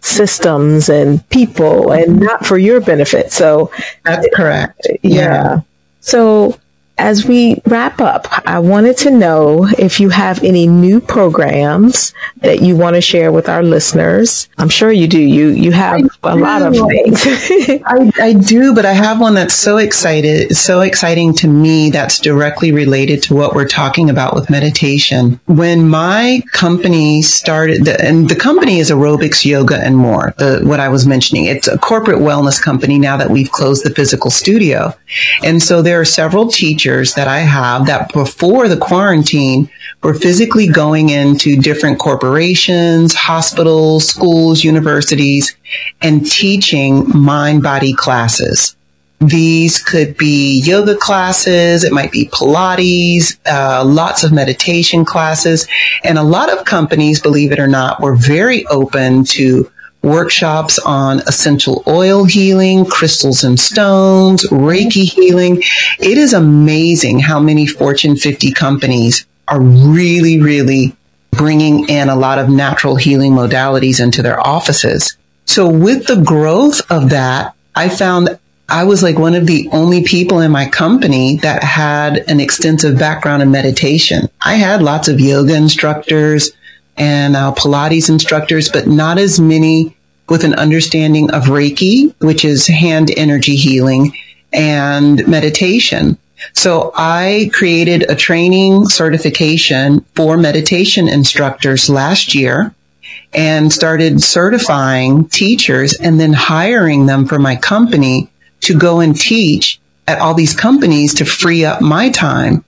systems 0.00 0.88
and 0.88 1.26
people 1.30 1.90
and 1.90 2.20
not 2.20 2.46
for 2.46 2.58
your 2.58 2.80
benefit. 2.80 3.32
So 3.32 3.70
that's 4.04 4.28
correct. 4.34 4.86
Yeah. 5.02 5.10
yeah. 5.12 5.60
So 6.00 6.58
as 6.98 7.26
we 7.26 7.60
wrap 7.66 8.00
up, 8.00 8.26
I 8.48 8.58
wanted 8.58 8.96
to 8.98 9.10
know 9.10 9.68
if 9.78 10.00
you 10.00 10.08
have 10.08 10.42
any 10.42 10.66
new 10.66 11.00
programs 11.00 12.14
that 12.38 12.62
you 12.62 12.74
want 12.74 12.96
to 12.96 13.02
share 13.02 13.30
with 13.30 13.48
our 13.48 13.62
listeners. 13.62 14.48
I'm 14.56 14.70
sure 14.70 14.90
you 14.90 15.06
do. 15.06 15.20
You 15.20 15.48
you 15.48 15.72
have 15.72 16.00
I 16.22 16.32
a 16.32 16.34
do. 16.34 16.40
lot 16.40 16.62
of 16.62 16.74
things. 16.74 17.22
I, 17.84 18.12
I 18.20 18.32
do, 18.32 18.74
but 18.74 18.86
I 18.86 18.92
have 18.92 19.20
one 19.20 19.34
that's 19.34 19.54
so 19.54 19.76
excited, 19.76 20.56
so 20.56 20.80
exciting 20.80 21.34
to 21.34 21.48
me. 21.48 21.90
That's 21.90 22.18
directly 22.18 22.72
related 22.72 23.22
to 23.24 23.34
what 23.34 23.54
we're 23.54 23.68
talking 23.68 24.08
about 24.08 24.34
with 24.34 24.48
meditation. 24.48 25.38
When 25.46 25.88
my 25.88 26.40
company 26.52 27.20
started, 27.20 27.84
the, 27.84 28.00
and 28.02 28.28
the 28.28 28.36
company 28.36 28.78
is 28.78 28.90
aerobics, 28.90 29.44
yoga, 29.44 29.76
and 29.76 29.96
more. 29.96 30.34
The 30.38 30.62
what 30.64 30.80
I 30.80 30.88
was 30.88 31.06
mentioning. 31.06 31.44
It's 31.44 31.68
a 31.68 31.76
corporate 31.76 32.18
wellness 32.20 32.60
company 32.60 32.98
now 32.98 33.18
that 33.18 33.28
we've 33.28 33.52
closed 33.52 33.84
the 33.84 33.90
physical 33.90 34.30
studio, 34.30 34.94
and 35.44 35.62
so 35.62 35.82
there 35.82 36.00
are 36.00 36.04
several 36.06 36.48
teachers 36.48 36.85
teachers 36.86 37.14
that 37.14 37.26
I 37.26 37.40
have 37.40 37.86
that 37.86 38.12
before 38.12 38.68
the 38.68 38.76
quarantine 38.76 39.68
were 40.04 40.14
physically 40.14 40.68
going 40.68 41.08
into 41.08 41.56
different 41.56 41.98
corporations, 41.98 43.12
hospitals, 43.12 44.06
schools, 44.06 44.62
universities, 44.62 45.56
and 46.00 46.24
teaching 46.24 47.04
mind 47.12 47.64
body 47.64 47.92
classes. 47.92 48.76
These 49.18 49.82
could 49.82 50.16
be 50.16 50.60
yoga 50.60 50.94
classes, 50.94 51.82
it 51.82 51.92
might 51.92 52.12
be 52.12 52.28
Pilates, 52.28 53.36
uh, 53.46 53.82
lots 53.84 54.22
of 54.22 54.32
meditation 54.32 55.04
classes, 55.04 55.66
and 56.04 56.18
a 56.18 56.22
lot 56.22 56.52
of 56.52 56.66
companies, 56.66 57.20
believe 57.20 57.50
it 57.50 57.58
or 57.58 57.66
not, 57.66 58.00
were 58.00 58.14
very 58.14 58.64
open 58.66 59.24
to 59.24 59.68
workshops 60.06 60.78
on 60.78 61.18
essential 61.20 61.82
oil 61.86 62.24
healing, 62.24 62.86
crystals 62.86 63.44
and 63.44 63.58
stones, 63.58 64.44
Reiki 64.44 65.04
healing. 65.04 65.62
It 65.98 66.16
is 66.16 66.32
amazing 66.32 67.18
how 67.18 67.40
many 67.40 67.66
Fortune 67.66 68.16
50 68.16 68.52
companies 68.52 69.26
are 69.48 69.60
really, 69.60 70.40
really 70.40 70.96
bringing 71.32 71.88
in 71.88 72.08
a 72.08 72.16
lot 72.16 72.38
of 72.38 72.48
natural 72.48 72.96
healing 72.96 73.32
modalities 73.32 74.02
into 74.02 74.22
their 74.22 74.44
offices. 74.46 75.16
So 75.44 75.68
with 75.68 76.06
the 76.06 76.22
growth 76.22 76.80
of 76.90 77.10
that, 77.10 77.54
I 77.74 77.88
found 77.88 78.38
I 78.68 78.84
was 78.84 79.02
like 79.02 79.18
one 79.18 79.34
of 79.34 79.46
the 79.46 79.68
only 79.70 80.02
people 80.02 80.40
in 80.40 80.50
my 80.50 80.66
company 80.68 81.36
that 81.36 81.62
had 81.62 82.18
an 82.28 82.40
extensive 82.40 82.98
background 82.98 83.42
in 83.42 83.50
meditation. 83.50 84.28
I 84.40 84.54
had 84.54 84.82
lots 84.82 85.06
of 85.06 85.20
yoga 85.20 85.54
instructors 85.54 86.50
and 86.96 87.36
uh, 87.36 87.52
Pilates 87.54 88.08
instructors, 88.08 88.68
but 88.68 88.86
not 88.88 89.18
as 89.18 89.38
many 89.38 89.95
with 90.28 90.44
an 90.44 90.54
understanding 90.54 91.30
of 91.30 91.44
Reiki, 91.44 92.14
which 92.20 92.44
is 92.44 92.66
hand 92.66 93.10
energy 93.16 93.56
healing 93.56 94.12
and 94.52 95.26
meditation. 95.26 96.18
So 96.52 96.92
I 96.94 97.50
created 97.52 98.10
a 98.10 98.14
training 98.14 98.88
certification 98.88 100.04
for 100.14 100.36
meditation 100.36 101.08
instructors 101.08 101.88
last 101.88 102.34
year 102.34 102.74
and 103.32 103.72
started 103.72 104.22
certifying 104.22 105.28
teachers 105.28 105.94
and 105.94 106.20
then 106.20 106.32
hiring 106.32 107.06
them 107.06 107.26
for 107.26 107.38
my 107.38 107.56
company 107.56 108.30
to 108.60 108.78
go 108.78 109.00
and 109.00 109.18
teach 109.18 109.80
at 110.06 110.18
all 110.18 110.34
these 110.34 110.54
companies 110.54 111.14
to 111.14 111.24
free 111.24 111.64
up 111.64 111.80
my 111.80 112.10
time 112.10 112.64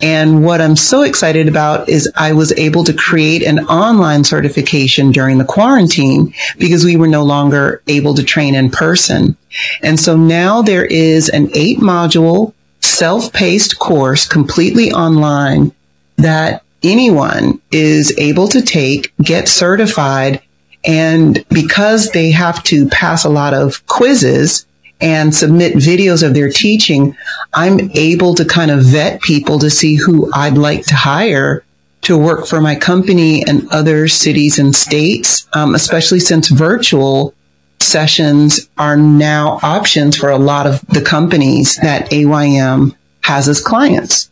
and 0.00 0.44
what 0.44 0.60
I'm 0.60 0.76
so 0.76 1.02
excited 1.02 1.48
about 1.48 1.88
is 1.88 2.10
I 2.16 2.32
was 2.32 2.52
able 2.58 2.84
to 2.84 2.92
create 2.92 3.42
an 3.42 3.60
online 3.66 4.24
certification 4.24 5.12
during 5.12 5.38
the 5.38 5.44
quarantine 5.44 6.34
because 6.58 6.84
we 6.84 6.96
were 6.96 7.08
no 7.08 7.22
longer 7.22 7.82
able 7.86 8.14
to 8.14 8.24
train 8.24 8.54
in 8.54 8.70
person. 8.70 9.36
And 9.82 9.98
so 9.98 10.16
now 10.16 10.62
there 10.62 10.84
is 10.84 11.28
an 11.28 11.48
eight 11.54 11.78
module 11.78 12.52
self-paced 12.80 13.78
course 13.78 14.26
completely 14.26 14.92
online 14.92 15.72
that 16.16 16.62
anyone 16.82 17.60
is 17.70 18.12
able 18.18 18.48
to 18.48 18.60
take, 18.60 19.12
get 19.18 19.48
certified. 19.48 20.42
And 20.84 21.44
because 21.48 22.10
they 22.10 22.30
have 22.32 22.62
to 22.64 22.88
pass 22.88 23.24
a 23.24 23.30
lot 23.30 23.54
of 23.54 23.86
quizzes, 23.86 24.66
and 25.04 25.34
submit 25.34 25.74
videos 25.74 26.26
of 26.26 26.32
their 26.32 26.48
teaching, 26.48 27.14
I'm 27.52 27.90
able 27.92 28.34
to 28.36 28.44
kind 28.44 28.70
of 28.70 28.82
vet 28.82 29.20
people 29.20 29.58
to 29.58 29.68
see 29.68 29.96
who 29.96 30.32
I'd 30.32 30.56
like 30.56 30.86
to 30.86 30.94
hire 30.94 31.62
to 32.02 32.16
work 32.16 32.46
for 32.46 32.60
my 32.60 32.74
company 32.74 33.46
and 33.46 33.68
other 33.70 34.08
cities 34.08 34.58
and 34.58 34.74
states, 34.74 35.46
um, 35.52 35.74
especially 35.74 36.20
since 36.20 36.48
virtual 36.48 37.34
sessions 37.80 38.68
are 38.78 38.96
now 38.96 39.58
options 39.62 40.16
for 40.16 40.30
a 40.30 40.38
lot 40.38 40.66
of 40.66 40.80
the 40.86 41.02
companies 41.02 41.76
that 41.76 42.10
AYM 42.10 42.94
has 43.20 43.46
as 43.46 43.60
clients. 43.60 44.30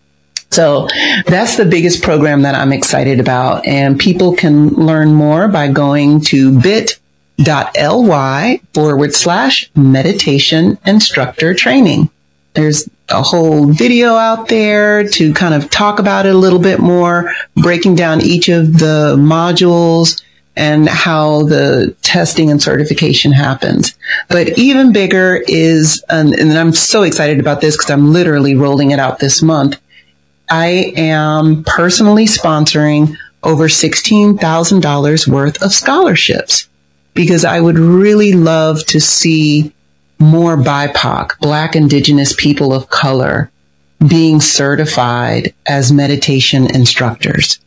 So 0.51 0.89
that's 1.27 1.57
the 1.57 1.64
biggest 1.64 2.03
program 2.03 2.43
that 2.43 2.55
I'm 2.55 2.73
excited 2.73 3.20
about. 3.20 3.66
And 3.66 3.99
people 3.99 4.35
can 4.35 4.68
learn 4.68 5.14
more 5.14 5.49
by 5.49 5.68
going 5.68 6.20
to 6.23 6.59
bit 6.61 6.99
ly 7.47 8.61
forward 8.74 9.14
slash 9.14 9.70
meditation 9.74 10.78
instructor 10.86 11.55
training. 11.55 12.11
There's 12.55 12.88
a 13.09 13.22
whole 13.22 13.66
video 13.66 14.14
out 14.14 14.49
there 14.49 15.09
to 15.09 15.32
kind 15.34 15.55
of 15.55 15.70
talk 15.70 15.99
about 15.99 16.26
it 16.26 16.34
a 16.34 16.38
little 16.38 16.59
bit 16.59 16.80
more, 16.80 17.32
breaking 17.57 17.95
down 17.95 18.20
each 18.20 18.49
of 18.49 18.78
the 18.78 19.16
modules 19.18 20.22
and 20.55 20.88
how 20.88 21.45
the 21.45 21.97
testing 22.03 22.51
and 22.51 22.62
certification 22.62 23.32
happens. 23.32 23.95
But 24.28 24.59
even 24.59 24.93
bigger 24.93 25.43
is, 25.49 26.05
and, 26.11 26.34
and 26.34 26.53
I'm 26.59 26.72
so 26.72 27.03
excited 27.03 27.40
about 27.40 27.61
this 27.62 27.76
because 27.76 27.90
I'm 27.90 28.12
literally 28.12 28.55
rolling 28.55 28.90
it 28.90 28.99
out 28.99 29.18
this 29.18 29.40
month. 29.40 29.80
I 30.51 30.93
am 30.97 31.64
personally 31.64 32.26
sponsoring 32.26 33.16
over 33.43 33.68
$16,000 33.68 35.28
worth 35.28 35.62
of 35.62 35.72
scholarships 35.72 36.68
because 37.15 37.45
I 37.45 37.61
would 37.61 37.79
really 37.79 38.33
love 38.33 38.85
to 38.87 39.01
see 39.01 39.73
more 40.19 40.57
BIPOC, 40.57 41.39
Black 41.41 41.75
Indigenous 41.77 42.35
people 42.35 42.73
of 42.73 42.89
color, 42.91 43.51
being 44.09 44.41
certified 44.41 45.55
as 45.67 45.93
meditation 45.93 46.73
instructors. 46.75 47.59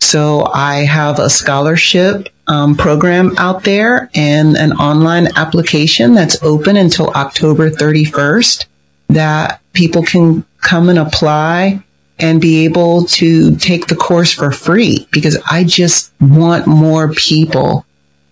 So 0.00 0.46
I 0.52 0.84
have 0.84 1.18
a 1.18 1.30
scholarship 1.30 2.28
um, 2.46 2.76
program 2.76 3.32
out 3.38 3.64
there 3.64 4.10
and 4.14 4.56
an 4.56 4.72
online 4.74 5.28
application 5.36 6.14
that's 6.14 6.42
open 6.42 6.76
until 6.76 7.10
October 7.10 7.70
31st 7.70 8.66
that 9.08 9.60
people 9.72 10.02
can 10.02 10.44
come 10.60 10.88
and 10.88 10.98
apply 10.98 11.82
and 12.18 12.40
be 12.40 12.64
able 12.64 13.04
to 13.04 13.56
take 13.56 13.86
the 13.86 13.96
course 13.96 14.32
for 14.32 14.50
free 14.50 15.06
because 15.10 15.38
I 15.50 15.64
just 15.64 16.12
want 16.20 16.66
more 16.66 17.12
people 17.12 17.85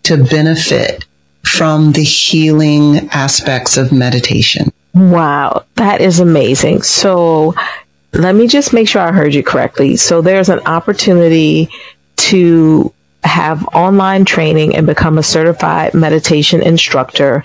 to 0.04 0.22
benefit 0.24 1.04
from 1.44 1.92
the 1.92 2.02
healing 2.02 3.08
aspects 3.10 3.76
of 3.76 3.92
meditation. 3.92 4.72
Wow, 4.94 5.64
that 5.74 6.00
is 6.00 6.20
amazing. 6.20 6.82
So 6.82 7.54
let 8.12 8.34
me 8.34 8.46
just 8.46 8.72
make 8.72 8.88
sure 8.88 9.02
I 9.02 9.12
heard 9.12 9.34
you 9.34 9.42
correctly. 9.42 9.96
So 9.96 10.22
there's 10.22 10.48
an 10.48 10.60
opportunity 10.60 11.68
to 12.16 12.92
have 13.24 13.66
online 13.68 14.24
training 14.24 14.76
and 14.76 14.86
become 14.86 15.18
a 15.18 15.22
certified 15.22 15.94
meditation 15.94 16.62
instructor. 16.62 17.42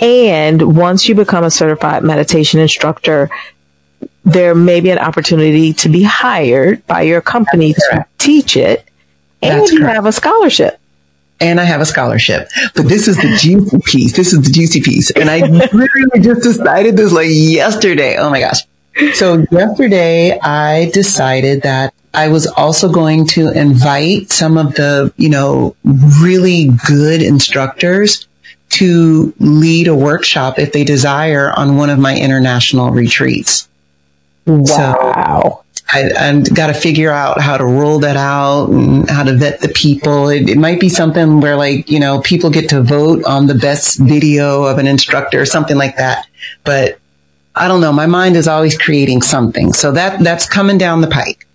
And 0.00 0.76
once 0.76 1.08
you 1.08 1.14
become 1.14 1.44
a 1.44 1.50
certified 1.50 2.02
meditation 2.02 2.60
instructor, 2.60 3.30
there 4.24 4.54
may 4.54 4.80
be 4.80 4.90
an 4.90 4.98
opportunity 4.98 5.72
to 5.74 5.88
be 5.88 6.02
hired 6.02 6.86
by 6.86 7.02
your 7.02 7.20
company 7.20 7.74
to 7.74 8.06
teach 8.18 8.56
it. 8.56 8.84
And 9.42 9.68
you 9.68 9.84
have 9.84 10.06
a 10.06 10.12
scholarship 10.12 10.80
and 11.40 11.60
I 11.60 11.64
have 11.64 11.80
a 11.80 11.86
scholarship. 11.86 12.48
But 12.74 12.86
this 12.88 13.08
is 13.08 13.16
the 13.16 13.36
juicy 13.38 13.78
piece. 13.84 14.16
This 14.16 14.32
is 14.32 14.42
the 14.42 14.50
juicy 14.50 14.80
piece. 14.80 15.10
And 15.10 15.30
I 15.30 15.40
literally 15.46 16.20
just 16.20 16.42
decided 16.42 16.96
this 16.96 17.12
like 17.12 17.28
yesterday. 17.30 18.16
Oh 18.18 18.30
my 18.30 18.40
gosh. 18.40 18.60
So 19.14 19.44
yesterday 19.50 20.38
I 20.40 20.90
decided 20.90 21.62
that 21.62 21.94
I 22.12 22.28
was 22.28 22.46
also 22.46 22.90
going 22.90 23.26
to 23.28 23.50
invite 23.50 24.32
some 24.32 24.58
of 24.58 24.74
the, 24.74 25.12
you 25.16 25.28
know, 25.28 25.76
really 26.20 26.70
good 26.86 27.22
instructors 27.22 28.26
to 28.70 29.32
lead 29.38 29.88
a 29.88 29.94
workshop 29.94 30.58
if 30.58 30.72
they 30.72 30.84
desire 30.84 31.52
on 31.56 31.76
one 31.76 31.90
of 31.90 31.98
my 31.98 32.18
international 32.18 32.90
retreats. 32.90 33.68
Wow. 34.46 34.64
So 34.64 35.57
I've 35.90 36.54
got 36.54 36.66
to 36.66 36.74
figure 36.74 37.10
out 37.10 37.40
how 37.40 37.56
to 37.56 37.64
roll 37.64 37.98
that 38.00 38.16
out 38.16 38.68
and 38.68 39.08
how 39.08 39.22
to 39.22 39.34
vet 39.34 39.60
the 39.60 39.70
people. 39.70 40.28
It, 40.28 40.50
it, 40.50 40.58
might 40.58 40.80
be 40.80 40.90
something 40.90 41.40
where 41.40 41.56
like, 41.56 41.90
you 41.90 41.98
know, 41.98 42.20
people 42.20 42.50
get 42.50 42.68
to 42.70 42.82
vote 42.82 43.24
on 43.24 43.46
the 43.46 43.54
best 43.54 43.98
video 43.98 44.64
of 44.64 44.76
an 44.78 44.86
instructor 44.86 45.40
or 45.40 45.46
something 45.46 45.76
like 45.76 45.96
that. 45.96 46.26
But 46.64 46.98
I 47.54 47.68
don't 47.68 47.80
know. 47.80 47.92
My 47.92 48.06
mind 48.06 48.36
is 48.36 48.46
always 48.46 48.76
creating 48.76 49.22
something. 49.22 49.72
So 49.72 49.90
that, 49.92 50.22
that's 50.22 50.46
coming 50.46 50.76
down 50.76 51.00
the 51.00 51.08
pike. 51.08 51.46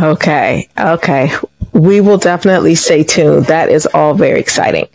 Okay. 0.00 0.68
Okay. 0.78 1.30
We 1.72 2.00
will 2.00 2.18
definitely 2.18 2.74
stay 2.74 3.04
tuned. 3.04 3.46
That 3.46 3.70
is 3.70 3.86
all 3.86 4.14
very 4.14 4.40
exciting. 4.40 4.88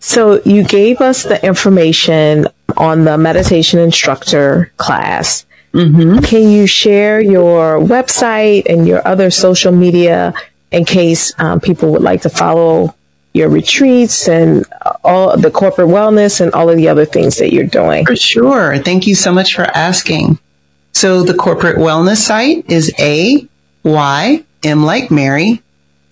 So 0.00 0.42
you 0.44 0.64
gave 0.64 1.00
us 1.00 1.22
the 1.22 1.44
information 1.46 2.48
on 2.76 3.04
the 3.04 3.16
meditation 3.16 3.78
instructor 3.78 4.72
class. 4.76 5.46
Mm-hmm. 5.74 6.20
Can 6.20 6.50
you 6.50 6.66
share 6.66 7.20
your 7.20 7.78
website 7.78 8.66
and 8.66 8.86
your 8.86 9.06
other 9.06 9.30
social 9.30 9.72
media 9.72 10.32
in 10.70 10.84
case 10.84 11.32
um, 11.38 11.60
people 11.60 11.92
would 11.92 12.02
like 12.02 12.22
to 12.22 12.30
follow 12.30 12.94
your 13.32 13.48
retreats 13.48 14.28
and 14.28 14.64
all 15.02 15.36
the 15.36 15.50
corporate 15.50 15.88
wellness 15.88 16.40
and 16.40 16.52
all 16.52 16.70
of 16.70 16.76
the 16.76 16.88
other 16.88 17.04
things 17.04 17.38
that 17.38 17.52
you're 17.52 17.64
doing? 17.66 18.06
For 18.06 18.16
sure. 18.16 18.78
Thank 18.78 19.06
you 19.06 19.16
so 19.16 19.32
much 19.32 19.54
for 19.54 19.62
asking. 19.62 20.38
So 20.92 21.24
the 21.24 21.34
corporate 21.34 21.76
wellness 21.76 22.18
site 22.18 22.70
is 22.70 22.92
a 23.00 23.46
y 23.82 24.44
m 24.62 24.84
like 24.84 25.10
Mary 25.10 25.60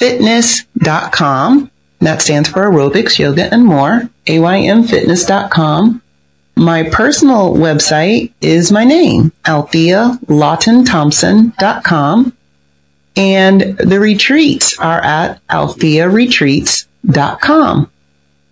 fitness.com. 0.02 1.70
That 2.00 2.20
stands 2.20 2.48
for 2.48 2.62
aerobics, 2.62 3.20
yoga, 3.20 3.52
and 3.54 3.64
more. 3.64 4.10
aymfitness.com. 4.26 6.01
My 6.56 6.88
personal 6.90 7.54
website 7.54 8.32
is 8.40 8.70
my 8.70 8.84
name, 8.84 9.32
Althea 9.46 10.18
Lawton 10.28 10.84
Thompson.com. 10.84 12.36
And 13.16 13.62
the 13.78 13.98
retreats 14.00 14.78
are 14.78 15.02
at 15.02 15.40
althearetreats.com. 15.48 17.90